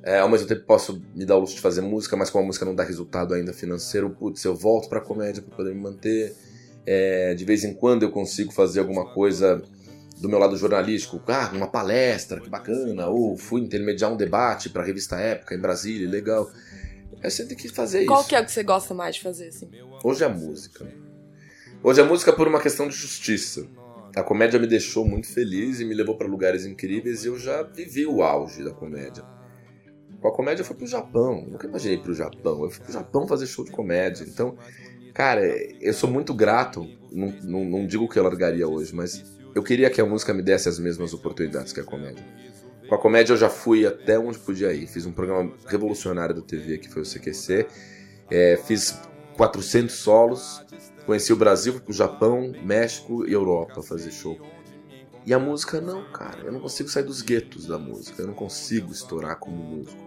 é, 0.02 0.20
ao 0.20 0.30
mesmo 0.30 0.48
tempo 0.48 0.64
posso 0.66 1.02
me 1.14 1.26
dar 1.26 1.36
o 1.36 1.40
luxo 1.40 1.56
de 1.56 1.62
fazer 1.62 1.82
música, 1.82 2.16
mas 2.16 2.30
como 2.30 2.46
a 2.46 2.48
música 2.48 2.64
não 2.64 2.74
dá 2.74 2.84
resultado 2.84 3.34
ainda 3.34 3.52
financeiro, 3.52 4.10
putz, 4.10 4.42
eu 4.46 4.56
volto 4.56 4.88
para 4.88 5.02
comédia 5.02 5.42
para 5.42 5.54
poder 5.54 5.76
me 5.76 5.82
manter. 5.82 6.34
É, 6.86 7.34
de 7.34 7.44
vez 7.44 7.66
em 7.66 7.74
quando 7.74 8.04
eu 8.04 8.10
consigo 8.10 8.54
fazer 8.54 8.80
alguma 8.80 9.14
coisa 9.14 9.62
do 10.18 10.30
meu 10.30 10.40
lado 10.40 10.56
jornalístico, 10.56 11.22
ah, 11.28 11.52
uma 11.54 11.68
palestra, 11.68 12.40
que 12.40 12.50
bacana, 12.50 13.08
ou 13.08 13.38
fui 13.38 13.62
intermediar 13.62 14.12
um 14.12 14.18
debate 14.18 14.70
para 14.70 14.82
a 14.82 14.86
revista 14.86 15.18
Época 15.18 15.56
em 15.56 15.60
Brasília, 15.60 16.10
legal. 16.10 16.50
Eu 17.22 17.30
sempre 17.30 17.56
tenho 17.56 17.70
que 17.70 17.76
fazer 17.76 18.06
Qual 18.06 18.22
isso. 18.22 18.30
que 18.30 18.36
é 18.36 18.40
o 18.40 18.46
que 18.46 18.52
você 18.52 18.64
gosta 18.64 18.94
mais 18.94 19.16
de 19.16 19.22
fazer, 19.22 19.50
assim? 19.50 19.70
Hoje 20.04 20.24
é 20.24 20.28
a 20.28 20.30
música. 20.30 20.88
Hoje 21.84 22.02
é 22.02 22.04
a 22.04 22.08
música 22.08 22.34
por 22.34 22.48
uma 22.48 22.62
questão 22.62 22.88
de 22.88 22.96
justiça. 22.96 23.68
A 24.16 24.24
comédia 24.24 24.60
me 24.60 24.68
deixou 24.68 25.06
muito 25.06 25.28
feliz 25.28 25.80
e 25.80 25.86
me 25.86 25.94
levou 25.94 26.18
para 26.18 26.28
lugares 26.28 26.66
incríveis 26.66 27.24
e 27.24 27.28
eu 27.28 27.38
já 27.38 27.64
vivi 27.64 28.06
o 28.06 28.22
auge 28.22 28.64
da 28.64 28.72
comédia. 28.72 29.24
Com 30.20 30.28
a 30.28 30.34
comédia 30.34 30.62
eu 30.62 30.66
fui 30.66 30.76
pro 30.76 30.88
Japão. 30.88 31.46
Nunca 31.48 31.68
imaginei 31.68 31.98
pro 31.98 32.14
Japão. 32.14 32.64
Eu 32.64 32.70
fui 32.70 32.84
pro 32.84 32.92
Japão 32.92 33.28
fazer 33.28 33.48
show 33.48 33.64
de 33.64 33.72
comédia. 33.72 34.26
Então, 34.28 34.58
Cara, 35.20 35.46
eu 35.82 35.94
sou 35.94 36.10
muito 36.10 36.34
grato, 36.34 36.88
não, 37.12 37.28
não, 37.44 37.66
não 37.66 37.86
digo 37.86 38.08
que 38.08 38.18
eu 38.18 38.24
largaria 38.24 38.66
hoje, 38.66 38.96
mas 38.96 39.38
eu 39.54 39.62
queria 39.62 39.90
que 39.90 40.00
a 40.00 40.06
música 40.06 40.34
me 40.34 40.42
desse 40.42 40.70
as 40.70 40.80
mesmas 40.80 41.14
oportunidades 41.14 41.74
que 41.74 41.80
a 41.82 41.84
comédia. 41.84 42.24
Com 42.88 42.96
a 42.96 42.98
comédia 42.98 43.34
eu 43.34 43.38
já 43.38 43.50
fui 43.50 43.86
até 43.86 44.18
onde 44.18 44.40
podia 44.40 44.72
ir. 44.72 44.88
Fiz 44.88 45.06
um 45.06 45.12
programa 45.12 45.52
revolucionário 45.66 46.34
da 46.34 46.42
TV 46.42 46.78
que 46.78 46.90
foi 46.90 47.02
o 47.02 47.06
CQC. 47.06 47.68
É, 48.32 48.58
fiz 48.66 48.98
400 49.36 49.94
solos. 49.94 50.66
Conheci 51.10 51.34
o 51.34 51.36
Brasil, 51.36 51.82
pro 51.82 51.92
Japão, 51.92 52.54
México 52.64 53.28
e 53.28 53.34
Europa 53.34 53.82
fazer 53.82 54.12
show. 54.12 54.40
E 55.26 55.34
a 55.34 55.40
música 55.40 55.82
não, 55.82 56.04
cara. 56.12 56.44
Eu 56.44 56.52
não 56.52 56.60
consigo 56.60 56.88
sair 56.88 57.02
dos 57.02 57.24
guetos 57.24 57.66
da 57.66 57.80
música. 57.80 58.22
Eu 58.22 58.28
não 58.28 58.36
consigo 58.36 58.92
estourar 58.92 59.38
como 59.38 59.56
músico. 59.56 60.00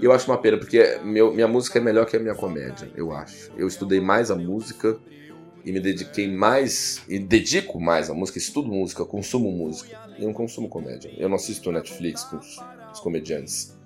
E 0.00 0.06
eu 0.06 0.10
acho 0.10 0.26
uma 0.30 0.38
pena, 0.40 0.56
porque 0.56 1.00
meu, 1.04 1.34
minha 1.34 1.46
música 1.46 1.78
é 1.78 1.82
melhor 1.82 2.06
que 2.06 2.16
a 2.16 2.18
minha 2.18 2.34
comédia, 2.34 2.90
eu 2.96 3.12
acho. 3.12 3.52
Eu 3.58 3.68
estudei 3.68 4.00
mais 4.00 4.30
a 4.30 4.36
música 4.36 4.98
e 5.66 5.70
me 5.70 5.80
dediquei 5.80 6.34
mais, 6.34 7.02
e 7.06 7.18
dedico 7.18 7.78
mais 7.78 8.08
à 8.08 8.14
música, 8.14 8.38
estudo 8.38 8.68
música, 8.68 9.04
consumo 9.04 9.52
música. 9.52 10.00
E 10.18 10.24
não 10.24 10.32
consumo 10.32 10.66
comédia. 10.66 11.12
Eu 11.18 11.28
não 11.28 11.36
assisto 11.36 11.70
Netflix 11.70 12.24
com 12.24 12.38
os, 12.38 12.58
os 12.90 13.00
comediantes. 13.00 13.77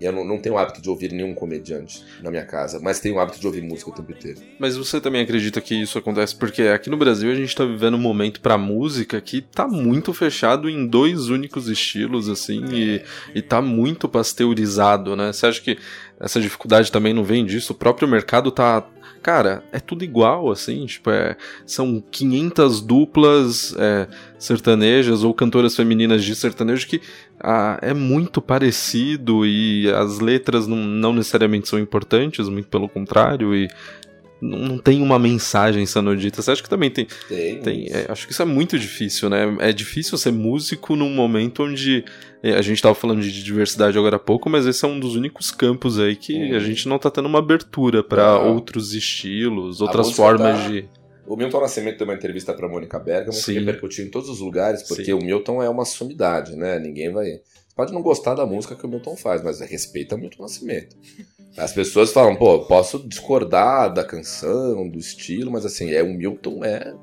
E 0.00 0.04
eu 0.04 0.12
não, 0.12 0.24
não 0.24 0.38
tenho 0.38 0.54
o 0.54 0.58
hábito 0.58 0.80
de 0.80 0.88
ouvir 0.88 1.12
nenhum 1.12 1.34
comediante 1.34 2.02
na 2.22 2.30
minha 2.30 2.44
casa, 2.44 2.80
mas 2.80 3.00
tenho 3.00 3.16
o 3.16 3.20
hábito 3.20 3.38
de 3.38 3.46
ouvir 3.46 3.62
música 3.62 3.90
o 3.90 3.94
tempo 3.94 4.12
inteiro. 4.12 4.40
Mas 4.58 4.76
você 4.76 5.00
também 5.00 5.22
acredita 5.22 5.60
que 5.60 5.74
isso 5.74 5.98
acontece 5.98 6.34
porque 6.34 6.62
aqui 6.62 6.88
no 6.88 6.96
Brasil 6.96 7.30
a 7.30 7.34
gente 7.34 7.54
tá 7.54 7.64
vivendo 7.64 7.94
um 7.94 8.00
momento 8.00 8.40
pra 8.40 8.56
música 8.56 9.20
que 9.20 9.42
tá 9.42 9.68
muito 9.68 10.14
fechado 10.14 10.70
em 10.70 10.86
dois 10.86 11.28
únicos 11.28 11.68
estilos, 11.68 12.28
assim, 12.28 12.64
e, 12.72 13.02
e 13.34 13.42
tá 13.42 13.60
muito 13.60 14.08
pasteurizado, 14.08 15.14
né? 15.14 15.32
Você 15.32 15.46
acha 15.46 15.60
que 15.60 15.76
essa 16.20 16.40
dificuldade 16.40 16.92
também 16.92 17.14
não 17.14 17.24
vem 17.24 17.46
disso? 17.46 17.72
O 17.72 17.76
próprio 17.76 18.06
mercado 18.06 18.50
tá. 18.50 18.86
Cara, 19.22 19.62
é 19.72 19.78
tudo 19.78 20.02
igual, 20.02 20.50
assim, 20.50 20.86
tipo, 20.86 21.10
é, 21.10 21.36
são 21.66 22.02
500 22.10 22.80
duplas 22.80 23.74
é, 23.78 24.08
sertanejas 24.38 25.22
ou 25.22 25.34
cantoras 25.34 25.76
femininas 25.76 26.24
de 26.24 26.34
sertanejo 26.34 26.86
que 26.86 27.02
ah, 27.38 27.78
é 27.82 27.92
muito 27.92 28.40
parecido 28.40 29.44
e 29.44 29.90
as 29.92 30.20
letras 30.20 30.66
não, 30.66 30.78
não 30.78 31.12
necessariamente 31.12 31.68
são 31.68 31.78
importantes, 31.78 32.48
muito 32.48 32.68
pelo 32.68 32.88
contrário, 32.88 33.54
e 33.54 33.68
não, 34.40 34.58
não 34.58 34.78
tem 34.78 35.02
uma 35.02 35.18
mensagem 35.18 35.84
sendo 35.86 36.16
dita. 36.16 36.40
Você 36.42 36.50
acha 36.52 36.62
que 36.62 36.68
também 36.68 36.90
tem. 36.90 37.06
Tem. 37.28 37.60
tem 37.60 37.86
é, 37.90 38.06
acho 38.08 38.26
que 38.26 38.32
isso 38.32 38.42
é 38.42 38.44
muito 38.44 38.78
difícil, 38.78 39.28
né? 39.28 39.56
É 39.60 39.72
difícil 39.72 40.16
ser 40.18 40.32
músico 40.32 40.96
num 40.96 41.10
momento 41.10 41.62
onde. 41.64 42.04
é, 42.42 42.52
A 42.54 42.62
gente 42.62 42.80
tava 42.82 42.94
falando 42.94 43.20
de 43.22 43.42
diversidade 43.44 43.96
agora 43.98 44.16
há 44.16 44.18
pouco, 44.20 44.48
mas 44.48 44.66
esse 44.66 44.84
é 44.84 44.88
um 44.88 44.98
dos 44.98 45.14
únicos 45.16 45.50
campos 45.50 45.98
aí 45.98 46.16
que 46.16 46.34
Hum. 46.34 46.56
a 46.56 46.58
gente 46.60 46.88
não 46.88 46.98
tá 46.98 47.10
tendo 47.10 47.26
uma 47.26 47.38
abertura 47.40 48.04
Não. 48.10 48.54
outros 48.54 48.94
estilos, 48.94 49.80
outras 49.80 50.06
música 50.06 50.22
formas 50.22 50.58
tá- 50.60 50.68
de. 50.68 50.88
O 51.26 51.36
Milton 51.36 51.60
Nascimento 51.60 51.98
deu 51.98 52.08
uma 52.08 52.14
entrevista 52.14 52.52
pra 52.52 52.68
Mônica 52.68 52.98
Bergamo 52.98 53.38
que 53.40 53.52
repercutiu 53.52 54.04
em 54.04 54.10
todos 54.10 54.28
os 54.28 54.40
lugares, 54.40 54.82
porque 54.82 55.04
Sim. 55.04 55.12
o 55.12 55.18
Milton 55.18 55.62
é 55.62 55.68
uma 55.68 55.84
sumidade, 55.84 56.56
né? 56.56 56.76
Ninguém 56.80 57.12
vai. 57.12 57.26
Pode 57.74 57.92
não 57.92 58.02
gostar 58.02 58.34
da 58.34 58.44
música 58.44 58.74
que 58.74 58.84
o 58.84 58.88
Milton 58.88 59.16
faz, 59.16 59.42
mas 59.42 59.60
respeita 59.60 60.14
o 60.14 60.18
Milton 60.18 60.42
Nascimento. 60.42 60.96
As 61.56 61.72
pessoas 61.72 62.12
falam, 62.12 62.36
pô, 62.36 62.60
posso 62.60 62.98
discordar 63.08 63.92
da 63.92 64.04
canção, 64.04 64.88
do 64.88 64.98
estilo, 64.98 65.50
mas 65.50 65.64
assim, 65.64 65.90
é 65.90 66.02
o 66.02 66.12
Milton 66.12 66.64
é. 66.64 66.94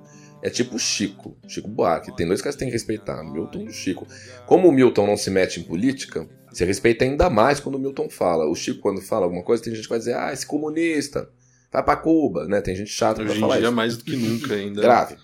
É 0.43 0.51
tipo 0.51 0.75
o 0.75 0.79
Chico, 0.79 1.35
Chico 1.47 1.67
Buarque. 1.67 2.15
Tem 2.15 2.27
dois 2.27 2.41
caras 2.41 2.55
que 2.55 2.59
tem 2.59 2.67
que 2.67 2.73
respeitar, 2.73 3.23
Milton 3.23 3.61
e 3.61 3.67
o 3.69 3.73
Chico. 3.73 4.07
Como 4.45 4.67
o 4.67 4.71
Milton 4.71 5.07
não 5.07 5.17
se 5.17 5.31
mete 5.31 5.59
em 5.59 5.63
política, 5.63 6.29
você 6.51 6.63
respeita 6.63 7.03
ainda 7.03 7.27
mais 7.27 7.59
quando 7.59 7.75
o 7.75 7.79
Milton 7.79 8.07
fala. 8.07 8.45
O 8.47 8.53
Chico, 8.53 8.79
quando 8.79 9.01
fala 9.01 9.25
alguma 9.25 9.43
coisa, 9.43 9.63
tem 9.63 9.73
gente 9.73 9.83
que 9.83 9.89
vai 9.89 9.97
dizer, 9.97 10.15
ah, 10.15 10.31
esse 10.31 10.45
comunista, 10.45 11.27
vai 11.71 11.83
pra 11.83 11.95
Cuba, 11.95 12.45
né? 12.47 12.61
Tem 12.61 12.75
gente 12.75 12.91
chata 12.91 13.15
pra 13.15 13.25
Hoje 13.25 13.37
em 13.37 13.39
falar 13.41 13.57
dia, 13.57 13.65
isso 13.65 13.75
mais 13.75 13.97
do 13.97 14.03
que 14.03 14.15
nunca 14.15 14.53
ainda. 14.53 14.81
grave. 14.81 15.17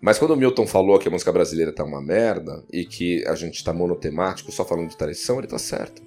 Mas 0.00 0.18
quando 0.18 0.32
o 0.32 0.36
Milton 0.36 0.66
falou 0.66 0.98
que 0.98 1.08
a 1.08 1.10
música 1.10 1.32
brasileira 1.32 1.72
tá 1.72 1.82
uma 1.84 2.00
merda 2.00 2.62
e 2.72 2.84
que 2.84 3.24
a 3.26 3.34
gente 3.34 3.62
tá 3.64 3.72
monotemático 3.72 4.52
só 4.52 4.64
falando 4.64 4.88
de 4.90 4.96
traição, 4.96 5.38
ele 5.38 5.48
tá 5.48 5.58
certo. 5.58 6.02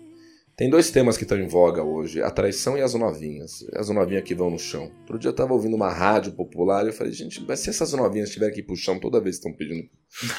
Tem 0.55 0.69
dois 0.69 0.91
temas 0.91 1.17
que 1.17 1.23
estão 1.23 1.39
em 1.39 1.47
voga 1.47 1.81
hoje, 1.81 2.21
a 2.21 2.29
traição 2.29 2.77
e 2.77 2.81
as 2.81 2.93
novinhas. 2.93 3.65
As 3.73 3.89
novinhas 3.89 4.23
que 4.23 4.35
vão 4.35 4.51
no 4.51 4.59
chão. 4.59 4.91
Outro 5.01 5.17
dia 5.17 5.29
eu 5.29 5.33
tava 5.33 5.53
ouvindo 5.53 5.75
uma 5.75 5.89
rádio 5.91 6.33
popular 6.33 6.83
e 6.83 6.89
eu 6.89 6.93
falei, 6.93 7.11
gente, 7.11 7.43
mas 7.47 7.61
se 7.61 7.69
essas 7.69 7.93
novinhas 7.93 8.29
tiverem 8.29 8.53
que 8.53 8.59
ir 8.59 8.63
pro 8.63 8.75
chão 8.75 8.99
toda 8.99 9.19
vez 9.19 9.39
que 9.39 9.47
estão 9.47 9.57
pedindo. 9.57 9.87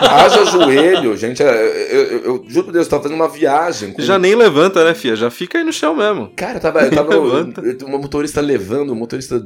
Haja 0.00 0.44
joelho, 0.46 1.16
gente. 1.16 1.42
Eu, 1.42 1.48
eu- 1.48 2.06
eu- 2.06 2.24
eu 2.24 2.44
juro 2.48 2.66
por 2.66 2.72
Deus, 2.72 2.86
eu 2.86 2.90
tava 2.90 3.02
fazendo 3.02 3.16
uma 3.18 3.28
viagem. 3.28 3.92
com- 3.92 4.00
Já 4.02 4.18
nem 4.18 4.34
levanta, 4.34 4.84
né, 4.84 4.94
fia? 4.94 5.16
Já 5.16 5.30
fica 5.30 5.58
aí 5.58 5.64
no 5.64 5.72
chão 5.72 5.94
mesmo. 5.94 6.32
Cara, 6.36 6.56
eu 6.56 6.60
tava, 6.60 6.80
eu 6.82 6.90
tava 6.90 7.12
uma 7.86 7.98
motorista 7.98 8.40
levando, 8.40 8.92
um 8.92 8.96
motorista 8.96 9.44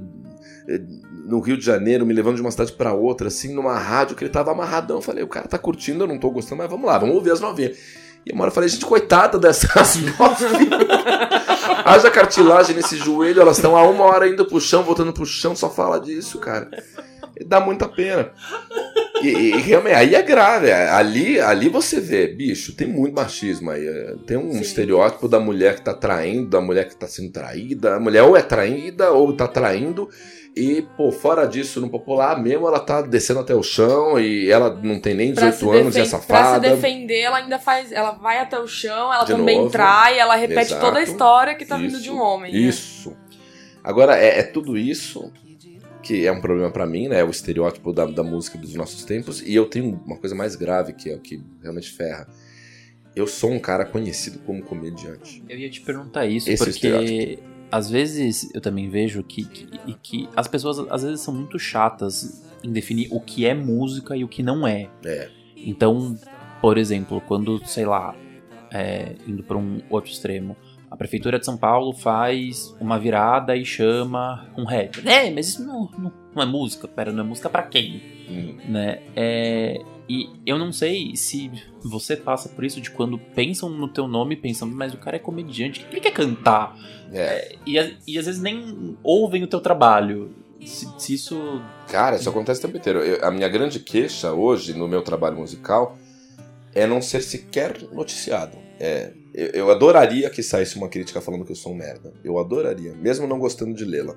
eh, 0.68 0.80
no 1.26 1.40
Rio 1.40 1.56
de 1.58 1.64
Janeiro, 1.64 2.06
me 2.06 2.14
levando 2.14 2.36
de 2.36 2.40
uma 2.42 2.50
cidade 2.50 2.72
pra 2.72 2.92
outra, 2.92 3.28
assim, 3.28 3.52
numa 3.54 3.78
rádio 3.78 4.14
que 4.16 4.22
ele 4.24 4.30
tava 4.30 4.52
amarradão. 4.52 4.96
Eu 4.96 5.02
falei, 5.02 5.24
o 5.24 5.28
cara 5.28 5.48
tá 5.48 5.58
curtindo, 5.58 6.04
eu 6.04 6.08
não 6.08 6.18
tô 6.18 6.30
gostando, 6.30 6.58
mas 6.62 6.70
vamos 6.70 6.86
lá, 6.86 6.96
vamos 6.98 7.14
ouvir 7.16 7.32
as 7.32 7.40
novinhas. 7.40 7.76
E 8.24 8.32
uma 8.32 8.42
hora 8.42 8.50
eu 8.50 8.54
falei, 8.54 8.68
gente, 8.68 8.84
coitada 8.86 9.38
dessas 9.38 9.96
novinhas. 10.18 10.86
Haja 11.84 12.10
cartilagem 12.10 12.74
nesse 12.74 12.96
joelho, 12.96 13.40
elas 13.40 13.56
estão 13.58 13.76
há 13.76 13.82
uma 13.88 14.04
hora 14.04 14.28
indo 14.28 14.44
pro 14.44 14.60
chão, 14.60 14.82
voltando 14.82 15.12
pro 15.12 15.24
chão, 15.26 15.54
só 15.54 15.70
fala 15.70 16.00
disso, 16.00 16.38
cara. 16.38 16.68
E 17.38 17.44
dá 17.44 17.60
muita 17.60 17.86
pena. 17.88 18.30
E, 19.22 19.28
e- 19.28 19.56
realmente, 19.60 19.94
aí 19.94 20.14
é 20.14 20.22
grave. 20.22 20.72
Ali, 20.72 21.38
ali 21.40 21.68
você 21.68 22.00
vê, 22.00 22.26
bicho, 22.28 22.74
tem 22.74 22.86
muito 22.88 23.14
machismo 23.14 23.70
aí. 23.70 23.86
é, 23.86 24.14
Tem 24.26 24.36
um 24.36 24.52
Sim. 24.54 24.60
estereótipo 24.60 25.28
da 25.28 25.38
mulher 25.38 25.76
que 25.76 25.82
tá 25.82 25.94
traindo, 25.94 26.48
da 26.48 26.60
mulher 26.60 26.88
que 26.88 26.96
tá 26.96 27.06
sendo 27.06 27.30
traída. 27.30 27.96
A 27.96 28.00
mulher 28.00 28.22
ou 28.22 28.36
é 28.36 28.42
traída 28.42 29.10
ou 29.12 29.32
tá 29.34 29.46
traindo. 29.46 30.08
E, 30.56 30.80
pô, 30.96 31.12
fora 31.12 31.46
disso, 31.46 31.82
no 31.82 31.90
popular 31.90 32.42
mesmo, 32.42 32.66
ela 32.66 32.80
tá 32.80 33.02
descendo 33.02 33.40
até 33.40 33.54
o 33.54 33.62
chão 33.62 34.18
e 34.18 34.50
ela 34.50 34.74
não 34.82 34.98
tem 34.98 35.12
nem 35.14 35.34
Pra 35.34 35.50
18 35.50 35.58
se, 35.74 35.80
anos 35.80 35.96
e 35.96 35.98
é 35.98 36.02
defen- 36.04 36.18
pra 36.20 36.36
se 36.38 36.42
safada. 36.44 36.70
defender, 36.70 37.20
ela 37.20 37.36
ainda 37.36 37.58
faz. 37.58 37.92
Ela 37.92 38.12
vai 38.12 38.38
até 38.38 38.58
o 38.58 38.66
chão, 38.66 39.12
ela 39.12 39.24
De 39.24 39.32
também 39.32 39.58
novo. 39.58 39.70
trai, 39.70 40.18
ela 40.18 40.34
repete 40.34 40.72
Exato. 40.72 40.80
toda 40.86 40.98
a 40.98 41.02
história 41.02 41.54
que 41.54 41.66
tá 41.66 41.76
vindo 41.76 41.92
Isso. 41.94 42.02
de 42.02 42.10
um 42.10 42.18
homem. 42.18 42.52
né? 42.52 42.58
Isso. 42.58 43.14
Agora, 43.84 44.16
é, 44.16 44.38
é 44.38 44.42
tudo 44.42 44.78
isso 44.78 45.30
que 46.02 46.26
é 46.26 46.32
um 46.32 46.40
problema 46.40 46.70
pra 46.70 46.86
mim, 46.86 47.08
né? 47.08 47.22
O 47.22 47.28
estereótipo 47.30 47.92
da, 47.92 48.06
da 48.06 48.22
música 48.22 48.56
dos 48.56 48.74
nossos 48.74 49.04
tempos. 49.04 49.42
E 49.42 49.54
eu 49.54 49.66
tenho 49.66 50.00
uma 50.06 50.16
coisa 50.16 50.34
mais 50.34 50.56
grave, 50.56 50.94
que 50.94 51.10
é 51.10 51.16
o 51.16 51.20
que 51.20 51.38
realmente 51.62 51.90
ferra. 51.90 52.26
Eu 53.14 53.26
sou 53.26 53.50
um 53.50 53.58
cara 53.58 53.84
conhecido 53.84 54.38
como 54.46 54.62
comediante. 54.62 55.42
Eu 55.48 55.58
ia 55.58 55.68
te 55.68 55.80
perguntar 55.82 56.24
isso, 56.26 56.48
Esse 56.48 56.58
porque 56.64 56.70
estereótipo. 56.70 57.42
Às 57.70 57.90
vezes 57.90 58.52
eu 58.54 58.60
também 58.60 58.88
vejo 58.88 59.22
que, 59.22 59.44
que, 59.44 59.94
que 60.02 60.28
as 60.36 60.46
pessoas 60.46 60.78
às 60.90 61.02
vezes 61.02 61.20
são 61.20 61.34
muito 61.34 61.58
chatas 61.58 62.44
em 62.62 62.70
definir 62.70 63.08
o 63.10 63.20
que 63.20 63.46
é 63.46 63.54
música 63.54 64.16
e 64.16 64.24
o 64.24 64.28
que 64.28 64.42
não 64.42 64.66
é. 64.66 64.88
É. 65.04 65.30
Então, 65.56 66.18
por 66.60 66.78
exemplo, 66.78 67.20
quando, 67.20 67.64
sei 67.66 67.84
lá, 67.86 68.14
é, 68.72 69.14
indo 69.26 69.42
para 69.42 69.56
um 69.56 69.80
outro 69.90 70.10
extremo, 70.10 70.56
a 70.90 70.96
prefeitura 70.96 71.38
de 71.38 71.44
São 71.44 71.56
Paulo 71.56 71.92
faz 71.92 72.74
uma 72.80 72.98
virada 72.98 73.56
e 73.56 73.64
chama 73.64 74.48
um 74.56 74.64
rap. 74.64 75.06
É, 75.06 75.30
mas 75.30 75.48
isso 75.48 75.64
não, 75.64 75.90
não, 75.98 76.12
não 76.34 76.42
é 76.42 76.46
música. 76.46 76.86
Pera, 76.86 77.12
não 77.12 77.24
é 77.24 77.26
música 77.26 77.50
pra 77.50 77.62
quem? 77.62 78.02
Hum. 78.28 78.56
né? 78.68 79.02
É, 79.14 79.80
e 80.08 80.28
eu 80.46 80.58
não 80.58 80.72
sei 80.72 81.16
se 81.16 81.50
você 81.82 82.16
passa 82.16 82.48
por 82.48 82.64
isso 82.64 82.80
de 82.80 82.90
quando 82.90 83.18
pensam 83.18 83.68
no 83.68 83.88
teu 83.88 84.06
nome, 84.06 84.36
pensam, 84.36 84.68
mas 84.68 84.94
o 84.94 84.98
cara 84.98 85.16
é 85.16 85.18
comediante, 85.18 85.80
o 85.80 85.84
que 85.88 85.94
ele 85.94 86.00
quer 86.00 86.12
cantar? 86.12 86.76
É. 87.12 87.56
E, 87.66 87.78
a- 87.78 87.90
e 88.06 88.18
às 88.18 88.26
vezes 88.26 88.40
nem 88.40 88.96
ouvem 89.02 89.42
o 89.42 89.46
teu 89.46 89.60
trabalho. 89.60 90.34
Se, 90.64 90.88
se 90.98 91.14
isso. 91.14 91.60
Cara, 91.88 92.16
isso 92.16 92.28
acontece 92.28 92.60
o 92.60 92.62
tempo 92.62 92.78
inteiro. 92.78 93.00
Eu- 93.00 93.24
a 93.24 93.30
minha 93.30 93.48
grande 93.48 93.78
queixa 93.80 94.32
hoje 94.32 94.72
no 94.74 94.88
meu 94.88 95.02
trabalho 95.02 95.36
musical 95.36 95.96
é 96.74 96.86
não 96.86 97.00
ser 97.02 97.22
sequer 97.22 97.80
noticiado. 97.92 98.56
É, 98.78 99.12
eu, 99.34 99.46
eu 99.48 99.70
adoraria 99.70 100.28
que 100.30 100.42
saísse 100.42 100.76
uma 100.76 100.88
crítica 100.88 101.20
falando 101.20 101.44
que 101.44 101.52
eu 101.52 101.56
sou 101.56 101.72
um 101.72 101.76
merda. 101.76 102.12
Eu 102.24 102.38
adoraria, 102.38 102.92
mesmo 102.94 103.26
não 103.26 103.38
gostando 103.38 103.74
de 103.74 103.84
lê-la. 103.84 104.14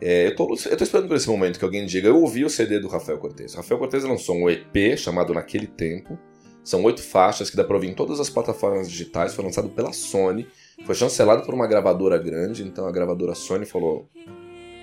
É, 0.00 0.28
eu, 0.28 0.34
tô 0.34 0.54
esperando 0.54 1.08
por 1.08 1.16
esse 1.16 1.28
momento 1.28 1.58
que 1.58 1.64
alguém 1.64 1.84
diga. 1.84 2.08
Eu 2.08 2.20
ouvi 2.20 2.44
o 2.44 2.50
CD 2.50 2.78
do 2.78 2.88
Rafael 2.88 3.18
Cortez. 3.18 3.54
Rafael 3.54 3.78
Cortez 3.78 4.04
lançou 4.04 4.36
um 4.36 4.48
EP 4.48 4.96
chamado 4.96 5.34
Naquele 5.34 5.66
Tempo. 5.66 6.18
São 6.64 6.82
oito 6.84 7.02
faixas 7.02 7.50
que 7.50 7.56
dá 7.56 7.64
pra 7.64 7.74
ouvir 7.74 7.88
em 7.88 7.94
todas 7.94 8.20
as 8.20 8.30
plataformas 8.30 8.90
digitais. 8.90 9.34
Foi 9.34 9.44
lançado 9.44 9.68
pela 9.68 9.92
Sony. 9.92 10.46
Foi 10.84 10.94
chancelado 10.94 11.44
por 11.44 11.54
uma 11.54 11.66
gravadora 11.66 12.18
grande. 12.18 12.62
Então 12.62 12.86
a 12.86 12.92
gravadora 12.92 13.34
Sony 13.34 13.66
falou: 13.66 14.08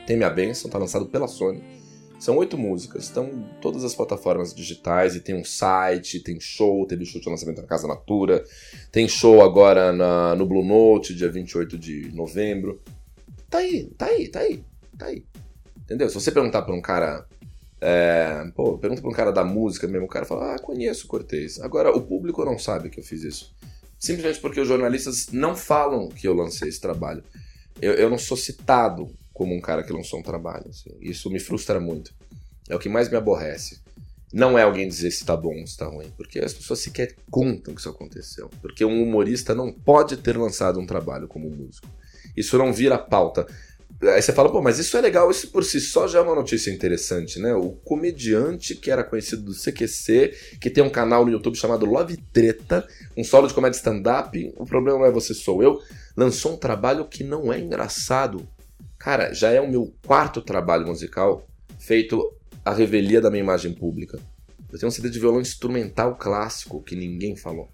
Tem 0.05 0.17
minha 0.17 0.29
bênção, 0.29 0.69
tá 0.69 0.77
lançado 0.77 1.07
pela 1.07 1.27
Sony. 1.27 1.63
São 2.19 2.35
oito 2.37 2.57
músicas, 2.57 3.03
estão 3.03 3.25
em 3.25 3.45
todas 3.61 3.83
as 3.83 3.93
plataformas 3.93 4.53
digitais 4.53 5.15
e 5.15 5.19
tem 5.19 5.35
um 5.35 5.43
site, 5.43 6.19
tem 6.19 6.39
show, 6.39 6.85
teve 6.87 7.05
show 7.05 7.21
de 7.21 7.29
lançamento 7.29 7.61
na 7.61 7.67
Casa 7.67 7.87
Natura, 7.87 8.43
tem 8.91 9.07
show 9.07 9.43
agora 9.43 9.93
na, 9.93 10.35
no 10.35 10.47
Blue 10.47 10.65
Note, 10.65 11.13
dia 11.13 11.31
28 11.31 11.77
de 11.77 12.11
novembro. 12.15 12.81
Tá 13.47 13.59
aí, 13.59 13.85
tá 13.95 14.07
aí, 14.07 14.27
tá 14.29 14.39
aí, 14.39 14.63
tá 14.97 15.07
aí. 15.07 15.23
Entendeu? 15.77 16.09
Se 16.09 16.15
você 16.15 16.31
perguntar 16.31 16.61
pra 16.63 16.73
um 16.73 16.81
cara. 16.81 17.25
É, 17.79 18.43
pô, 18.55 18.77
pergunta 18.77 19.01
pra 19.01 19.09
um 19.09 19.13
cara 19.13 19.31
da 19.31 19.43
música 19.43 19.87
mesmo, 19.87 20.07
o 20.07 20.09
cara 20.09 20.25
fala, 20.25 20.55
ah, 20.55 20.59
conheço 20.59 21.05
o 21.05 21.07
Cortez. 21.07 21.59
Agora, 21.61 21.95
o 21.95 22.01
público 22.01 22.43
não 22.43 22.57
sabe 22.57 22.89
que 22.89 22.99
eu 22.99 23.03
fiz 23.03 23.23
isso. 23.23 23.55
Simplesmente 23.99 24.39
porque 24.39 24.59
os 24.59 24.67
jornalistas 24.67 25.27
não 25.31 25.55
falam 25.55 26.09
que 26.09 26.27
eu 26.27 26.33
lancei 26.33 26.69
esse 26.69 26.81
trabalho. 26.81 27.23
Eu, 27.81 27.93
eu 27.93 28.09
não 28.09 28.17
sou 28.17 28.35
citado 28.35 29.07
como 29.33 29.55
um 29.55 29.61
cara 29.61 29.83
que 29.83 29.93
lançou 29.93 30.19
um 30.19 30.23
trabalho. 30.23 30.65
assim. 30.69 30.89
Isso 30.99 31.29
me 31.29 31.39
frustra 31.39 31.79
muito. 31.79 32.13
É 32.67 32.75
o 32.75 32.79
que 32.79 32.89
mais 32.89 33.09
me 33.09 33.15
aborrece. 33.15 33.79
Não 34.33 34.57
é 34.57 34.63
alguém 34.63 34.87
dizer 34.87 35.11
se 35.11 35.23
tá 35.23 35.37
bom 35.37 35.57
ou 35.61 35.67
se 35.67 35.77
tá 35.77 35.85
ruim, 35.85 36.11
porque 36.17 36.39
as 36.39 36.53
pessoas 36.53 36.79
sequer 36.79 37.15
contam 37.31 37.73
que 37.73 37.79
isso 37.79 37.89
aconteceu. 37.89 38.49
Porque 38.61 38.83
um 38.83 39.01
humorista 39.01 39.55
não 39.55 39.71
pode 39.71 40.17
ter 40.17 40.37
lançado 40.37 40.79
um 40.79 40.85
trabalho 40.85 41.27
como 41.27 41.49
músico. 41.49 41.87
Isso 42.35 42.57
não 42.57 42.73
vira 42.73 42.97
pauta. 42.97 43.47
Aí 43.99 44.21
você 44.21 44.31
fala, 44.31 44.51
pô, 44.51 44.61
mas 44.61 44.77
isso 44.77 44.95
é 44.95 45.01
legal, 45.01 45.31
isso 45.31 45.49
por 45.49 45.63
si 45.63 45.81
só 45.81 46.07
já 46.07 46.19
é 46.19 46.21
uma 46.21 46.35
notícia 46.35 46.69
interessante, 46.69 47.39
né? 47.39 47.55
O 47.55 47.71
comediante 47.71 48.75
que 48.75 48.91
era 48.91 49.03
conhecido 49.03 49.41
do 49.41 49.53
CQC, 49.53 50.57
que 50.61 50.69
tem 50.69 50.83
um 50.83 50.89
canal 50.89 51.25
no 51.25 51.31
YouTube 51.31 51.57
chamado 51.57 51.85
Love 51.85 52.15
Treta, 52.31 52.87
um 53.15 53.23
solo 53.23 53.47
de 53.47 53.55
comédia 53.55 53.77
stand-up, 53.77 54.53
o 54.55 54.65
problema 54.65 54.99
não 54.99 55.05
é 55.05 55.11
você, 55.11 55.33
sou 55.33 55.63
eu, 55.63 55.81
lançou 56.15 56.53
um 56.53 56.57
trabalho 56.57 57.05
que 57.05 57.23
não 57.23 57.51
é 57.51 57.59
engraçado. 57.59 58.47
Cara, 58.99 59.33
já 59.33 59.49
é 59.49 59.59
o 59.59 59.69
meu 59.69 59.91
quarto 60.05 60.43
trabalho 60.43 60.85
musical 60.85 61.47
feito 61.79 62.31
à 62.63 62.73
revelia 62.73 63.19
da 63.19 63.31
minha 63.31 63.43
imagem 63.43 63.73
pública. 63.73 64.19
Eu 64.71 64.77
tenho 64.77 64.89
um 64.89 64.91
CD 64.91 65.09
de 65.09 65.19
violão 65.19 65.41
instrumental 65.41 66.15
clássico 66.17 66.83
que 66.83 66.95
ninguém 66.95 67.35
falou. 67.35 67.67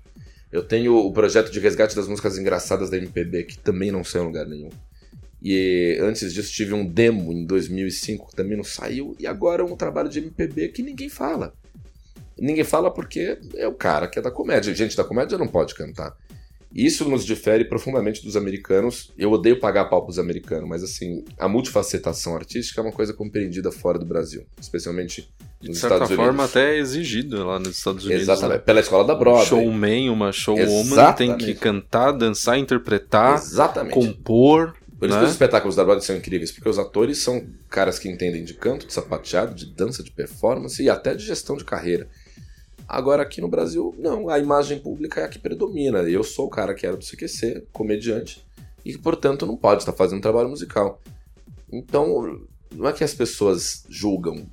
Eu 0.49 0.63
tenho 0.63 0.95
o 0.95 1.11
projeto 1.11 1.51
de 1.51 1.59
resgate 1.59 1.95
das 1.95 2.07
músicas 2.07 2.38
engraçadas 2.38 2.89
da 2.89 2.97
MPB, 2.97 3.43
que 3.43 3.57
também 3.57 3.91
não 3.91 4.03
saiu 4.03 4.24
em 4.24 4.28
lugar 4.28 4.45
nenhum. 4.45 4.69
E 5.43 5.97
antes 6.01 6.33
disso 6.33 6.53
tive 6.53 6.73
um 6.73 6.85
demo 6.85 7.33
em 7.33 7.45
2005 7.45 8.29
que 8.29 8.35
também 8.35 8.55
não 8.55 8.63
saiu. 8.63 9.13
E 9.19 9.27
agora 9.27 9.65
um 9.65 9.75
trabalho 9.75 10.07
de 10.07 10.19
MPB 10.19 10.69
que 10.69 10.81
ninguém 10.81 11.09
fala. 11.09 11.53
Ninguém 12.39 12.63
fala 12.63 12.89
porque 12.89 13.37
é 13.55 13.67
o 13.67 13.73
cara 13.73 14.07
que 14.07 14.17
é 14.17 14.21
da 14.21 14.31
comédia. 14.31 14.73
Gente 14.73 14.95
da 14.95 15.03
comédia 15.03 15.37
não 15.37 15.47
pode 15.47 15.75
cantar. 15.75 16.15
Isso 16.73 17.07
nos 17.07 17.23
difere 17.23 17.65
profundamente 17.65 18.23
dos 18.23 18.35
americanos. 18.35 19.11
Eu 19.15 19.31
odeio 19.31 19.59
pagar 19.59 19.85
pau 19.85 20.03
pros 20.03 20.17
americanos, 20.17 20.67
mas 20.67 20.81
assim, 20.81 21.23
a 21.37 21.47
multifacetação 21.47 22.35
artística 22.35 22.81
é 22.81 22.83
uma 22.83 22.91
coisa 22.91 23.13
compreendida 23.13 23.71
fora 23.71 23.99
do 23.99 24.05
Brasil, 24.05 24.43
especialmente 24.59 25.29
De 25.61 25.69
nos 25.69 25.77
certa 25.77 25.97
Estados 25.97 26.15
forma, 26.15 26.31
Unidos. 26.31 26.49
até 26.49 26.75
é 26.75 26.79
exigido 26.79 27.45
lá 27.45 27.59
nos 27.59 27.77
Estados 27.77 28.05
Unidos. 28.05 28.23
Exatamente, 28.23 28.57
né? 28.57 28.63
pela 28.65 28.79
escola 28.79 29.03
da 29.05 29.13
Broadway. 29.13 29.45
Showman, 29.45 30.09
uma 30.09 30.31
showwoman 30.31 31.13
tem 31.13 31.37
que 31.37 31.53
cantar, 31.53 32.11
dançar, 32.11 32.57
interpretar, 32.57 33.35
Exatamente. 33.35 33.93
compor. 33.93 34.73
Por 35.03 35.09
isso 35.09 35.17
né? 35.17 35.23
que 35.23 35.27
os 35.27 35.31
espetáculos 35.33 35.75
da 35.75 35.83
Broadway 35.83 36.05
são 36.05 36.15
incríveis, 36.15 36.49
porque 36.49 36.69
os 36.69 36.79
atores 36.79 37.17
são 37.17 37.45
caras 37.69 37.99
que 37.99 38.07
entendem 38.07 38.41
de 38.41 38.53
canto, 38.53 38.87
de 38.87 38.93
sapateado, 38.93 39.53
de 39.53 39.65
dança, 39.65 40.01
de 40.01 40.09
performance 40.09 40.81
e 40.81 40.89
até 40.89 41.13
de 41.13 41.25
gestão 41.25 41.57
de 41.57 41.65
carreira. 41.65 42.07
Agora 42.87 43.21
aqui 43.21 43.41
no 43.41 43.49
Brasil, 43.49 43.93
não, 43.97 44.29
a 44.29 44.39
imagem 44.39 44.79
pública 44.79 45.19
é 45.19 45.25
a 45.25 45.27
que 45.27 45.37
predomina. 45.37 45.99
Eu 46.03 46.23
sou 46.23 46.45
o 46.45 46.49
cara 46.49 46.73
que 46.73 46.87
era 46.87 46.95
do 46.95 47.03
CQC, 47.05 47.67
comediante, 47.73 48.45
e 48.85 48.97
portanto, 48.97 49.45
não 49.45 49.57
pode 49.57 49.81
estar 49.81 49.91
fazendo 49.91 50.21
trabalho 50.21 50.47
musical. 50.47 51.01
Então, 51.69 52.39
não 52.73 52.87
é 52.87 52.93
que 52.93 53.03
as 53.03 53.13
pessoas 53.13 53.83
julgam, 53.89 54.45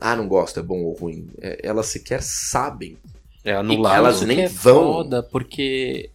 ah, 0.00 0.14
não 0.14 0.28
gosto, 0.28 0.60
é 0.60 0.62
bom 0.62 0.78
ou 0.84 0.92
ruim. 0.94 1.26
É, 1.40 1.58
elas 1.64 1.86
sequer 1.86 2.22
sabem. 2.22 2.96
É 3.44 3.50
E 3.50 3.52
anular. 3.54 3.96
elas 3.96 4.16
isso 4.18 4.26
nem 4.26 4.42
é 4.42 4.48
vão. 4.48 4.92
foda, 4.92 5.24
porque 5.24 6.08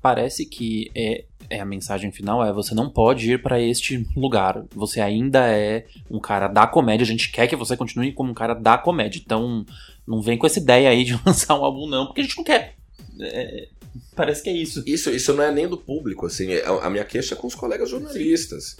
parece 0.00 0.46
que 0.46 0.90
é, 0.94 1.26
é 1.48 1.60
a 1.60 1.64
mensagem 1.64 2.10
final 2.12 2.44
é 2.44 2.52
você 2.52 2.74
não 2.74 2.88
pode 2.90 3.30
ir 3.32 3.42
pra 3.42 3.60
este 3.60 4.06
lugar. 4.16 4.64
Você 4.74 5.00
ainda 5.00 5.46
é 5.48 5.86
um 6.10 6.18
cara 6.20 6.48
da 6.48 6.66
comédia. 6.66 7.04
A 7.04 7.06
gente 7.06 7.30
quer 7.30 7.46
que 7.46 7.56
você 7.56 7.76
continue 7.76 8.12
como 8.12 8.30
um 8.30 8.34
cara 8.34 8.54
da 8.54 8.76
comédia. 8.78 9.20
Então 9.24 9.64
não 10.06 10.20
vem 10.20 10.38
com 10.38 10.46
essa 10.46 10.58
ideia 10.58 10.88
aí 10.90 11.04
de 11.04 11.18
lançar 11.24 11.58
um 11.58 11.64
álbum 11.64 11.86
não, 11.88 12.06
porque 12.06 12.20
a 12.20 12.24
gente 12.24 12.36
não 12.36 12.44
quer. 12.44 12.74
É, 13.20 13.68
parece 14.14 14.42
que 14.42 14.50
é 14.50 14.52
isso. 14.52 14.82
Isso, 14.86 15.10
isso 15.10 15.32
não 15.32 15.42
é 15.44 15.50
nem 15.52 15.66
do 15.68 15.76
público, 15.78 16.26
assim, 16.26 16.52
é- 16.52 16.64
a 16.66 16.90
minha 16.90 17.04
queixa 17.04 17.34
é 17.34 17.36
com 17.38 17.46
os 17.46 17.54
colegas 17.54 17.88
jornalistas. 17.90 18.76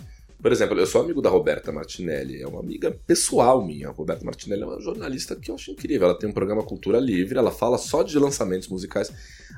Por 0.47 0.53
exemplo, 0.53 0.78
eu 0.78 0.86
sou 0.86 1.01
amigo 1.01 1.20
da 1.20 1.28
Roberta 1.28 1.72
Martinelli, 1.72 2.40
é 2.40 2.47
uma 2.47 2.61
amiga 2.61 2.97
pessoal 3.05 3.66
minha. 3.66 3.88
A 3.88 3.90
Roberta 3.90 4.24
Martinelli 4.24 4.62
é 4.62 4.64
uma 4.64 4.80
jornalista 4.80 5.34
que 5.34 5.51
eu 5.51 5.57
acho 5.57 5.72
incrível. 5.72 6.07
Ela 6.07 6.16
tem 6.16 6.30
um 6.30 6.32
programa 6.32 6.62
Cultura 6.62 7.01
Livre, 7.01 7.36
ela 7.36 7.51
fala 7.51 7.76
só 7.76 8.05
de 8.05 8.16
lançamentos 8.16 8.68
musicais. 8.68 9.11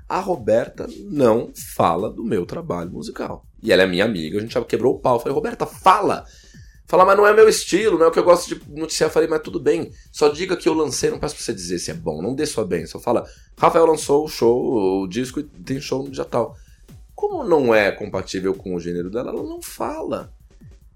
A 0.09 0.19
Roberta 0.19 0.89
não 1.05 1.53
fala 1.77 2.11
do 2.11 2.25
meu 2.25 2.47
trabalho 2.47 2.91
musical. 2.91 3.45
E 3.63 3.71
ela 3.71 3.83
é 3.83 3.87
minha 3.87 4.07
amiga, 4.07 4.39
a 4.39 4.41
gente 4.41 4.55
já 4.55 4.65
quebrou 4.65 4.95
o 4.95 4.99
pau. 4.99 5.17
Eu 5.17 5.21
falei, 5.21 5.35
Roberta, 5.35 5.67
fala! 5.67 6.25
Fala, 6.87 7.05
mas 7.05 7.19
não 7.19 7.27
é 7.27 7.35
meu 7.35 7.51
estilo, 7.51 7.99
não 7.99 8.07
é 8.07 8.09
o 8.09 8.11
que 8.11 8.19
eu 8.19 8.25
gosto 8.25 8.55
de 8.55 8.63
noticiar. 8.73 9.11
Eu 9.11 9.13
falei, 9.13 9.29
mas 9.29 9.43
tudo 9.43 9.61
bem, 9.61 9.93
só 10.11 10.31
diga 10.31 10.57
que 10.57 10.71
eu 10.71 10.73
lancei, 10.73 11.11
não 11.11 11.19
peço 11.19 11.35
pra 11.35 11.45
você 11.45 11.53
dizer 11.53 11.81
se 11.81 11.91
é 11.91 11.95
bom, 11.95 12.23
não 12.23 12.35
dê 12.35 12.47
sua. 12.47 12.67
Só 12.87 12.99
fala, 12.99 13.27
Rafael 13.59 13.85
lançou 13.85 14.25
o 14.25 14.29
show, 14.29 15.03
o 15.03 15.07
disco 15.07 15.39
e 15.41 15.43
tem 15.43 15.83
show 15.83 16.03
no 16.03 16.11
dia 16.11 16.25
tal. 16.25 16.57
Como 17.15 17.45
não 17.45 17.75
é 17.75 17.93
compatível 17.93 18.55
com 18.55 18.75
o 18.75 18.81
gênero 18.81 19.11
dela, 19.11 19.33
ela 19.33 19.43
não 19.43 19.61
fala. 19.61 20.33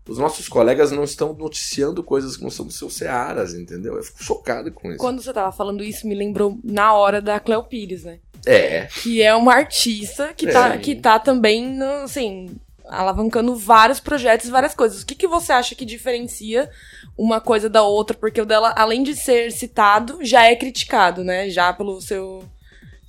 Os 0.08 0.18
nossos 0.18 0.48
colegas 0.48 0.90
não 0.90 1.04
estão 1.04 1.32
noticiando 1.32 2.02
coisas 2.02 2.36
que 2.36 2.42
não 2.42 2.50
são 2.50 2.66
dos 2.66 2.76
seus 2.76 2.94
searas, 2.94 3.54
entendeu? 3.54 3.96
Eu 3.96 4.02
fico 4.02 4.22
chocado 4.22 4.72
com 4.72 4.88
isso. 4.88 4.98
Quando 4.98 5.22
você 5.22 5.32
tava 5.32 5.52
falando 5.52 5.84
isso, 5.84 6.08
me 6.08 6.14
lembrou 6.14 6.58
na 6.64 6.92
hora 6.92 7.20
da 7.22 7.38
Cleo 7.38 7.62
Pires, 7.62 8.02
né? 8.04 8.18
É, 8.44 8.86
Que 8.86 9.22
é 9.22 9.32
uma 9.34 9.54
artista 9.54 10.34
que, 10.34 10.48
É. 10.48 10.52
tá, 10.52 10.76
que 10.76 10.96
tá 10.96 11.18
também, 11.20 11.80
assim, 12.02 12.50
alavancando 12.84 13.54
vários 13.54 14.00
projetos, 14.00 14.50
várias 14.50 14.74
coisas. 14.74 15.02
O 15.02 15.06
que, 15.06 15.14
que 15.14 15.28
você 15.28 15.52
acha 15.52 15.76
que 15.76 15.84
diferencia 15.84 16.68
uma 17.16 17.40
coisa 17.40 17.68
da 17.70 17.82
outra? 17.82 18.16
Porque 18.16 18.40
o 18.40 18.44
dela, 18.46 18.74
além 18.76 19.04
de 19.04 19.14
ser 19.14 19.52
citado, 19.52 20.18
já 20.22 20.44
é 20.44 20.56
criticado, 20.56 21.22
né? 21.22 21.48
Já 21.48 21.72
pelo 21.72 22.00
seu. 22.00 22.42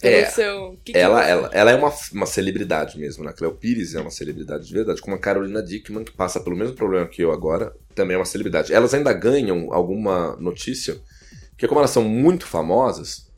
Pelo 0.04 0.16
É. 0.16 0.76
que 0.84 0.92
que 0.92 0.98
ela, 0.98 1.26
ela, 1.26 1.50
ela 1.54 1.72
é 1.72 1.76
uma, 1.76 1.92
uma 2.12 2.26
celebridade 2.26 3.00
mesmo, 3.00 3.24
né? 3.24 3.30
A 3.30 3.34
Cleo 3.34 3.54
Pires 3.54 3.96
é 3.96 4.02
uma 4.02 4.12
celebridade 4.12 4.68
de 4.68 4.74
verdade, 4.74 5.02
como 5.02 5.16
a 5.16 5.20
Carolina 5.20 5.64
Dickman, 5.64 6.04
que 6.04 6.12
passa 6.12 6.42
pelo 6.42 6.56
mesmo 6.58 6.76
problema 6.76 7.08
que 7.08 7.22
eu 7.22 7.32
agora, 7.32 7.74
também 7.96 8.16
é 8.16 8.18
uma 8.20 8.26
celebridade. 8.26 8.74
Elas 8.74 8.94
ainda 8.94 9.14
ganham 9.14 9.74
alguma 9.74 10.36
notícia, 10.36 10.98
porque 11.52 11.68
como 11.68 11.80
elas 11.80 11.92
são 11.92 12.04
muito 12.04 12.46
famosas, 12.46 13.32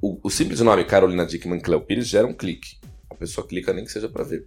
o, 0.00 0.18
o 0.22 0.30
simples 0.30 0.60
nome 0.60 0.84
Carolina 0.84 1.26
Dickman 1.26 1.60
Cleo 1.60 1.80
Pires 1.82 2.06
gera 2.06 2.26
um 2.26 2.34
clique. 2.34 2.78
A 3.10 3.14
pessoa 3.14 3.46
clica 3.46 3.72
nem 3.72 3.84
que 3.84 3.92
seja 3.92 4.08
pra 4.08 4.24
ver. 4.24 4.44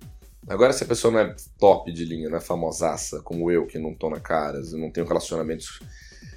Agora, 0.47 0.73
se 0.73 0.83
a 0.83 0.87
pessoa 0.87 1.11
não 1.11 1.19
é 1.19 1.35
top 1.59 1.91
de 1.91 2.03
linha, 2.05 2.29
não 2.29 2.37
é 2.37 2.41
famosaça, 2.41 3.21
como 3.21 3.51
eu, 3.51 3.67
que 3.67 3.77
não 3.77 3.93
tô 3.93 4.09
na 4.09 4.19
caras, 4.19 4.73
não 4.73 4.89
tenho 4.89 5.05
relacionamentos 5.05 5.79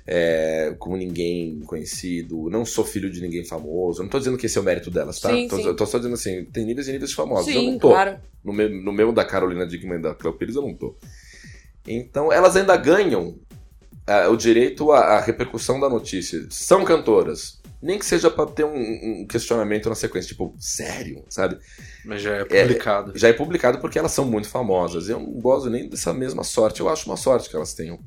é, 0.06 0.74
com 0.78 0.96
ninguém 0.96 1.60
conhecido, 1.60 2.50
não 2.50 2.64
sou 2.64 2.84
filho 2.84 3.10
de 3.10 3.20
ninguém 3.20 3.44
famoso, 3.44 4.00
eu 4.00 4.04
não 4.04 4.10
tô 4.10 4.18
dizendo 4.18 4.36
que 4.36 4.46
esse 4.46 4.58
é 4.58 4.60
o 4.60 4.64
mérito 4.64 4.90
delas, 4.90 5.20
tá? 5.20 5.30
Sim, 5.30 5.48
tô, 5.48 5.56
sim. 5.56 5.66
eu 5.66 5.76
tô 5.76 5.86
só 5.86 5.98
dizendo 5.98 6.14
assim, 6.14 6.44
tem 6.46 6.64
níveis 6.64 6.88
e 6.88 6.92
níveis 6.92 7.10
de 7.10 7.16
famosos. 7.16 7.52
eu 7.54 7.60
Sim, 7.60 7.72
não 7.72 7.78
tô. 7.78 7.90
claro. 7.90 8.18
No 8.44 8.52
meu, 8.52 8.68
no 8.68 8.92
meu 8.92 9.12
da 9.12 9.24
Carolina 9.24 9.66
Dickman 9.66 9.98
e 9.98 10.02
da 10.02 10.14
Cleo 10.14 10.32
Pires, 10.32 10.56
eu 10.56 10.62
não 10.62 10.74
tô. 10.74 10.96
Então, 11.86 12.32
elas 12.32 12.56
ainda 12.56 12.76
ganham 12.76 13.36
ah, 14.06 14.28
o 14.28 14.36
direito 14.36 14.90
à, 14.90 14.98
à 14.98 15.20
repercussão 15.20 15.78
da 15.78 15.88
notícia. 15.88 16.44
São 16.50 16.84
cantoras. 16.84 17.60
Nem 17.80 17.98
que 17.98 18.06
seja 18.06 18.30
pra 18.30 18.46
ter 18.46 18.64
um, 18.64 19.22
um 19.22 19.26
questionamento 19.26 19.88
na 19.88 19.96
sequência, 19.96 20.28
tipo, 20.28 20.54
sério, 20.56 21.24
sabe? 21.28 21.58
Mas 22.04 22.22
já 22.22 22.36
é 22.36 22.44
publicado. 22.44 23.12
Já 23.18 23.28
é 23.28 23.32
publicado 23.32 23.78
porque 23.80 23.98
elas 23.98 24.12
são 24.12 24.24
muito 24.24 24.48
famosas. 24.48 25.08
Eu 25.08 25.18
não 25.18 25.32
gosto 25.32 25.68
nem 25.68 25.88
dessa 25.88 26.12
mesma 26.12 26.44
sorte. 26.44 26.80
Eu 26.80 26.88
acho 26.88 27.06
uma 27.06 27.16
sorte 27.16 27.50
que 27.50 27.56
elas 27.56 27.74
tenham. 27.74 27.98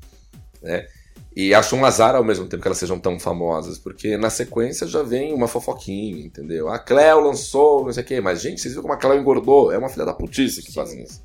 Né? 0.61 0.87
E 1.35 1.53
acho 1.53 1.75
um 1.75 1.83
azar 1.83 2.15
ao 2.15 2.23
mesmo 2.23 2.47
tempo 2.47 2.61
que 2.61 2.67
elas 2.67 2.77
sejam 2.77 2.97
tão 2.97 3.19
famosas, 3.19 3.77
porque 3.77 4.15
na 4.15 4.29
sequência 4.29 4.87
já 4.87 5.03
vem 5.03 5.33
uma 5.33 5.47
fofoquinha, 5.49 6.25
entendeu? 6.25 6.69
A 6.69 6.79
Cleo 6.79 7.19
lançou, 7.19 7.83
não 7.83 7.91
sei 7.91 8.03
o 8.03 8.05
quê, 8.05 8.21
mas 8.21 8.41
gente, 8.41 8.61
vocês 8.61 8.73
viram 8.73 8.83
como 8.83 8.93
a 8.93 8.97
Cleo 8.97 9.19
engordou? 9.19 9.71
É 9.71 9.77
uma 9.77 9.89
filha 9.89 10.05
da 10.05 10.13
putice 10.13 10.63
que 10.63 10.73
fazem 10.73 11.03
isso. 11.03 11.21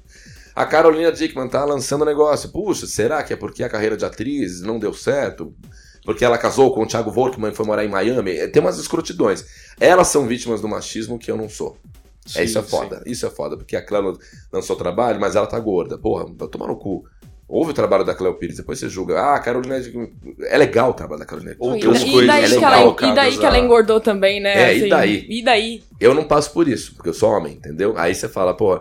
A 0.54 0.66
Carolina 0.66 1.12
Dickman 1.12 1.48
tá 1.48 1.64
lançando 1.64 2.04
negócio. 2.04 2.48
Puxa, 2.50 2.86
será 2.86 3.22
que 3.22 3.32
é 3.32 3.36
porque 3.36 3.62
a 3.62 3.68
carreira 3.68 3.96
de 3.96 4.04
atriz 4.04 4.60
não 4.60 4.80
deu 4.80 4.92
certo? 4.92 5.54
Porque 6.04 6.24
ela 6.24 6.36
casou 6.36 6.74
com 6.74 6.82
o 6.82 6.86
Thiago 6.86 7.10
Volkmann 7.12 7.52
e 7.52 7.54
foi 7.54 7.64
morar 7.64 7.84
em 7.84 7.88
Miami? 7.88 8.32
É, 8.32 8.48
Tem 8.48 8.60
umas 8.60 8.78
escrotidões. 8.78 9.44
Elas 9.78 10.08
são 10.08 10.26
vítimas 10.26 10.60
do 10.60 10.66
machismo 10.68 11.18
que 11.18 11.30
eu 11.30 11.36
não 11.36 11.48
sou. 11.48 11.76
é, 12.34 12.42
isso 12.44 12.58
é 12.58 12.62
Sim, 12.62 12.68
foda. 12.68 13.02
Isso 13.06 13.26
é 13.26 13.30
foda. 13.30 13.56
Porque 13.56 13.76
a 13.76 13.84
Cleo 13.84 14.18
lançou 14.52 14.74
trabalho, 14.74 15.20
mas 15.20 15.36
ela 15.36 15.46
tá 15.46 15.58
gorda. 15.60 15.96
Porra, 15.96 16.26
vai 16.36 16.48
tomar 16.48 16.66
no 16.66 16.76
cu. 16.76 17.04
Ouve 17.52 17.72
o 17.72 17.74
trabalho 17.74 18.04
da 18.04 18.14
Cleo 18.14 18.32
Pires, 18.34 18.56
depois 18.58 18.78
você 18.78 18.88
julga. 18.88 19.18
Ah, 19.18 19.34
a 19.34 19.40
Carolina. 19.40 19.80
Dickman- 19.80 20.12
É 20.42 20.56
legal 20.56 20.90
o 20.90 20.94
trabalho 20.94 21.18
da 21.18 21.26
Carolina. 21.26 21.56
Ou 21.58 21.76
E, 21.76 21.84
umas 21.84 22.00
e 22.02 22.10
coisas 22.10 22.26
daí, 22.28 22.44
que 22.44 22.54
legal, 22.54 22.72
ela, 23.00 23.12
e 23.12 23.14
daí 23.14 23.36
que 23.38 23.44
ela 23.46 23.58
engordou 23.58 24.00
também, 24.00 24.40
né? 24.40 24.70
É, 24.72 24.76
e 24.78 24.88
daí? 24.88 25.26
E 25.28 25.42
daí? 25.42 25.82
Eu 26.00 26.14
não 26.14 26.22
passo 26.24 26.52
por 26.52 26.68
isso, 26.68 26.94
porque 26.94 27.08
eu 27.08 27.14
sou 27.14 27.28
homem, 27.30 27.54
entendeu? 27.54 27.94
Aí 27.98 28.14
você 28.14 28.28
fala, 28.28 28.54
pô, 28.54 28.80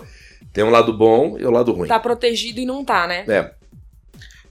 tem 0.54 0.64
um 0.64 0.70
lado 0.70 0.94
bom 0.94 1.36
e 1.40 1.46
o 1.46 1.50
lado 1.52 1.72
ruim. 1.72 1.88
Tá 1.88 2.00
protegido 2.00 2.60
e 2.60 2.66
não 2.66 2.86
tá, 2.86 3.08
né? 3.08 3.26
É, 3.28 3.52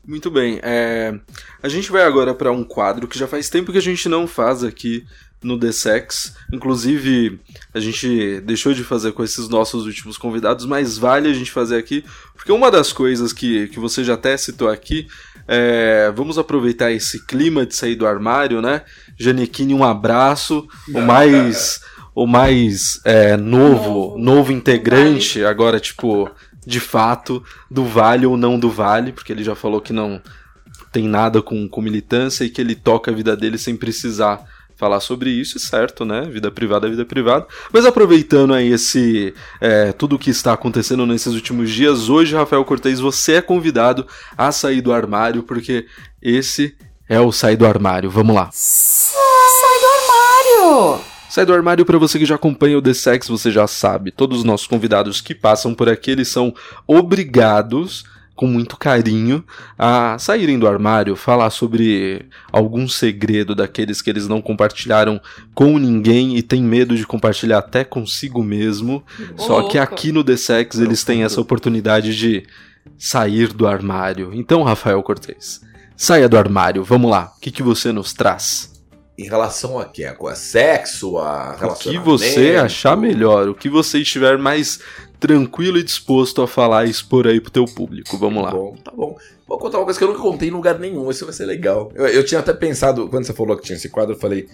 Muito 0.06 0.30
bem. 0.30 0.58
é, 0.62 1.14
A 1.62 1.68
gente 1.68 1.92
vai 1.92 2.02
agora 2.02 2.34
para 2.34 2.50
um 2.50 2.64
quadro 2.64 3.06
que 3.06 3.18
já 3.18 3.26
faz 3.28 3.48
tempo 3.48 3.70
que 3.70 3.78
a 3.78 3.82
gente 3.82 4.08
não 4.08 4.26
faz 4.26 4.64
aqui 4.64 5.04
no 5.42 5.58
The 5.58 5.72
Sex. 5.72 6.34
Inclusive, 6.52 7.40
a 7.72 7.80
gente 7.80 8.40
deixou 8.40 8.72
de 8.72 8.82
fazer 8.84 9.12
com 9.12 9.22
esses 9.22 9.48
nossos 9.48 9.86
últimos 9.86 10.18
convidados, 10.18 10.66
mas 10.66 10.98
vale 10.98 11.28
a 11.28 11.32
gente 11.32 11.50
fazer 11.50 11.76
aqui, 11.76 12.04
porque 12.34 12.52
uma 12.52 12.70
das 12.70 12.92
coisas 12.92 13.32
que, 13.32 13.68
que 13.68 13.78
você 13.78 14.02
já 14.02 14.14
até 14.14 14.36
citou 14.36 14.68
aqui 14.68 15.06
é. 15.48 16.12
Vamos 16.14 16.36
aproveitar 16.38 16.92
esse 16.92 17.24
clima 17.24 17.64
de 17.64 17.74
sair 17.74 17.96
do 17.96 18.06
armário, 18.06 18.60
né? 18.60 18.82
Janequine, 19.18 19.72
um 19.72 19.82
abraço. 19.82 20.68
O 20.92 21.00
mais. 21.00 21.80
O 22.14 22.26
mais 22.26 23.00
é, 23.04 23.36
novo, 23.36 23.90
Novo. 23.90 24.18
novo 24.18 24.52
integrante, 24.52 25.44
agora, 25.44 25.78
tipo, 25.78 26.28
de 26.66 26.80
fato 26.80 27.42
do 27.70 27.84
Vale 27.84 28.26
ou 28.26 28.36
não 28.36 28.58
do 28.58 28.68
Vale, 28.68 29.12
porque 29.12 29.32
ele 29.32 29.44
já 29.44 29.54
falou 29.54 29.80
que 29.80 29.92
não 29.92 30.20
tem 30.90 31.06
nada 31.06 31.40
com, 31.40 31.68
com 31.68 31.80
militância 31.80 32.44
e 32.44 32.50
que 32.50 32.60
ele 32.60 32.74
toca 32.74 33.12
a 33.12 33.14
vida 33.14 33.36
dele 33.36 33.56
sem 33.56 33.76
precisar 33.76 34.44
falar 34.78 35.00
sobre 35.00 35.28
isso, 35.28 35.58
certo, 35.58 36.04
né? 36.04 36.22
Vida 36.22 36.52
privada 36.52 36.86
é 36.86 36.90
vida 36.90 37.04
privada. 37.04 37.46
Mas 37.72 37.84
aproveitando 37.84 38.54
aí 38.54 38.72
esse 38.72 39.34
é, 39.60 39.90
tudo 39.90 40.14
o 40.14 40.18
que 40.18 40.30
está 40.30 40.52
acontecendo 40.52 41.04
nesses 41.04 41.34
últimos 41.34 41.68
dias, 41.70 42.08
hoje, 42.08 42.36
Rafael 42.36 42.64
Cortez, 42.64 43.00
você 43.00 43.34
é 43.34 43.42
convidado 43.42 44.06
a 44.36 44.52
sair 44.52 44.80
do 44.80 44.92
armário, 44.92 45.42
porque 45.42 45.86
esse 46.22 46.76
é 47.08 47.18
o 47.18 47.32
sair 47.32 47.56
do 47.56 47.66
armário. 47.66 48.08
Vamos 48.08 48.36
lá. 48.36 48.48
Sai 48.52 49.80
do 49.80 49.86
armário! 49.86 51.00
Sai 51.28 51.44
do 51.44 51.52
armário 51.52 51.84
para 51.84 51.98
você 51.98 52.16
que 52.16 52.24
já 52.24 52.36
acompanha 52.36 52.78
o 52.78 52.82
The 52.82 52.94
Sex, 52.94 53.26
você 53.26 53.50
já 53.50 53.66
sabe. 53.66 54.12
Todos 54.12 54.38
os 54.38 54.44
nossos 54.44 54.68
convidados 54.68 55.20
que 55.20 55.34
passam 55.34 55.74
por 55.74 55.88
aqui, 55.88 56.12
eles 56.12 56.28
são 56.28 56.54
obrigados 56.86 58.04
com 58.38 58.46
muito 58.46 58.76
carinho 58.76 59.44
a 59.76 60.16
saírem 60.16 60.56
do 60.60 60.68
armário, 60.68 61.16
falar 61.16 61.50
sobre 61.50 62.24
algum 62.52 62.86
segredo 62.86 63.52
daqueles 63.52 64.00
que 64.00 64.08
eles 64.08 64.28
não 64.28 64.40
compartilharam 64.40 65.20
com 65.52 65.76
ninguém 65.76 66.36
e 66.36 66.42
tem 66.42 66.62
medo 66.62 66.96
de 66.96 67.04
compartilhar 67.04 67.58
até 67.58 67.82
consigo 67.82 68.40
mesmo. 68.40 69.02
Ô, 69.36 69.42
Só 69.42 69.62
que 69.64 69.76
aqui 69.76 70.12
no 70.12 70.22
The 70.22 70.36
Sex 70.36 70.78
eles 70.78 71.02
têm 71.02 71.24
essa 71.24 71.40
oportunidade 71.40 72.16
de 72.16 72.46
sair 72.96 73.52
do 73.52 73.66
armário. 73.66 74.30
Então, 74.32 74.62
Rafael 74.62 75.02
Cortez, 75.02 75.60
saia 75.96 76.28
do 76.28 76.38
armário, 76.38 76.84
vamos 76.84 77.10
lá. 77.10 77.32
O 77.36 77.40
que, 77.40 77.50
que 77.50 77.62
você 77.62 77.90
nos 77.90 78.12
traz? 78.12 78.77
Em 79.18 79.24
relação 79.28 79.80
a 79.80 79.84
quê? 79.84 80.04
A 80.04 80.34
sexo, 80.36 81.18
a 81.18 81.50
O 81.50 81.54
que 81.54 81.60
relacionamento? 81.60 82.04
você 82.04 82.54
achar 82.54 82.96
melhor, 82.96 83.48
o 83.48 83.54
que 83.54 83.68
você 83.68 83.98
estiver 83.98 84.38
mais 84.38 84.78
tranquilo 85.18 85.76
e 85.76 85.82
disposto 85.82 86.40
a 86.40 86.46
falar 86.46 86.86
e 86.86 86.90
expor 86.90 87.26
aí 87.26 87.40
pro 87.40 87.50
teu 87.50 87.64
público. 87.64 88.16
Vamos 88.16 88.44
lá. 88.44 88.50
Tá 88.50 88.56
bom, 88.56 88.76
tá 88.84 88.92
bom. 88.94 89.18
Vou 89.46 89.58
contar 89.58 89.78
uma 89.78 89.84
coisa 89.84 89.98
que 89.98 90.04
eu 90.04 90.08
nunca 90.08 90.20
contei 90.20 90.48
em 90.48 90.52
lugar 90.52 90.78
nenhum, 90.78 91.10
isso 91.10 91.24
vai 91.24 91.34
ser 91.34 91.46
legal. 91.46 91.90
Eu, 91.96 92.06
eu 92.06 92.24
tinha 92.24 92.38
até 92.38 92.52
pensado, 92.52 93.08
quando 93.08 93.24
você 93.24 93.32
falou 93.32 93.56
que 93.56 93.64
tinha 93.64 93.76
esse 93.76 93.88
quadro, 93.88 94.14
eu 94.14 94.18
falei. 94.20 94.46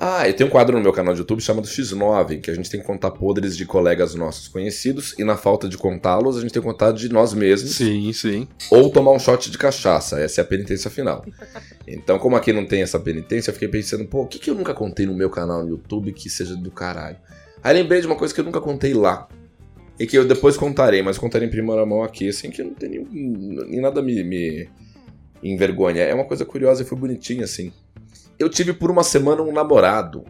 Ah, 0.00 0.28
eu 0.28 0.34
tenho 0.34 0.48
um 0.48 0.52
quadro 0.52 0.76
no 0.76 0.82
meu 0.82 0.92
canal 0.92 1.12
de 1.12 1.20
YouTube 1.20 1.40
chamado 1.40 1.66
X9, 1.66 2.40
que 2.40 2.50
a 2.50 2.54
gente 2.54 2.70
tem 2.70 2.80
que 2.80 2.86
contar 2.86 3.10
podres 3.10 3.56
de 3.56 3.66
colegas 3.66 4.14
nossos 4.14 4.46
conhecidos, 4.46 5.14
e 5.18 5.24
na 5.24 5.36
falta 5.36 5.68
de 5.68 5.76
contá-los, 5.76 6.36
a 6.36 6.40
gente 6.40 6.52
tem 6.52 6.62
que 6.62 6.68
contar 6.68 6.92
de 6.92 7.08
nós 7.08 7.34
mesmos, 7.34 7.74
Sim, 7.74 8.12
sim. 8.12 8.46
ou 8.70 8.90
tomar 8.90 9.10
um 9.10 9.18
shot 9.18 9.50
de 9.50 9.58
cachaça. 9.58 10.20
Essa 10.20 10.40
é 10.40 10.42
a 10.42 10.46
penitência 10.46 10.88
final. 10.88 11.24
Então, 11.86 12.16
como 12.18 12.36
aqui 12.36 12.52
não 12.52 12.64
tem 12.64 12.82
essa 12.82 13.00
penitência, 13.00 13.50
eu 13.50 13.54
fiquei 13.54 13.68
pensando, 13.68 14.04
pô, 14.04 14.22
o 14.22 14.26
que, 14.26 14.38
que 14.38 14.50
eu 14.50 14.54
nunca 14.54 14.72
contei 14.72 15.04
no 15.04 15.14
meu 15.14 15.30
canal 15.30 15.64
no 15.64 15.70
YouTube 15.70 16.12
que 16.12 16.30
seja 16.30 16.54
do 16.54 16.70
caralho? 16.70 17.16
Aí 17.62 17.74
lembrei 17.74 18.00
de 18.00 18.06
uma 18.06 18.14
coisa 18.14 18.32
que 18.32 18.40
eu 18.40 18.44
nunca 18.44 18.60
contei 18.60 18.94
lá. 18.94 19.28
E 19.98 20.06
que 20.06 20.16
eu 20.16 20.24
depois 20.24 20.56
contarei, 20.56 21.02
mas 21.02 21.18
contarei 21.18 21.48
em 21.48 21.50
primeira 21.50 21.84
mão 21.84 22.04
aqui, 22.04 22.28
assim, 22.28 22.50
que 22.50 22.62
não 22.62 22.72
tem 22.72 22.88
nenhum, 22.88 23.08
nem 23.68 23.80
nada 23.80 24.00
me, 24.00 24.22
me 24.22 24.68
envergonha. 25.42 26.02
É 26.02 26.14
uma 26.14 26.24
coisa 26.24 26.44
curiosa 26.44 26.82
e 26.82 26.86
foi 26.86 26.96
bonitinha, 26.96 27.42
assim. 27.44 27.72
Eu 28.38 28.48
tive 28.48 28.72
por 28.72 28.90
uma 28.90 29.02
semana 29.02 29.42
um 29.42 29.52
namorado. 29.52 30.24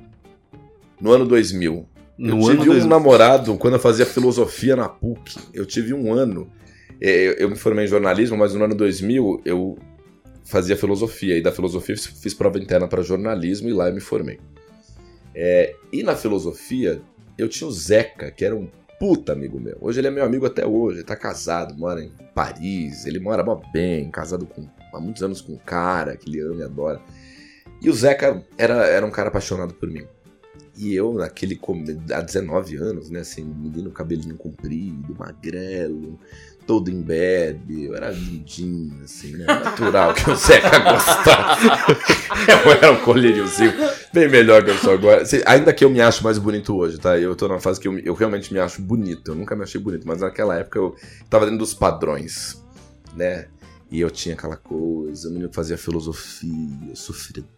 No 1.00 1.12
ano 1.12 1.26
2000. 1.26 1.88
No 2.16 2.28
eu 2.28 2.34
ano 2.36 2.44
tive 2.46 2.70
um 2.70 2.72
2000. 2.72 2.88
namorado 2.88 3.56
quando 3.56 3.74
eu 3.74 3.80
fazia 3.80 4.06
filosofia 4.06 4.74
na 4.74 4.88
PUC. 4.88 5.36
Eu 5.52 5.66
tive 5.66 5.94
um 5.94 6.12
ano. 6.12 6.50
É, 7.00 7.42
Eu, 7.42 7.48
me 7.48 7.56
formei 7.56 7.84
em 7.84 7.88
jornalismo, 7.88 8.36
mas 8.36 8.54
no 8.54 8.64
ano 8.64 8.74
2000 8.74 9.42
eu 9.44 9.78
fazia 10.44 10.76
filosofia. 10.76 11.36
E 11.36 11.42
da 11.42 11.52
filosofia 11.52 11.94
eu 11.94 11.98
fiz 11.98 12.34
prova 12.34 12.59
interna 12.59 12.88
para 12.88 13.02
jornalismo 13.02 13.68
e 13.68 13.72
lá 13.72 13.88
eu 13.88 13.94
me 13.94 14.00
formei. 14.00 14.40
É, 15.34 15.74
e 15.92 16.02
na 16.02 16.16
filosofia 16.16 17.00
eu 17.36 17.48
tinha 17.48 17.68
o 17.68 17.70
Zeca, 17.70 18.30
que 18.32 18.44
era 18.44 18.56
um 18.56 18.68
puta 18.98 19.32
amigo 19.32 19.61
meu. 19.61 19.76
Hoje 19.80 20.00
ele 20.00 20.09
é 20.09 20.11
meu 20.11 20.24
amigo 20.24 20.44
até 20.44 20.66
hoje. 20.66 20.98
Ele 20.98 21.06
tá 21.06 21.14
casado, 21.14 21.78
mora 21.78 22.02
em 22.02 22.11
Paris. 22.34 23.06
Ele 23.06 23.20
mora 23.20 23.44
bem, 23.72 24.11
casado 24.11 24.44
com, 24.46 24.66
há 24.92 24.98
muitos 24.98 25.22
anos 25.22 25.40
com 25.40 25.52
um 25.52 25.59
cara 25.59 26.16
que 26.16 26.28
ele 26.28 26.40
ama 26.40 26.62
e 26.62 26.64
adora. 26.64 27.00
E 27.80 27.88
o 27.88 27.92
Zeca 27.92 28.44
era, 28.56 28.86
era 28.86 29.06
um 29.06 29.10
cara 29.10 29.28
apaixonado 29.28 29.74
por 29.74 29.88
mim. 29.88 30.06
E 30.76 30.94
eu, 30.94 31.12
naquele. 31.14 31.60
há 32.12 32.20
19 32.20 32.76
anos, 32.76 33.10
né? 33.10 33.20
Assim, 33.20 33.42
menino, 33.42 33.90
cabelinho 33.90 34.36
comprido, 34.36 35.16
magrelo, 35.18 36.18
todo 36.64 36.88
em 36.88 37.02
bebe. 37.02 37.86
Eu 37.86 37.96
era 37.96 38.10
lindinho, 38.10 39.02
assim, 39.02 39.32
né? 39.32 39.44
Natural 39.44 40.14
que 40.14 40.30
o 40.30 40.36
Zeca 40.36 40.78
gostava. 40.78 41.58
eu 42.64 42.70
era 42.70 42.92
um 42.92 43.04
colíriozinho 43.04 43.72
bem 44.12 44.28
melhor 44.28 44.64
que 44.64 44.70
eu 44.70 44.76
sou 44.78 44.92
agora. 44.92 45.22
Assim, 45.22 45.40
ainda 45.46 45.72
que 45.72 45.84
eu 45.84 45.90
me 45.90 46.00
acho 46.00 46.22
mais 46.22 46.38
bonito 46.38 46.76
hoje, 46.76 46.96
tá? 46.96 47.18
Eu 47.18 47.34
tô 47.34 47.48
na 47.48 47.58
fase 47.58 47.80
que 47.80 47.88
eu, 47.88 47.98
eu 47.98 48.14
realmente 48.14 48.52
me 48.52 48.60
acho 48.60 48.80
bonito. 48.80 49.32
Eu 49.32 49.34
nunca 49.34 49.56
me 49.56 49.64
achei 49.64 49.80
bonito, 49.80 50.06
mas 50.06 50.20
naquela 50.20 50.56
época 50.56 50.78
eu 50.78 50.94
tava 51.28 51.44
dentro 51.44 51.58
dos 51.58 51.74
padrões, 51.74 52.62
né? 53.16 53.48
E 53.90 54.00
eu 54.00 54.10
tinha 54.10 54.34
aquela 54.34 54.56
coisa, 54.56 55.28
o 55.28 55.32
menino 55.32 55.50
fazia 55.52 55.78
filosofia, 55.78 56.94
sofredor, 56.94 57.48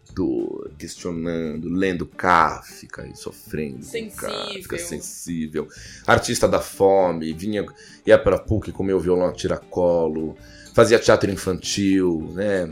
questionando, 0.77 1.69
lendo 1.69 2.05
Kafka 2.05 3.07
e 3.11 3.15
sofrendo 3.17 3.83
Sensível. 3.83 4.29
Kafka, 4.29 4.77
sensível. 4.77 5.67
Artista 6.05 6.47
da 6.47 6.59
fome, 6.59 7.33
vinha, 7.33 7.65
ia 8.05 8.17
pra 8.17 8.37
PUC 8.39 8.71
comer 8.71 8.93
o 8.93 8.99
violão 8.99 9.27
a 9.27 9.33
tiracolo, 9.33 10.35
fazia 10.73 10.99
teatro 10.99 11.29
infantil, 11.31 12.31
né? 12.33 12.67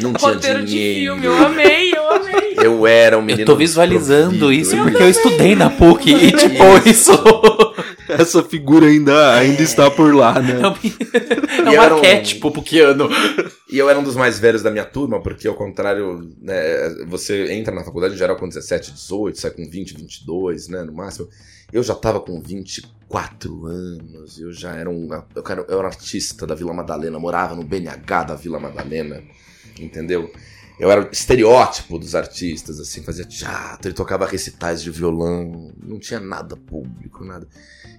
Não 0.00 0.12
tinha 0.12 0.32
Roteiro 0.32 0.60
de 0.60 0.66
dinheiro. 0.66 1.14
filme, 1.14 1.26
eu 1.26 1.46
amei, 1.46 1.94
eu 1.94 2.10
amei. 2.10 2.54
Eu 2.62 2.86
era 2.86 3.16
um 3.18 3.22
menino. 3.22 3.42
Eu 3.42 3.46
tô 3.46 3.56
visualizando 3.56 4.52
isso 4.52 4.74
eu- 4.76 4.82
porque 4.84 5.02
eu 5.02 5.08
estudei 5.08 5.54
na 5.54 5.70
PUC 5.70 6.10
e, 6.12 6.32
tipo, 6.32 6.88
isso. 6.88 7.12
Essa 8.22 8.42
figura 8.42 8.86
ainda, 8.86 9.34
ainda 9.34 9.62
está 9.62 9.90
por 9.90 10.14
lá, 10.14 10.40
né? 10.40 10.60
É 10.60 10.66
um, 10.68 10.72
é 11.70 11.74
E 11.74 11.78
um 11.78 11.82
era 11.82 11.94
um- 11.94 11.98
arquétipo 11.98 12.50
puquiano. 12.50 13.08
E 13.68 13.78
eu 13.78 13.90
era 13.90 13.98
um 13.98 14.02
dos 14.04 14.14
mais 14.14 14.38
velhos 14.38 14.62
da 14.62 14.70
minha 14.70 14.84
turma, 14.84 15.20
porque 15.20 15.48
ao 15.48 15.54
contrário, 15.54 16.32
né, 16.40 16.54
você 17.08 17.52
entra 17.52 17.74
na 17.74 17.82
faculdade 17.82 18.14
em 18.14 18.16
geral 18.16 18.36
com 18.36 18.46
17, 18.48 18.92
18, 18.92 19.40
sai 19.40 19.50
com 19.50 19.68
20, 19.68 19.92
22, 19.96 20.68
né, 20.68 20.82
no 20.84 20.92
máximo. 20.92 21.28
Eu 21.72 21.82
já 21.82 21.92
tava 21.96 22.20
com 22.20 22.40
24 22.40 23.66
anos, 23.66 24.38
eu 24.38 24.52
já 24.52 24.76
era 24.76 24.88
um, 24.88 25.08
eu 25.34 25.42
era, 25.48 25.60
eu 25.68 25.78
era 25.78 25.82
um 25.82 25.86
artista 25.90 26.46
da 26.46 26.54
Vila 26.54 26.72
Madalena, 26.72 27.18
morava 27.18 27.56
no 27.56 27.64
BNH 27.64 28.22
da 28.24 28.34
Vila 28.36 28.60
Madalena, 28.60 29.20
entendeu? 29.80 30.30
Eu 30.78 30.90
era 30.90 31.08
estereótipo 31.10 31.98
dos 31.98 32.14
artistas, 32.14 32.78
assim, 32.78 33.02
fazia 33.02 33.24
teatro, 33.24 33.88
ele 33.88 33.94
tocava 33.94 34.26
recitais 34.26 34.82
de 34.82 34.90
violão, 34.90 35.72
não 35.82 35.98
tinha 35.98 36.20
nada 36.20 36.54
público, 36.54 37.24
nada. 37.24 37.48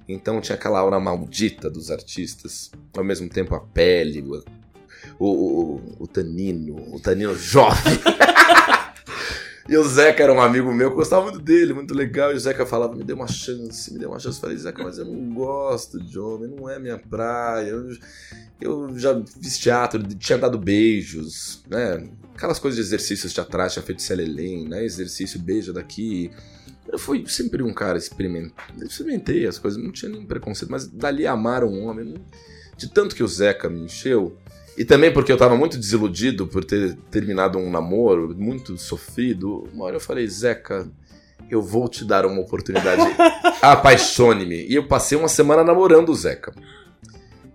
Então 0.08 0.40
tinha 0.40 0.56
aquela 0.56 0.80
aura 0.80 1.00
maldita 1.00 1.72
dos 1.72 1.90
artistas, 1.90 2.72
ao 2.96 3.04
mesmo 3.04 3.28
tempo 3.28 3.56
a 3.56 3.60
pele, 3.60 4.22
o, 4.22 4.44
o, 5.20 5.28
o, 5.28 6.04
o 6.04 6.08
Tanino, 6.08 6.76
o 6.94 7.00
Tanino 7.00 7.36
jovem. 7.36 8.00
e 9.68 9.76
o 9.76 9.84
Zeca 9.84 10.22
era 10.22 10.32
um 10.32 10.40
amigo 10.40 10.72
meu, 10.72 10.90
eu 10.90 10.96
gostava 10.96 11.24
muito 11.24 11.40
dele, 11.40 11.74
muito 11.74 11.96
legal. 11.96 12.32
E 12.32 12.36
o 12.36 12.40
Zeca 12.40 12.64
falava: 12.64 12.96
me 12.96 13.04
dê 13.04 13.12
uma 13.12 13.28
chance, 13.28 13.92
me 13.92 14.00
dê 14.00 14.06
uma 14.06 14.20
chance. 14.20 14.38
Eu 14.38 14.42
falei: 14.42 14.58
Zeca, 14.58 14.84
mas 14.84 15.00
eu 15.00 15.06
não 15.06 15.34
gosto 15.34 16.00
de 16.00 16.20
homem, 16.20 16.48
não 16.48 16.70
é 16.70 16.78
minha 16.78 17.00
praia. 17.00 17.70
Eu, 17.70 17.90
eu 18.62 19.00
já 19.00 19.20
fiz 19.42 19.58
teatro, 19.58 20.02
tinha 20.16 20.38
dado 20.38 20.58
beijos, 20.60 21.64
né? 21.68 22.08
Aquelas 22.38 22.60
coisas 22.60 22.78
de 22.78 22.84
exercícios 22.84 23.34
teatrais, 23.34 23.74
tinha 23.74 23.82
feito 23.82 24.04
Celelém, 24.04 24.68
né? 24.68 24.86
Exercício, 24.86 25.40
beija 25.40 25.74
daqui. 25.74 26.30
Eu 26.88 27.00
fui 27.00 27.26
sempre 27.28 27.64
um 27.64 27.74
cara 27.74 27.98
experimentei, 27.98 28.54
experimentei 28.86 29.48
as 29.48 29.58
coisas, 29.58 29.82
não 29.82 29.92
tinha 29.92 30.12
nenhum 30.12 30.26
preconceito, 30.26 30.70
mas 30.70 30.88
dali 30.88 31.26
amar 31.26 31.64
um 31.64 31.86
homem, 31.86 32.14
de 32.78 32.88
tanto 32.88 33.16
que 33.16 33.24
o 33.24 33.28
Zeca 33.28 33.68
me 33.68 33.82
encheu, 33.82 34.38
e 34.78 34.86
também 34.86 35.12
porque 35.12 35.32
eu 35.32 35.38
tava 35.38 35.58
muito 35.58 35.78
desiludido 35.78 36.46
por 36.46 36.64
ter 36.64 36.96
terminado 37.10 37.58
um 37.58 37.72
namoro, 37.72 38.36
muito 38.38 38.78
sofrido, 38.78 39.68
uma 39.74 39.86
hora 39.86 39.96
eu 39.96 40.00
falei, 40.00 40.28
Zeca, 40.28 40.88
eu 41.50 41.62
vou 41.64 41.90
te 41.90 42.06
dar 42.06 42.26
uma 42.28 42.40
oportunidade, 42.40 43.02
apaixone-me. 43.60 44.68
E 44.68 44.76
eu 44.76 44.88
passei 44.88 45.18
uma 45.18 45.28
semana 45.28 45.64
namorando 45.64 46.10
o 46.10 46.16
Zeca. 46.16 46.54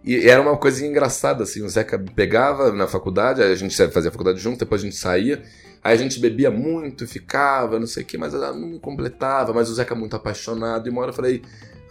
E 0.04 0.28
era 0.28 0.40
uma 0.40 0.56
coisa 0.56 0.84
engraçada, 0.84 1.44
assim, 1.44 1.62
o 1.62 1.68
Zeca 1.68 1.98
pegava 1.98 2.72
na 2.72 2.88
faculdade, 2.88 3.40
a 3.40 3.54
gente 3.54 3.76
fazia 3.90 4.08
a 4.08 4.12
faculdade 4.12 4.40
junto, 4.40 4.58
depois 4.58 4.80
a 4.80 4.84
gente 4.84 4.96
saía, 4.96 5.42
aí 5.82 5.94
a 5.94 5.96
gente 5.96 6.18
bebia 6.18 6.50
muito, 6.50 7.06
ficava, 7.06 7.78
não 7.78 7.86
sei 7.86 8.02
o 8.02 8.06
que, 8.06 8.18
mas 8.18 8.34
ela 8.34 8.52
não 8.52 8.78
completava, 8.80 9.52
mas 9.52 9.70
o 9.70 9.74
Zeca 9.74 9.94
muito 9.94 10.16
apaixonado, 10.16 10.88
e 10.88 10.90
uma 10.90 11.02
hora 11.02 11.10
eu 11.10 11.14
falei, 11.14 11.42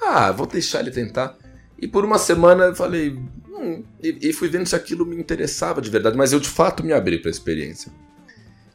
ah, 0.02 0.32
vou 0.32 0.46
deixar 0.46 0.82
ele 0.82 0.92
tentar. 0.92 1.38
E 1.80 1.88
por 1.88 2.04
uma 2.04 2.18
semana 2.18 2.66
eu 2.66 2.76
falei, 2.76 3.18
hum, 3.50 3.82
e, 4.04 4.30
e 4.30 4.34
fui 4.34 4.50
vendo 4.50 4.68
se 4.68 4.76
aquilo 4.76 5.06
me 5.06 5.16
interessava 5.16 5.82
de 5.82 5.90
verdade, 5.90 6.18
mas 6.18 6.34
eu 6.34 6.40
de 6.40 6.50
fato 6.50 6.84
me 6.84 6.92
abri 6.92 7.18
pra 7.18 7.32
experiência, 7.32 7.94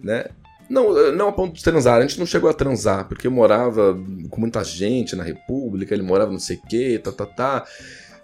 né? 0.01 0.25
Não, 0.69 1.13
não 1.13 1.29
a 1.29 1.33
ponto 1.33 1.55
de 1.55 1.63
transar, 1.63 1.99
a 1.99 2.01
gente 2.01 2.19
não 2.19 2.27
chegou 2.27 2.51
a 2.51 2.55
transar, 2.55 3.07
porque 3.07 3.27
eu 3.27 3.31
morava 3.31 3.97
com 4.31 4.41
muita 4.41 4.65
gente 4.65 5.15
na 5.15 5.23
República, 5.23 5.95
ele 5.95 6.03
morava 6.03 6.33
não 6.33 6.41
sei 6.41 6.57
o 6.57 6.63
que, 6.67 6.99
tá, 6.99 7.13
tá, 7.13 7.27
tá. 7.27 7.67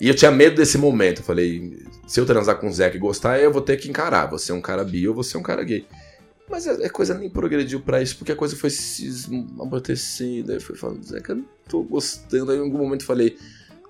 E 0.03 0.09
eu 0.09 0.15
tinha 0.17 0.33
medo 0.33 0.57
desse 0.57 0.77
momento. 0.77 1.21
Eu 1.21 1.25
falei, 1.25 1.79
se 2.09 2.19
eu 2.19 2.27
transar 2.27 2.57
com 2.57 2.67
o 2.67 2.73
Zeca 2.73 2.97
e 2.97 2.99
gostar, 2.99 3.39
eu 3.39 3.53
vou 3.53 3.63
ter 3.63 3.77
que 3.77 3.89
encarar. 3.89 4.27
Você 4.27 4.51
é 4.51 4.55
um 4.55 4.61
cara 4.61 4.83
bi 4.83 5.07
ou 5.07 5.15
você 5.15 5.37
é 5.37 5.41
um 5.41 5.45
cara 5.45 5.63
gay. 5.63 5.87
Mas 6.51 6.67
a, 6.67 6.73
a 6.73 6.91
coisa 6.91 7.15
nem 7.15 7.31
progrediu 7.31 7.79
pra 7.79 8.03
isso, 8.03 8.17
porque 8.19 8.33
a 8.33 8.37
coisa 8.37 8.57
foi 8.57 8.69
se 8.69 9.09
amortecendo. 9.61 10.51
Aí 10.51 10.57
eu 10.57 10.61
fui 10.61 10.75
falando, 10.75 11.05
Zeca, 11.05 11.31
eu 11.31 11.37
não 11.37 11.45
tô 11.69 11.85
gostando. 11.85 12.51
Aí 12.51 12.59
em 12.59 12.63
algum 12.63 12.79
momento 12.79 13.03
eu 13.03 13.07
falei, 13.07 13.37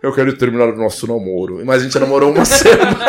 eu 0.02 0.12
quero 0.12 0.36
terminar 0.36 0.68
o 0.68 0.76
nosso 0.76 1.06
namoro. 1.06 1.64
Mas 1.64 1.80
a 1.80 1.84
gente 1.84 1.98
namorou 1.98 2.30
uma 2.30 2.44
semana. 2.44 3.06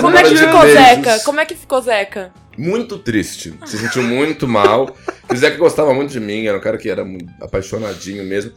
Como 0.00 0.16
é 0.16 0.22
que 0.22 0.34
ficou 0.34 0.62
meses. 0.62 0.80
Zeca? 0.80 1.20
Como 1.26 1.40
é 1.40 1.44
que 1.44 1.54
ficou 1.54 1.82
Zeca? 1.82 2.32
Muito 2.56 2.98
triste. 2.98 3.52
Se 3.66 3.76
sentiu 3.76 4.02
muito 4.02 4.48
mal. 4.48 4.96
O 5.30 5.36
Zeca 5.36 5.58
gostava 5.58 5.92
muito 5.92 6.10
de 6.10 6.20
mim, 6.20 6.46
era 6.46 6.56
um 6.56 6.60
cara 6.60 6.78
que 6.78 6.88
era 6.88 7.06
apaixonadinho 7.38 8.24
mesmo. 8.24 8.52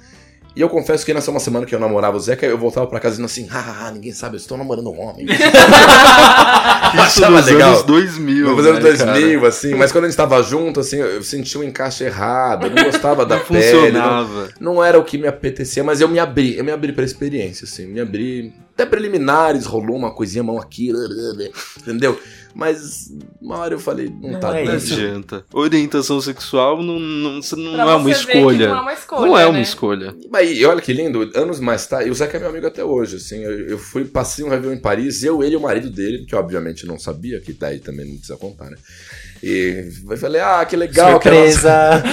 E 0.59 0.61
eu 0.61 0.67
confesso 0.67 1.05
que 1.05 1.13
nessa 1.13 1.31
uma 1.31 1.39
semana 1.39 1.65
que 1.65 1.73
eu 1.73 1.79
namorava 1.79 2.17
o 2.17 2.19
Zeca, 2.19 2.45
eu 2.45 2.57
voltava 2.57 2.85
pra 2.85 2.99
casa 2.99 3.13
dizendo 3.13 3.27
assim: 3.27 3.47
ah, 3.49 3.91
ninguém 3.93 4.11
sabe, 4.11 4.35
eu 4.35 4.39
estou 4.39 4.57
namorando 4.57 4.91
um 4.91 4.99
homem. 4.99 5.25
Isso 5.31 5.41
achava 7.23 7.37
nos 7.37 7.45
legal. 7.45 7.69
anos 7.69 7.83
2000. 7.83 8.55
Nos 8.57 8.65
anos 8.65 8.83
né, 8.83 8.89
2000, 8.89 9.39
cara? 9.39 9.47
assim, 9.47 9.73
mas 9.75 9.93
quando 9.93 10.03
a 10.03 10.07
gente 10.09 10.17
tava 10.17 10.43
junto, 10.43 10.81
assim, 10.81 10.97
eu 10.97 11.23
senti 11.23 11.57
um 11.57 11.63
encaixe 11.63 12.03
errado, 12.03 12.65
eu 12.65 12.71
não 12.71 12.83
gostava 12.83 13.25
da 13.25 13.37
Não 13.37 13.45
pele. 13.45 13.91
Não, 13.91 14.49
não 14.59 14.83
era 14.83 14.99
o 14.99 15.03
que 15.05 15.17
me 15.17 15.29
apetecia, 15.29 15.81
mas 15.81 16.01
eu 16.01 16.09
me 16.09 16.19
abri, 16.19 16.57
eu 16.57 16.65
me 16.65 16.73
abri 16.73 16.91
pra 16.91 17.05
experiência, 17.05 17.63
assim, 17.63 17.85
me 17.85 18.01
abri. 18.01 18.53
Até 18.73 18.85
preliminares, 18.85 19.65
rolou 19.65 19.95
uma 19.95 20.11
coisinha, 20.11 20.43
mão 20.43 20.59
aqui, 20.59 20.91
entendeu? 21.79 22.19
Mas 22.53 23.09
uma 23.41 23.57
hora 23.57 23.73
eu 23.75 23.79
falei, 23.79 24.09
não, 24.09 24.31
Não 24.31 24.39
tá 24.39 24.57
é 24.57 24.63
Não 24.65 24.71
dando. 24.71 24.83
isso. 24.83 24.93
adianta. 24.93 25.45
Orientação 25.53 26.19
sexual 26.19 26.81
não, 26.81 26.99
não, 26.99 27.33
não 27.57 27.73
Pra 27.73 27.91
é 27.91 27.95
uma 27.95 28.11
escolha. 28.11 28.67
Não 28.69 28.77
é 28.77 28.81
uma 28.81 28.93
escolha. 28.93 29.21
Não 29.25 29.37
é 29.37 29.45
uma 29.45 29.53
né? 29.53 29.61
escolha. 29.61 30.15
Mas 30.29 30.57
e 30.57 30.65
olha 30.65 30.81
que 30.81 30.91
lindo, 30.93 31.29
anos 31.35 31.59
mais 31.59 31.85
tarde, 31.85 32.09
e 32.09 32.11
o 32.11 32.15
Zeca 32.15 32.37
é 32.37 32.39
meu 32.39 32.49
amigo 32.49 32.67
até 32.67 32.83
hoje, 32.83 33.17
assim, 33.17 33.43
eu, 33.43 33.69
eu 33.69 33.77
fui, 33.77 34.05
passei 34.05 34.43
um 34.43 34.49
Réveillon 34.49 34.75
em 34.75 34.81
Paris, 34.81 35.23
eu, 35.23 35.43
ele 35.43 35.53
e 35.53 35.57
o 35.57 35.61
marido 35.61 35.89
dele, 35.89 36.25
que 36.25 36.35
obviamente 36.35 36.85
não 36.85 36.97
sabia, 36.99 37.39
que 37.39 37.53
daí 37.53 37.79
também 37.79 38.05
não 38.05 38.15
precisa 38.15 38.37
contar, 38.37 38.69
né? 38.69 38.77
E 39.41 39.89
eu 40.09 40.17
falei, 40.17 40.41
ah, 40.41 40.65
que 40.65 40.75
legal, 40.75 41.19
que 41.19 41.29
a 41.29 41.31
nossa, 41.31 41.51
Surpresa! 41.51 42.03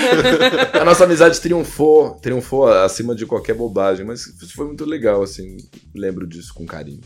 a 0.81 0.85
nossa 0.85 1.05
amizade 1.05 1.41
triunfou, 1.41 2.11
triunfou 2.23 2.69
acima 2.69 3.15
de 3.15 3.27
qualquer 3.27 3.55
bobagem, 3.55 4.07
mas 4.07 4.27
isso 4.27 4.55
foi 4.55 4.67
muito 4.67 4.85
legal, 4.85 5.23
assim, 5.23 5.57
lembro 5.95 6.27
disso 6.27 6.55
com 6.55 6.65
carinho. 6.65 7.01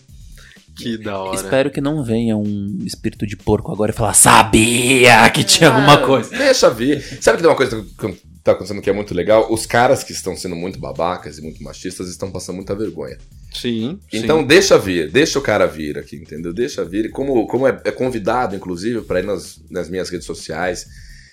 Que 0.82 0.98
da 0.98 1.18
hora. 1.18 1.36
Espero 1.36 1.70
que 1.70 1.80
não 1.80 2.02
venha 2.04 2.36
um 2.36 2.78
espírito 2.84 3.26
de 3.26 3.36
porco 3.36 3.72
agora 3.72 3.90
e 3.90 3.94
falar, 3.94 4.14
sabia 4.14 5.28
que 5.30 5.44
tinha 5.44 5.70
Ah, 5.70 5.74
alguma 5.74 5.98
coisa. 5.98 6.30
Deixa 6.30 6.70
vir. 6.70 7.00
Sabe 7.20 7.36
que 7.36 7.42
tem 7.42 7.50
uma 7.50 7.56
coisa 7.56 7.82
que 7.82 8.20
tá 8.42 8.52
acontecendo 8.52 8.80
que 8.80 8.90
é 8.90 8.92
muito 8.92 9.14
legal? 9.14 9.52
Os 9.52 9.66
caras 9.66 10.02
que 10.02 10.12
estão 10.12 10.36
sendo 10.36 10.56
muito 10.56 10.78
babacas 10.78 11.38
e 11.38 11.42
muito 11.42 11.62
machistas 11.62 12.08
estão 12.08 12.30
passando 12.30 12.56
muita 12.56 12.74
vergonha. 12.74 13.18
Sim. 13.52 13.98
Então 14.12 14.44
deixa 14.44 14.78
vir, 14.78 15.10
deixa 15.10 15.38
o 15.38 15.42
cara 15.42 15.66
vir 15.66 15.98
aqui, 15.98 16.16
entendeu? 16.16 16.52
Deixa 16.52 16.84
vir. 16.84 17.10
Como, 17.10 17.46
como 17.46 17.66
é, 17.66 17.80
é 17.84 17.90
convidado, 17.90 18.54
inclusive, 18.54 19.02
para 19.02 19.20
ir 19.20 19.26
nas, 19.26 19.60
nas 19.70 19.88
minhas 19.90 20.08
redes 20.08 20.26
sociais, 20.26 20.86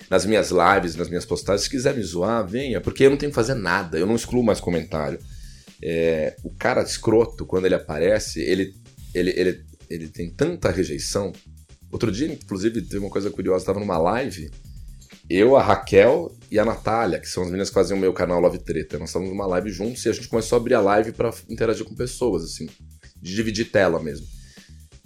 nas 0.10 0.26
minhas 0.26 0.50
lives, 0.52 0.96
nas 0.96 1.10
minhas 1.10 1.26
postagens, 1.26 1.64
se 1.64 1.70
quiser 1.70 1.94
me 1.96 2.02
zoar, 2.02 2.46
venha, 2.48 2.82
porque 2.82 3.04
eu 3.04 3.10
não 3.10 3.18
tenho 3.18 3.32
que 3.32 3.36
fazer 3.36 3.54
nada, 3.54 3.98
eu 4.00 4.06
não 4.08 4.16
excluo 4.16 4.44
mais 4.44 4.60
comentário. 4.60 5.20
É, 5.84 6.36
o 6.44 6.50
cara 6.50 6.82
escroto, 6.82 7.46
quando 7.46 7.66
ele 7.66 7.76
aparece, 7.76 8.42
ele, 8.42 8.74
ele, 9.18 9.34
ele, 9.36 9.66
ele 9.90 10.08
tem 10.08 10.30
tanta 10.30 10.72
rejeição. 10.72 11.34
Outro 11.92 12.12
dia, 12.12 12.28
inclusive, 12.28 12.82
teve 12.82 13.00
uma 13.00 13.10
coisa 13.10 13.30
curiosa, 13.30 13.64
estava 13.64 13.80
numa 13.80 13.98
live, 13.98 14.50
eu, 15.30 15.58
a 15.58 15.62
Raquel 15.62 16.34
e 16.50 16.58
a 16.58 16.64
Natália, 16.64 17.20
que 17.20 17.28
são 17.28 17.44
as 17.44 17.50
meninas 17.50 17.70
que 17.70 17.74
faziam 17.74 17.98
o 17.98 18.00
meu 18.02 18.14
canal 18.14 18.40
Love 18.40 18.60
Treta. 18.60 18.98
Nós 18.98 19.10
estávamos 19.10 19.34
numa 19.34 19.46
live 19.46 19.70
juntos 19.70 20.06
e 20.06 20.10
a 20.10 20.14
gente 20.14 20.30
começou 20.30 20.58
a 20.58 20.62
abrir 20.62 20.74
a 20.74 20.82
live 20.82 21.12
pra 21.12 21.34
interagir 21.50 21.86
com 21.86 21.96
pessoas, 21.96 22.44
assim, 22.44 22.68
de 23.22 23.36
dividir 23.36 23.66
tela 23.66 24.02
mesmo. 24.02 24.26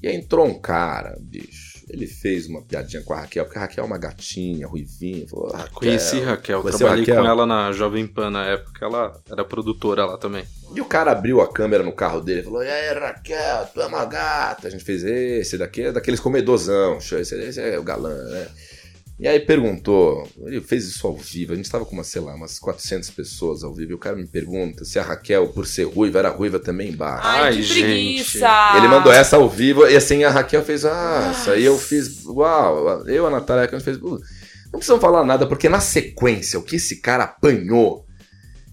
E 0.02 0.08
aí 0.08 0.16
entrou 0.16 0.46
um 0.46 0.60
cara, 0.60 1.18
bicho. 1.20 1.71
Ele 1.92 2.08
fez 2.08 2.48
uma 2.48 2.62
piadinha 2.62 3.04
com 3.04 3.14
a 3.14 3.22
Raquel, 3.22 3.44
porque 3.44 3.58
a 3.58 3.62
Raquel 3.62 3.84
é 3.84 3.88
uma 3.88 3.98
gatinha, 3.98 4.66
ruivinha. 4.66 5.28
Falou, 5.28 5.52
Raquel. 5.52 5.74
Conheci 5.74 6.20
Raquel, 6.22 6.64
trabalhei 6.64 7.06
Raquel? 7.06 7.22
com 7.22 7.30
ela 7.30 7.46
na 7.46 7.72
Jovem 7.74 8.08
Pan 8.08 8.30
na 8.30 8.46
época, 8.46 8.86
ela 8.86 9.22
era 9.30 9.44
produtora 9.44 10.06
lá 10.06 10.18
também. 10.18 10.46
E 10.74 10.80
o 10.80 10.86
cara 10.86 11.12
abriu 11.12 11.42
a 11.42 11.52
câmera 11.52 11.84
no 11.84 11.92
carro 11.92 12.22
dele 12.22 12.40
e 12.42 12.44
falou: 12.44 12.64
E 12.64 12.70
aí, 12.70 12.98
Raquel, 12.98 13.68
tu 13.74 13.82
é 13.82 13.86
uma 13.86 14.06
gata. 14.06 14.68
A 14.68 14.72
gente 14.72 14.84
fez 14.84 15.04
esse 15.04 15.58
daqui, 15.58 15.82
é 15.84 15.92
daqueles 15.92 16.20
comedorzão, 16.20 16.98
esse, 16.98 17.16
esse 17.16 17.60
é 17.60 17.78
o 17.78 17.84
galã, 17.84 18.16
né? 18.30 18.48
E 19.22 19.28
aí 19.28 19.40
perguntou, 19.40 20.28
ele 20.48 20.60
fez 20.62 20.88
isso 20.88 21.06
ao 21.06 21.16
vivo, 21.16 21.54
a 21.54 21.56
gente 21.56 21.70
tava 21.70 21.86
com 21.86 21.94
umas, 21.94 22.08
sei 22.08 22.20
lá, 22.20 22.34
umas 22.34 22.58
400 22.58 23.08
pessoas 23.12 23.64
ao 23.64 23.72
vivo, 23.72 23.92
e 23.92 23.94
o 23.94 24.00
cara 24.00 24.16
me 24.16 24.26
pergunta 24.26 24.84
se 24.84 24.98
a 24.98 25.04
Raquel, 25.04 25.50
por 25.50 25.68
ser 25.68 25.84
ruiva, 25.84 26.18
era 26.18 26.30
ruiva 26.30 26.58
também 26.58 26.90
embaixo. 26.90 27.28
Ai, 27.28 27.42
Ai, 27.44 27.56
que 27.56 27.62
gente. 27.62 27.84
preguiça. 27.84 28.78
Ele 28.78 28.88
mandou 28.88 29.14
essa 29.14 29.36
ao 29.36 29.48
vivo 29.48 29.88
e 29.88 29.96
assim 29.96 30.24
a 30.24 30.32
Raquel 30.32 30.66
fez, 30.66 30.86
ah, 30.86 31.36
isso 31.40 31.52
aí 31.52 31.64
eu 31.64 31.78
fiz, 31.78 32.26
uau, 32.26 33.08
eu, 33.08 33.28
a 33.28 33.30
Natália, 33.30 33.66
a 33.66 33.72
gente 33.72 33.84
fez, 33.84 33.98
uh, 33.98 34.20
não 34.74 34.80
precisam 34.80 35.00
falar 35.00 35.24
nada, 35.24 35.46
porque 35.46 35.70
na 35.70 35.80
sequência, 35.80 36.58
o 36.58 36.64
que 36.64 36.78
esse 36.78 37.00
cara 37.00 37.26
apanhou, 37.26 38.08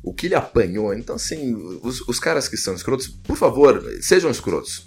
o 0.03 0.14
que 0.14 0.28
ele 0.28 0.34
apanhou, 0.34 0.94
então 0.94 1.16
assim, 1.16 1.55
os, 1.82 2.01
os 2.09 2.18
caras 2.18 2.49
que 2.49 2.57
são 2.57 2.72
escrotos, 2.72 3.07
por 3.07 3.36
favor, 3.36 3.84
sejam 4.01 4.30
escrotos. 4.30 4.82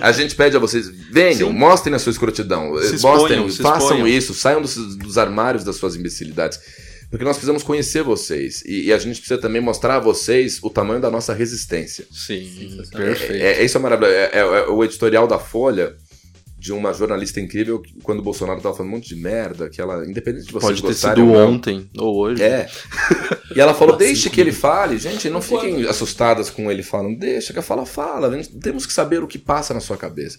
A 0.00 0.12
gente 0.12 0.34
pede 0.34 0.56
a 0.56 0.60
vocês, 0.60 0.88
venham, 1.10 1.48
Sim. 1.50 1.54
mostrem 1.58 1.94
a 1.94 1.98
sua 1.98 2.10
escrotidão, 2.10 2.76
Se 2.82 3.02
mostrem, 3.02 3.46
exponham, 3.46 3.72
façam 3.72 3.90
exponham. 3.96 4.08
isso, 4.08 4.34
saiam 4.34 4.62
dos, 4.62 4.74
dos 4.96 5.18
armários 5.18 5.64
das 5.64 5.76
suas 5.76 5.96
imbecilidades. 5.96 6.58
Porque 7.10 7.24
nós 7.24 7.36
precisamos 7.36 7.62
conhecer 7.62 8.02
vocês. 8.02 8.62
E, 8.66 8.86
e 8.86 8.92
a 8.92 8.98
gente 8.98 9.20
precisa 9.20 9.38
também 9.40 9.60
mostrar 9.60 9.96
a 9.96 10.00
vocês 10.00 10.58
o 10.62 10.68
tamanho 10.68 11.00
da 11.00 11.10
nossa 11.10 11.32
resistência. 11.32 12.04
Sim, 12.10 12.76
É, 12.92 12.96
perfeito. 12.96 13.42
é- 13.44 13.64
isso 13.64 13.76
é 13.76 13.80
maravilhoso. 13.80 14.16
É, 14.16 14.30
é- 14.32 14.38
é 14.40 14.66
o 14.68 14.82
editorial 14.82 15.26
da 15.28 15.38
Folha 15.38 15.94
de 16.64 16.72
uma 16.72 16.94
jornalista 16.94 17.42
incrível 17.42 17.82
quando 18.02 18.20
o 18.20 18.22
Bolsonaro 18.22 18.58
tava 18.58 18.74
falando 18.74 18.90
um 18.90 18.96
monte 18.96 19.06
de 19.06 19.16
merda, 19.16 19.68
que 19.68 19.82
ela, 19.82 20.02
independente 20.08 20.46
de 20.46 20.52
vocês 20.52 20.80
Pode 20.80 20.80
ter 20.80 20.88
gostarem 20.88 21.22
sido 21.22 21.34
ou 21.34 21.38
não, 21.38 21.52
ontem 21.52 21.90
ou 21.98 22.16
hoje. 22.16 22.42
É. 22.42 22.66
E 23.54 23.60
ela 23.60 23.74
falou: 23.74 23.94
deixe 23.98 24.30
que 24.30 24.40
ele 24.40 24.50
fale, 24.50 24.96
gente, 24.96 25.28
não 25.28 25.42
fiquem 25.42 25.84
assustadas 25.86 26.48
com 26.48 26.70
ele 26.70 26.82
falando, 26.82 27.18
deixa 27.18 27.52
que 27.52 27.58
a 27.58 27.62
fala 27.62 27.84
fala, 27.84 28.30
temos 28.62 28.86
que 28.86 28.94
saber 28.94 29.22
o 29.22 29.26
que 29.26 29.38
passa 29.38 29.74
na 29.74 29.80
sua 29.80 29.98
cabeça. 29.98 30.38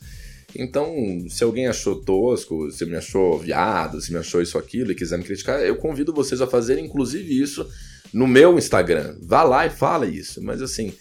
Então, 0.55 0.95
se 1.29 1.43
alguém 1.43 1.67
achou 1.67 1.97
tosco, 1.97 2.71
se 2.71 2.83
me 2.87 2.95
achou 2.95 3.37
viado, 3.37 4.01
se 4.01 4.11
me 4.11 4.17
achou 4.17 4.41
isso 4.41 4.57
aquilo 4.57 4.93
e 4.93 4.95
quiser 4.95 5.19
me 5.19 5.23
criticar, 5.23 5.59
eu 5.59 5.75
convido 5.75 6.11
vocês 6.11 6.41
a 6.41 6.47
fazerem, 6.47 6.85
inclusive, 6.85 7.39
isso 7.39 7.67
no 8.11 8.25
meu 8.25 8.57
Instagram. 8.57 9.15
Vá 9.21 9.43
lá 9.43 9.67
e 9.67 9.69
fala 9.69 10.07
isso. 10.07 10.41
Mas 10.41 10.59
assim, 10.59 10.91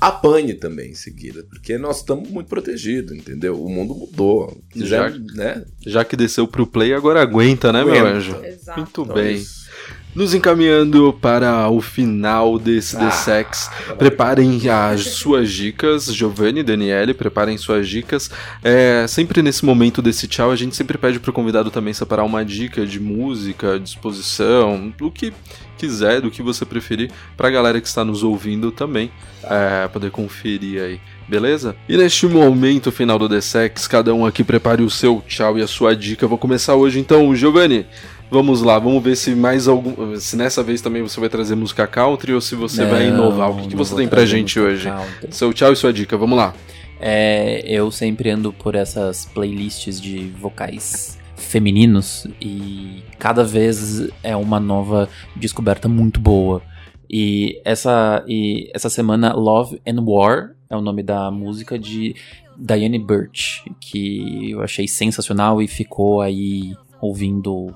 apanhe 0.00 0.54
também 0.54 0.90
em 0.90 0.94
seguida, 0.94 1.44
porque 1.48 1.76
nós 1.78 1.98
estamos 1.98 2.30
muito 2.30 2.46
protegidos, 2.48 3.16
entendeu? 3.16 3.60
O 3.62 3.68
mundo 3.68 3.94
mudou. 3.94 4.56
Já- 4.74 5.10
né? 5.34 5.64
Já 5.86 6.04
que 6.04 6.16
desceu 6.16 6.46
pro 6.46 6.66
play, 6.66 6.92
agora 6.94 7.20
aguenta, 7.20 7.72
né, 7.72 7.84
meu 7.84 7.94
Aguenta. 7.94 8.08
anjo? 8.16 8.36
Exato. 8.44 8.80
Muito 8.80 9.02
Então, 9.02 9.14
bem. 9.14 9.36
isso. 9.36 9.66
Nos 10.14 10.34
encaminhando 10.34 11.12
para 11.12 11.68
o 11.68 11.80
final 11.80 12.58
desse 12.58 12.96
The 12.96 13.04
Ah, 13.04 13.10
Sex, 13.10 13.70
preparem 13.98 14.68
as 14.68 15.02
suas 15.02 15.50
dicas, 15.52 16.06
Giovanni, 16.12 16.62
Daniele, 16.62 17.12
preparem 17.14 17.56
suas 17.58 17.86
dicas. 17.86 18.28
É, 18.64 19.04
sempre 19.06 19.42
nesse 19.42 19.64
momento 19.64 20.00
desse 20.02 20.26
tchau, 20.26 20.50
a 20.50 20.56
gente 20.56 20.74
sempre 20.74 20.96
pede 20.98 21.20
pro 21.20 21.32
convidado 21.32 21.70
também 21.70 21.92
separar 21.92 22.24
uma 22.24 22.44
dica 22.44 22.84
de 22.86 22.98
música, 22.98 23.78
disposição, 23.78 24.92
do 24.96 25.10
que 25.10 25.32
quiser, 25.78 26.20
do 26.20 26.30
que 26.30 26.42
você 26.42 26.64
preferir, 26.64 27.10
pra 27.36 27.48
galera 27.48 27.80
que 27.80 27.86
está 27.86 28.04
nos 28.04 28.22
ouvindo 28.22 28.72
também 28.72 29.10
é, 29.44 29.88
poder 29.88 30.10
conferir 30.10 30.82
aí. 30.82 31.00
Beleza? 31.28 31.76
E 31.88 31.96
neste 31.96 32.26
momento 32.26 32.90
final 32.90 33.18
do 33.18 33.28
The 33.28 33.40
Sex, 33.40 33.86
cada 33.86 34.14
um 34.14 34.26
aqui 34.26 34.42
prepare 34.42 34.82
o 34.82 34.90
seu 34.90 35.22
tchau 35.26 35.58
e 35.58 35.62
a 35.62 35.66
sua 35.66 35.94
dica. 35.94 36.24
Eu 36.24 36.28
vou 36.28 36.38
começar 36.38 36.74
hoje 36.74 36.98
então, 36.98 37.34
Giovanni. 37.34 37.86
Vamos 38.30 38.60
lá, 38.60 38.78
vamos 38.78 39.02
ver 39.02 39.16
se 39.16 39.34
mais 39.34 39.68
algum. 39.68 40.16
Se 40.18 40.36
nessa 40.36 40.62
vez 40.62 40.80
também 40.80 41.02
você 41.02 41.18
vai 41.18 41.28
trazer 41.28 41.54
música 41.54 41.86
country 41.86 42.34
ou 42.34 42.40
se 42.40 42.54
você 42.54 42.84
vai 42.84 43.08
inovar. 43.08 43.50
O 43.50 43.56
que, 43.56 43.68
que 43.68 43.76
não 43.76 43.84
você 43.84 43.94
tem 43.94 44.08
pra 44.08 44.26
gente 44.26 44.58
hoje? 44.60 44.88
country. 44.88 45.28
Seu 45.30 45.52
tchau 45.52 45.72
e 45.72 45.76
sua 45.76 45.92
dica, 45.92 46.16
vamos 46.16 46.36
lá. 46.36 46.54
É, 47.00 47.62
eu 47.64 47.90
sempre 47.90 48.30
ando 48.30 48.52
por 48.52 48.74
essas 48.74 49.24
playlists 49.26 50.00
de 50.00 50.30
vocais 50.40 51.17
femininos 51.48 52.26
e 52.40 53.02
cada 53.18 53.42
vez 53.42 54.08
é 54.22 54.36
uma 54.36 54.60
nova 54.60 55.08
descoberta 55.34 55.88
muito 55.88 56.20
boa. 56.20 56.62
E 57.10 57.60
essa, 57.64 58.22
e 58.28 58.70
essa 58.74 58.90
semana 58.90 59.32
Love 59.32 59.80
and 59.86 60.02
War 60.02 60.54
é 60.68 60.76
o 60.76 60.82
nome 60.82 61.02
da 61.02 61.30
música 61.30 61.78
de 61.78 62.14
Diane 62.56 62.98
Birch, 62.98 63.64
que 63.80 64.50
eu 64.50 64.62
achei 64.62 64.86
sensacional 64.86 65.62
e 65.62 65.66
ficou 65.66 66.20
aí 66.20 66.74
ouvindo 67.00 67.74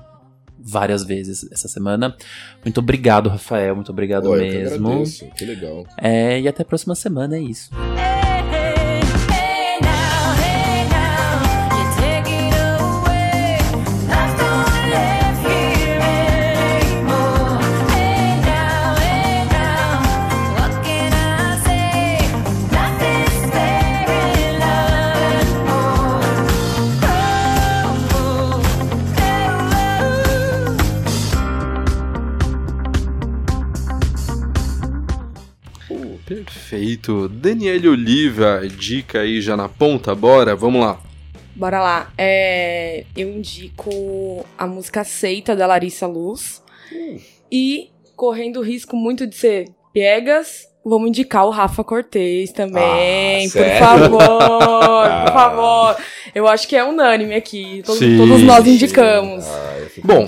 várias 0.59 1.03
vezes 1.03 1.49
essa 1.51 1.67
semana. 1.67 2.15
Muito 2.63 2.77
obrigado, 2.77 3.27
Rafael, 3.27 3.75
muito 3.75 3.91
obrigado 3.91 4.25
Pô, 4.25 4.35
eu 4.35 4.49
que 4.49 4.57
mesmo. 4.57 4.87
agradeço, 4.87 5.25
que 5.35 5.45
legal. 5.45 5.83
É, 5.97 6.39
e 6.39 6.47
até 6.47 6.61
a 6.61 6.65
próxima 6.65 6.93
semana, 6.93 7.35
é 7.35 7.41
isso. 7.41 7.71
Hey 7.73 8.32
Perfeito. 37.03 37.27
Daniele 37.27 37.89
Oliva, 37.89 38.61
dica 38.65 39.19
aí 39.19 39.41
já 39.41 39.57
na 39.57 39.67
ponta, 39.67 40.15
bora, 40.15 40.55
vamos 40.55 40.81
lá. 40.81 40.99
Bora 41.53 41.81
lá. 41.81 42.11
É, 42.17 43.03
eu 43.15 43.29
indico 43.29 44.45
a 44.57 44.65
música 44.65 45.03
Seita 45.03 45.55
da 45.55 45.67
Larissa 45.67 46.07
Luz. 46.07 46.63
E, 47.51 47.89
correndo 48.15 48.59
o 48.59 48.63
risco 48.63 48.95
muito 48.95 49.27
de 49.27 49.35
ser 49.35 49.69
piegas, 49.91 50.67
vamos 50.83 51.09
indicar 51.09 51.45
o 51.45 51.49
Rafa 51.49 51.83
Cortez 51.83 52.51
também. 52.51 53.47
Ah, 53.47 53.51
por 53.51 53.69
favor, 53.79 55.09
por 55.25 55.33
favor. 55.33 55.97
Eu 56.33 56.47
acho 56.47 56.67
que 56.67 56.75
é 56.75 56.83
unânime 56.83 57.35
aqui. 57.35 57.81
Todos, 57.85 57.99
Sim. 57.99 58.17
todos 58.17 58.41
nós 58.41 58.65
indicamos. 58.65 59.45
Ah, 59.45 59.75
eu 59.79 59.89
fico 59.89 60.07
Bom. 60.07 60.27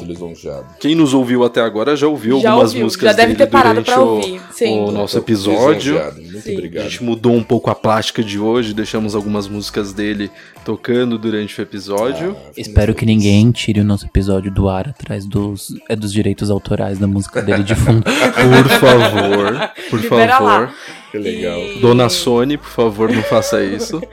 Quem 0.79 0.93
nos 0.93 1.13
ouviu 1.13 1.43
até 1.43 1.61
agora 1.61 1.95
já 1.95 2.07
ouviu 2.07 2.39
Já 2.39 2.51
algumas 2.51 2.69
ouviu, 2.71 2.83
músicas 2.85 3.07
já 3.09 3.13
deve 3.13 3.33
dele 3.33 3.37
ter 3.45 3.47
parado 3.51 3.81
durante 3.81 3.91
pra 3.91 4.01
o- 4.03 4.15
ouvir. 4.17 4.41
Sim. 4.51 4.79
o 4.81 4.91
nosso 4.91 5.17
episódio. 5.17 5.95
Muito 6.15 6.41
Sim. 6.41 6.51
A 6.51 6.53
obrigado. 6.53 6.83
gente 6.83 7.03
mudou 7.03 7.33
um 7.33 7.43
pouco 7.43 7.69
a 7.71 7.75
plástica 7.75 8.23
de 8.23 8.37
hoje, 8.39 8.73
deixamos 8.73 9.15
algumas 9.15 9.47
músicas 9.47 9.93
dele 9.93 10.29
tocando 10.63 11.17
durante 11.17 11.59
o 11.59 11.61
episódio. 11.63 12.35
Ah, 12.39 12.51
Espero 12.55 12.93
que 12.93 13.05
ninguém 13.05 13.51
tire 13.51 13.79
o 13.79 13.83
nosso 13.83 14.05
episódio 14.05 14.51
do 14.51 14.69
ar 14.69 14.89
atrás 14.89 15.25
dos, 15.25 15.73
é, 15.89 15.95
dos 15.95 16.13
direitos 16.13 16.49
autorais 16.51 16.99
da 16.99 17.07
música 17.07 17.41
dele 17.41 17.63
de 17.63 17.73
fundo. 17.75 18.03
Por 18.05 18.69
favor, 18.79 19.71
por 19.89 19.99
Libera 20.01 20.33
favor. 20.33 20.45
lá. 20.47 20.73
Que 21.11 21.17
legal. 21.17 21.59
E- 21.59 21.79
Dona 21.79 22.09
Sony, 22.09 22.57
por 22.57 22.69
favor, 22.69 23.11
não 23.11 23.23
faça 23.23 23.63
isso. 23.63 24.01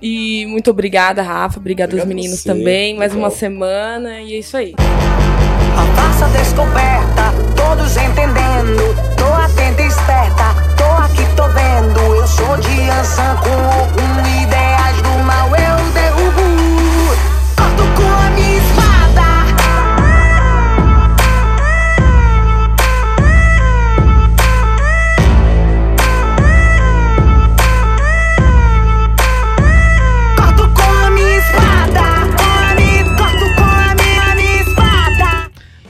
E 0.00 0.46
muito 0.46 0.70
obrigada, 0.70 1.22
Rafa. 1.22 1.58
Obrigada 1.58 1.92
aos 1.92 2.02
Obrigado 2.02 2.16
meninos 2.16 2.40
você, 2.40 2.48
também. 2.48 2.96
Mais 2.96 3.12
legal. 3.12 3.28
uma 3.28 3.36
semana 3.36 4.20
e 4.20 4.34
é 4.34 4.38
isso 4.38 4.56
aí. 4.56 4.74
A 5.76 5.96
farsa 5.96 6.28
descoberta, 6.28 7.32
todos 7.56 7.96
entendendo. 7.96 8.94
Tô 9.16 9.26
atenta 9.26 9.82
e 9.82 9.86
esperta, 9.86 10.54
tô 10.76 10.84
aqui, 11.02 11.26
tô 11.36 11.48
vendo. 11.48 12.14
Eu 12.14 12.26
sou 12.26 12.56
de 12.58 12.90
Ansan 12.90 13.36
com 13.36 14.00
um 14.00 14.42
ideias 14.42 15.02
do 15.02 15.24
mal, 15.24 15.48
eu 15.56 15.73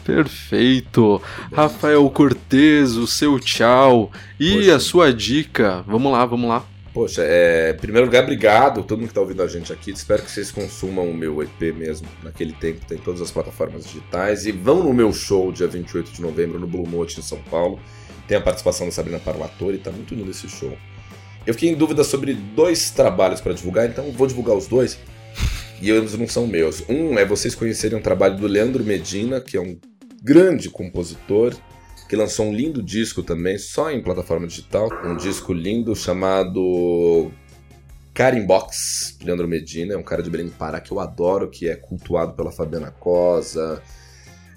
Perfeito. 0.04 1.20
Rafael 1.52 2.08
Cortez, 2.10 2.96
o 2.96 3.06
seu 3.06 3.38
tchau. 3.40 4.10
E 4.38 4.56
Poxa. 4.56 4.76
a 4.76 4.80
sua 4.80 5.12
dica. 5.12 5.84
Vamos 5.86 6.12
lá, 6.12 6.24
vamos 6.26 6.48
lá. 6.48 6.64
Poxa, 6.92 7.22
é, 7.24 7.72
em 7.72 7.80
primeiro 7.80 8.06
lugar, 8.06 8.22
obrigado 8.22 8.84
todo 8.84 9.00
mundo 9.00 9.08
que 9.08 9.14
tá 9.14 9.20
ouvindo 9.20 9.42
a 9.42 9.48
gente 9.48 9.72
aqui. 9.72 9.90
Espero 9.90 10.22
que 10.22 10.30
vocês 10.30 10.52
consumam 10.52 11.10
o 11.10 11.14
meu 11.14 11.42
EP 11.42 11.74
mesmo. 11.74 12.06
Naquele 12.22 12.52
tempo 12.52 12.86
tem 12.86 12.98
todas 12.98 13.20
as 13.20 13.32
plataformas 13.32 13.84
digitais. 13.84 14.46
E 14.46 14.52
vão 14.52 14.84
no 14.84 14.94
meu 14.94 15.12
show 15.12 15.50
dia 15.50 15.66
28 15.66 16.12
de 16.12 16.22
novembro 16.22 16.60
no 16.60 16.68
Blue 16.68 16.88
Note 16.88 17.18
em 17.18 17.22
São 17.22 17.38
Paulo. 17.50 17.80
Tem 18.28 18.36
a 18.36 18.40
participação 18.40 18.86
da 18.86 18.92
Sabrina 18.92 19.18
Parlatore, 19.18 19.78
tá 19.78 19.90
muito 19.90 20.14
lindo 20.14 20.30
esse 20.30 20.48
show. 20.48 20.76
Eu 21.46 21.52
fiquei 21.52 21.68
em 21.68 21.74
dúvida 21.74 22.04
sobre 22.04 22.32
dois 22.32 22.90
trabalhos 22.90 23.40
para 23.40 23.52
divulgar, 23.52 23.86
então 23.88 24.12
vou 24.12 24.26
divulgar 24.26 24.56
os 24.56 24.66
dois. 24.66 24.98
E 25.82 25.90
eles 25.90 26.16
não 26.16 26.26
são 26.26 26.46
meus. 26.46 26.82
Um 26.88 27.18
é 27.18 27.24
vocês 27.24 27.54
conhecerem 27.54 27.98
um 27.98 28.00
trabalho 28.00 28.36
do 28.36 28.46
Leandro 28.46 28.84
Medina, 28.84 29.40
que 29.40 29.56
é 29.56 29.60
um 29.60 29.76
grande 30.24 30.70
compositor, 30.70 31.54
que 32.08 32.16
lançou 32.16 32.46
um 32.46 32.52
lindo 32.52 32.82
disco 32.82 33.22
também, 33.22 33.58
só 33.58 33.90
em 33.90 34.02
plataforma 34.02 34.46
digital. 34.46 34.88
Um 35.04 35.16
disco 35.16 35.52
lindo 35.52 35.94
chamado 35.94 37.30
Carimbox, 38.14 39.16
de 39.18 39.26
Leandro 39.26 39.46
Medina. 39.46 39.92
É 39.92 39.96
um 39.98 40.02
cara 40.02 40.22
de 40.22 40.30
Belém 40.30 40.46
do 40.46 40.52
Pará 40.52 40.80
que 40.80 40.90
eu 40.90 40.98
adoro, 40.98 41.50
que 41.50 41.68
é 41.68 41.76
cultuado 41.76 42.32
pela 42.32 42.50
Fabiana 42.50 42.90
Cosa, 42.90 43.82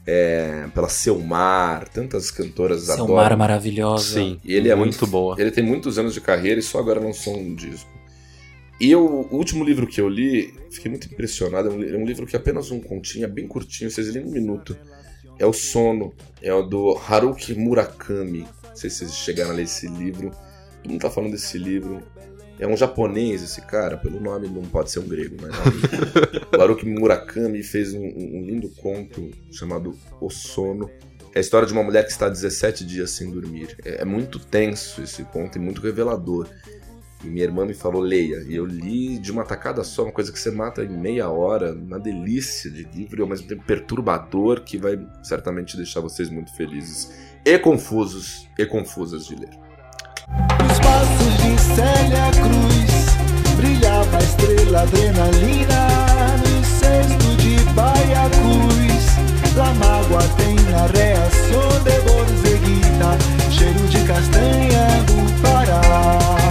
é, 0.06 0.68
pela 0.74 0.88
Selmar, 0.88 1.90
tantas 1.90 2.32
cantoras 2.32 2.84
Seu 2.84 2.94
adoram. 2.94 3.16
mar 3.16 3.36
maravilhosa. 3.36 4.20
Sim. 4.20 4.40
E 4.46 4.54
ele 4.54 4.70
é 4.70 4.76
muito 4.76 5.00
muito 5.00 5.08
boa. 5.08 5.36
Ele 5.38 5.52
tem 5.52 5.64
muitos 5.64 6.00
anos 6.00 6.14
de 6.14 6.22
carreira 6.22 6.62
e 6.62 6.64
só 6.64 6.80
agora 6.80 7.00
lançou 7.00 7.38
um 7.38 7.54
disco. 7.54 7.90
E 8.80 8.92
eu, 8.92 9.04
o 9.04 9.36
último 9.36 9.66
livro 9.66 9.88
que 9.88 10.00
eu 10.00 10.08
li, 10.08 10.54
fiquei 10.70 10.90
muito 10.90 11.08
impressionado. 11.08 11.70
É 11.70 11.72
um, 11.72 11.84
é 11.84 11.98
um 11.98 12.06
livro 12.06 12.26
que 12.26 12.36
é 12.36 12.40
apenas 12.40 12.72
um 12.72 12.80
continho, 12.80 13.26
é 13.26 13.28
bem 13.28 13.48
curtinho, 13.48 13.90
vocês 13.90 14.08
lêem 14.14 14.26
em 14.26 14.30
um 14.30 14.32
minuto. 14.32 14.78
É 15.40 15.46
O 15.46 15.54
Sono, 15.54 16.14
é 16.42 16.54
o 16.54 16.64
do 16.64 16.98
Haruki 16.98 17.54
Murakami. 17.54 18.42
Não 18.42 18.76
sei 18.76 18.90
se 18.90 18.98
vocês 18.98 19.16
chegaram 19.16 19.52
a 19.52 19.54
ler 19.54 19.64
esse 19.64 19.88
livro. 19.88 20.32
Todo 20.82 20.92
mundo 20.92 21.02
tá 21.02 21.10
falando 21.10 21.32
desse 21.32 21.58
livro. 21.58 22.02
É 22.60 22.68
um 22.68 22.76
japonês 22.76 23.44
esse 23.44 23.62
cara, 23.62 23.98
pelo 23.98 24.20
nome 24.20 24.48
não 24.48 24.64
pode 24.64 24.90
ser 24.90 25.00
um 25.00 25.08
grego, 25.08 25.36
mas 25.40 25.52
não. 25.52 26.58
o 26.58 26.62
Haruki 26.62 26.88
Murakami 26.88 27.62
fez 27.62 27.94
um, 27.94 28.04
um 28.04 28.46
lindo 28.46 28.70
conto 28.82 29.30
chamado 29.52 29.96
O 30.20 30.30
Sono. 30.30 30.90
É 31.36 31.38
a 31.38 31.42
história 31.42 31.68
de 31.68 31.74
uma 31.74 31.84
mulher 31.84 32.04
que 32.04 32.12
está 32.12 32.28
17 32.28 32.84
dias 32.84 33.12
sem 33.12 33.30
dormir. 33.30 33.78
É, 33.86 34.02
é 34.02 34.06
muito 34.06 34.40
tenso 34.40 35.04
esse 35.04 35.24
conto 35.26 35.58
e 35.58 35.62
muito 35.62 35.82
revelador. 35.82 36.50
E 37.24 37.28
minha 37.28 37.44
irmã 37.44 37.66
me 37.66 37.74
falou, 37.74 38.02
leia. 38.02 38.46
E 38.48 38.56
eu 38.56 38.66
li 38.66 39.18
de 39.18 39.32
uma 39.32 39.44
tacada 39.44 39.84
só, 39.84 40.04
uma 40.04 40.12
coisa 40.12 40.32
que 40.32 40.40
você 40.40 40.52
mata 40.52 40.84
em 40.84 40.98
meia 40.98 41.30
hora, 41.30 41.74
uma 41.74 42.00
delícia 42.00 42.70
de 42.70 42.84
livro 42.84 43.20
e 43.20 43.22
ao 43.22 43.28
mesmo 43.28 43.48
tempo 43.48 43.64
perturbador, 43.66 44.62
que 44.62 44.78
vai 44.78 45.00
certamente 45.24 45.76
deixar 45.76 46.00
vocês 46.00 46.30
muito 46.30 46.56
felizes 46.56 47.12
e 47.44 47.58
confusos 47.58 48.48
e 48.58 48.66
confusas 48.66 49.26
de 49.26 49.36
ler. 49.36 49.50
Nos 50.30 50.80
passos 50.80 51.38
de 51.38 51.60
Célia 51.76 52.32
Cruz 52.34 53.56
brilhava 53.56 54.18
a 54.18 54.22
estrela 54.22 54.82
adrenalina. 54.82 55.88
No 56.38 56.64
cesto 56.66 57.36
de 57.38 57.58
Baia 57.74 58.30
Cruz, 58.30 59.56
la 59.56 59.74
mágoa 59.74 60.24
tem 60.38 60.56
na 60.72 60.86
reação 60.88 61.84
de 61.84 62.00
Borzeguita, 62.02 63.18
cheiro 63.50 63.88
de 63.88 64.04
castanha 64.06 65.04
do 65.08 65.42
Pará. 65.42 66.47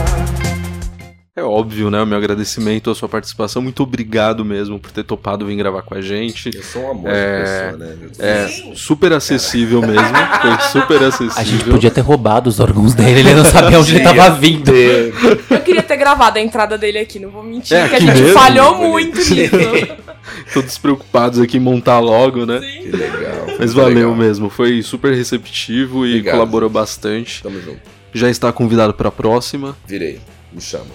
É 1.38 1.42
óbvio, 1.42 1.90
né? 1.90 2.00
O 2.00 2.06
meu 2.06 2.16
agradecimento 2.16 2.90
à 2.90 2.94
sua 2.94 3.10
participação. 3.10 3.60
Muito 3.60 3.82
obrigado 3.82 4.42
mesmo 4.42 4.78
por 4.78 4.90
ter 4.90 5.04
topado 5.04 5.44
vir 5.44 5.54
gravar 5.54 5.82
com 5.82 5.94
a 5.94 6.00
gente. 6.00 6.50
Eu 6.54 6.62
sou 6.62 6.80
um 6.84 6.90
amor 6.92 7.10
É, 7.10 7.36
de 7.36 7.76
pessoa, 7.76 7.76
né? 7.76 7.96
É 8.18 8.74
super 8.74 9.12
acessível 9.12 9.82
mesmo. 9.82 10.00
Foi 10.40 10.68
super 10.72 11.02
acessível. 11.02 11.34
A 11.36 11.44
gente 11.44 11.64
podia 11.64 11.90
ter 11.90 12.00
roubado 12.00 12.48
os 12.48 12.58
órgãos 12.58 12.94
dele, 12.94 13.20
ele 13.20 13.34
não 13.34 13.44
sabia 13.44 13.78
onde 13.78 13.94
ele 13.96 14.02
tava 14.02 14.30
vindo. 14.30 14.70
Eu 14.72 15.60
queria 15.62 15.82
ter 15.82 15.98
gravado 15.98 16.38
a 16.38 16.40
entrada 16.40 16.78
dele 16.78 17.00
aqui, 17.00 17.18
não 17.18 17.28
vou 17.28 17.42
mentir, 17.42 17.76
É, 17.76 17.86
que 17.86 17.96
a 17.96 18.00
gente 18.00 18.14
mesmo? 18.18 18.32
falhou 18.32 18.78
muito 18.78 19.18
nisso. 19.18 19.56
Todos 20.54 20.78
preocupados 20.78 21.38
aqui 21.38 21.58
em 21.58 21.60
montar 21.60 21.98
logo, 21.98 22.46
né? 22.46 22.60
Que 22.60 22.88
legal. 22.96 23.46
Mas 23.58 23.74
valeu 23.74 23.94
legal. 23.94 24.14
mesmo. 24.16 24.48
Foi 24.48 24.80
super 24.82 25.12
receptivo 25.14 26.06
e 26.06 26.12
Obrigado, 26.12 26.34
colaborou 26.34 26.70
bastante. 26.70 27.42
Tamo 27.42 27.60
junto. 27.60 27.80
Já 28.14 28.30
está 28.30 28.50
convidado 28.54 28.94
para 28.94 29.10
a 29.10 29.12
próxima. 29.12 29.76
Virei. 29.86 30.18
Me 30.50 30.62
chama. 30.62 30.86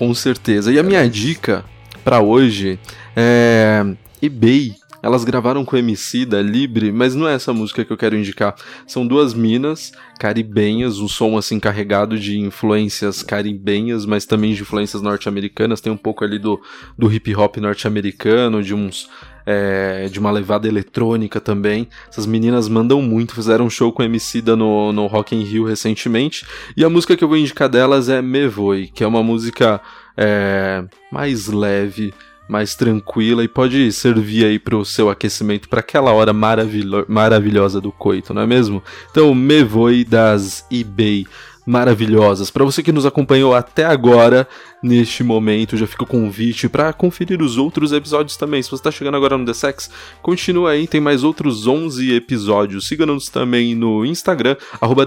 Com 0.00 0.14
certeza. 0.14 0.72
E 0.72 0.78
a 0.78 0.82
minha 0.82 1.06
dica 1.06 1.62
pra 2.02 2.22
hoje 2.22 2.78
é 3.14 3.84
eBay. 4.22 4.74
Elas 5.02 5.24
gravaram 5.24 5.62
com 5.62 5.76
MC 5.76 6.24
da 6.24 6.40
Libre, 6.40 6.90
mas 6.90 7.14
não 7.14 7.28
é 7.28 7.34
essa 7.34 7.52
música 7.52 7.84
que 7.84 7.92
eu 7.92 7.98
quero 7.98 8.16
indicar. 8.16 8.54
São 8.86 9.06
duas 9.06 9.34
minas 9.34 9.92
caribenhas, 10.18 11.00
um 11.00 11.08
som 11.08 11.36
assim 11.36 11.60
carregado 11.60 12.18
de 12.18 12.38
influências 12.38 13.22
caribenhas, 13.22 14.06
mas 14.06 14.24
também 14.24 14.54
de 14.54 14.62
influências 14.62 15.02
norte-americanas. 15.02 15.82
Tem 15.82 15.92
um 15.92 15.98
pouco 15.98 16.24
ali 16.24 16.38
do, 16.38 16.58
do 16.96 17.12
hip 17.12 17.34
hop 17.36 17.58
norte-americano, 17.58 18.62
de 18.62 18.74
uns 18.74 19.06
é, 19.46 20.08
de 20.10 20.18
uma 20.18 20.30
levada 20.30 20.68
eletrônica 20.68 21.40
também. 21.40 21.88
Essas 22.08 22.26
meninas 22.26 22.68
mandam 22.68 23.00
muito, 23.02 23.34
fizeram 23.34 23.66
um 23.66 23.70
show 23.70 23.92
com 23.92 24.02
MC 24.02 24.40
da 24.42 24.56
no, 24.56 24.92
no 24.92 25.06
Rock 25.06 25.34
in 25.34 25.42
Rio 25.42 25.64
recentemente. 25.64 26.46
E 26.76 26.84
a 26.84 26.90
música 26.90 27.16
que 27.16 27.24
eu 27.24 27.28
vou 27.28 27.36
indicar 27.36 27.68
delas 27.68 28.08
é 28.08 28.20
Me 28.22 28.46
Voe, 28.46 28.88
que 28.88 29.04
é 29.04 29.06
uma 29.06 29.22
música 29.22 29.80
é, 30.16 30.84
mais 31.10 31.46
leve, 31.46 32.12
mais 32.48 32.74
tranquila 32.74 33.44
e 33.44 33.48
pode 33.48 33.92
servir 33.92 34.44
aí 34.44 34.58
pro 34.58 34.84
seu 34.84 35.08
aquecimento 35.08 35.68
para 35.68 35.80
aquela 35.80 36.12
hora 36.12 36.32
maravilho 36.32 37.06
maravilhosa 37.08 37.80
do 37.80 37.92
coito, 37.92 38.34
não 38.34 38.42
é 38.42 38.46
mesmo? 38.46 38.82
Então, 39.10 39.32
Me 39.34 39.62
Voe 39.62 40.04
das 40.04 40.66
eBay 40.70 41.26
maravilhosas. 41.66 42.50
Para 42.50 42.64
você 42.64 42.82
que 42.82 42.92
nos 42.92 43.06
acompanhou 43.06 43.54
até 43.54 43.84
agora, 43.84 44.48
neste 44.82 45.22
momento, 45.22 45.76
já 45.76 45.86
fica 45.86 46.04
o 46.04 46.06
convite 46.06 46.68
para 46.68 46.92
conferir 46.92 47.42
os 47.42 47.58
outros 47.58 47.92
episódios 47.92 48.36
também. 48.36 48.62
Se 48.62 48.70
você 48.70 48.76
está 48.76 48.90
chegando 48.90 49.16
agora 49.16 49.36
no 49.36 49.44
The 49.44 49.52
Sex, 49.52 49.90
continua 50.22 50.72
aí, 50.72 50.86
tem 50.86 51.00
mais 51.00 51.24
outros 51.24 51.66
11 51.66 52.14
episódios. 52.14 52.86
Siga-nos 52.86 53.28
também 53.28 53.74
no 53.74 54.04
Instagram, 54.04 54.56
arroba 54.80 55.04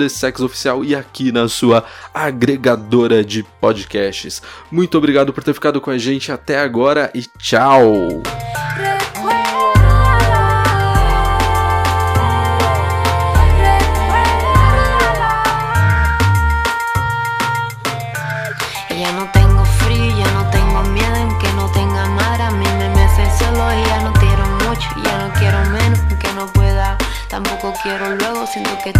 e 0.85 0.95
aqui 0.95 1.31
na 1.31 1.47
sua 1.47 1.83
agregadora 2.13 3.23
de 3.23 3.43
podcasts. 3.61 4.41
Muito 4.71 4.97
obrigado 4.97 5.33
por 5.33 5.43
ter 5.43 5.53
ficado 5.53 5.79
com 5.79 5.89
a 5.89 5.97
gente 5.97 6.31
até 6.31 6.59
agora 6.59 7.11
e 7.13 7.23
tchau! 7.39 8.21
pero 27.93 28.15
luego 28.15 28.47
siento 28.47 28.71
que 28.83 28.91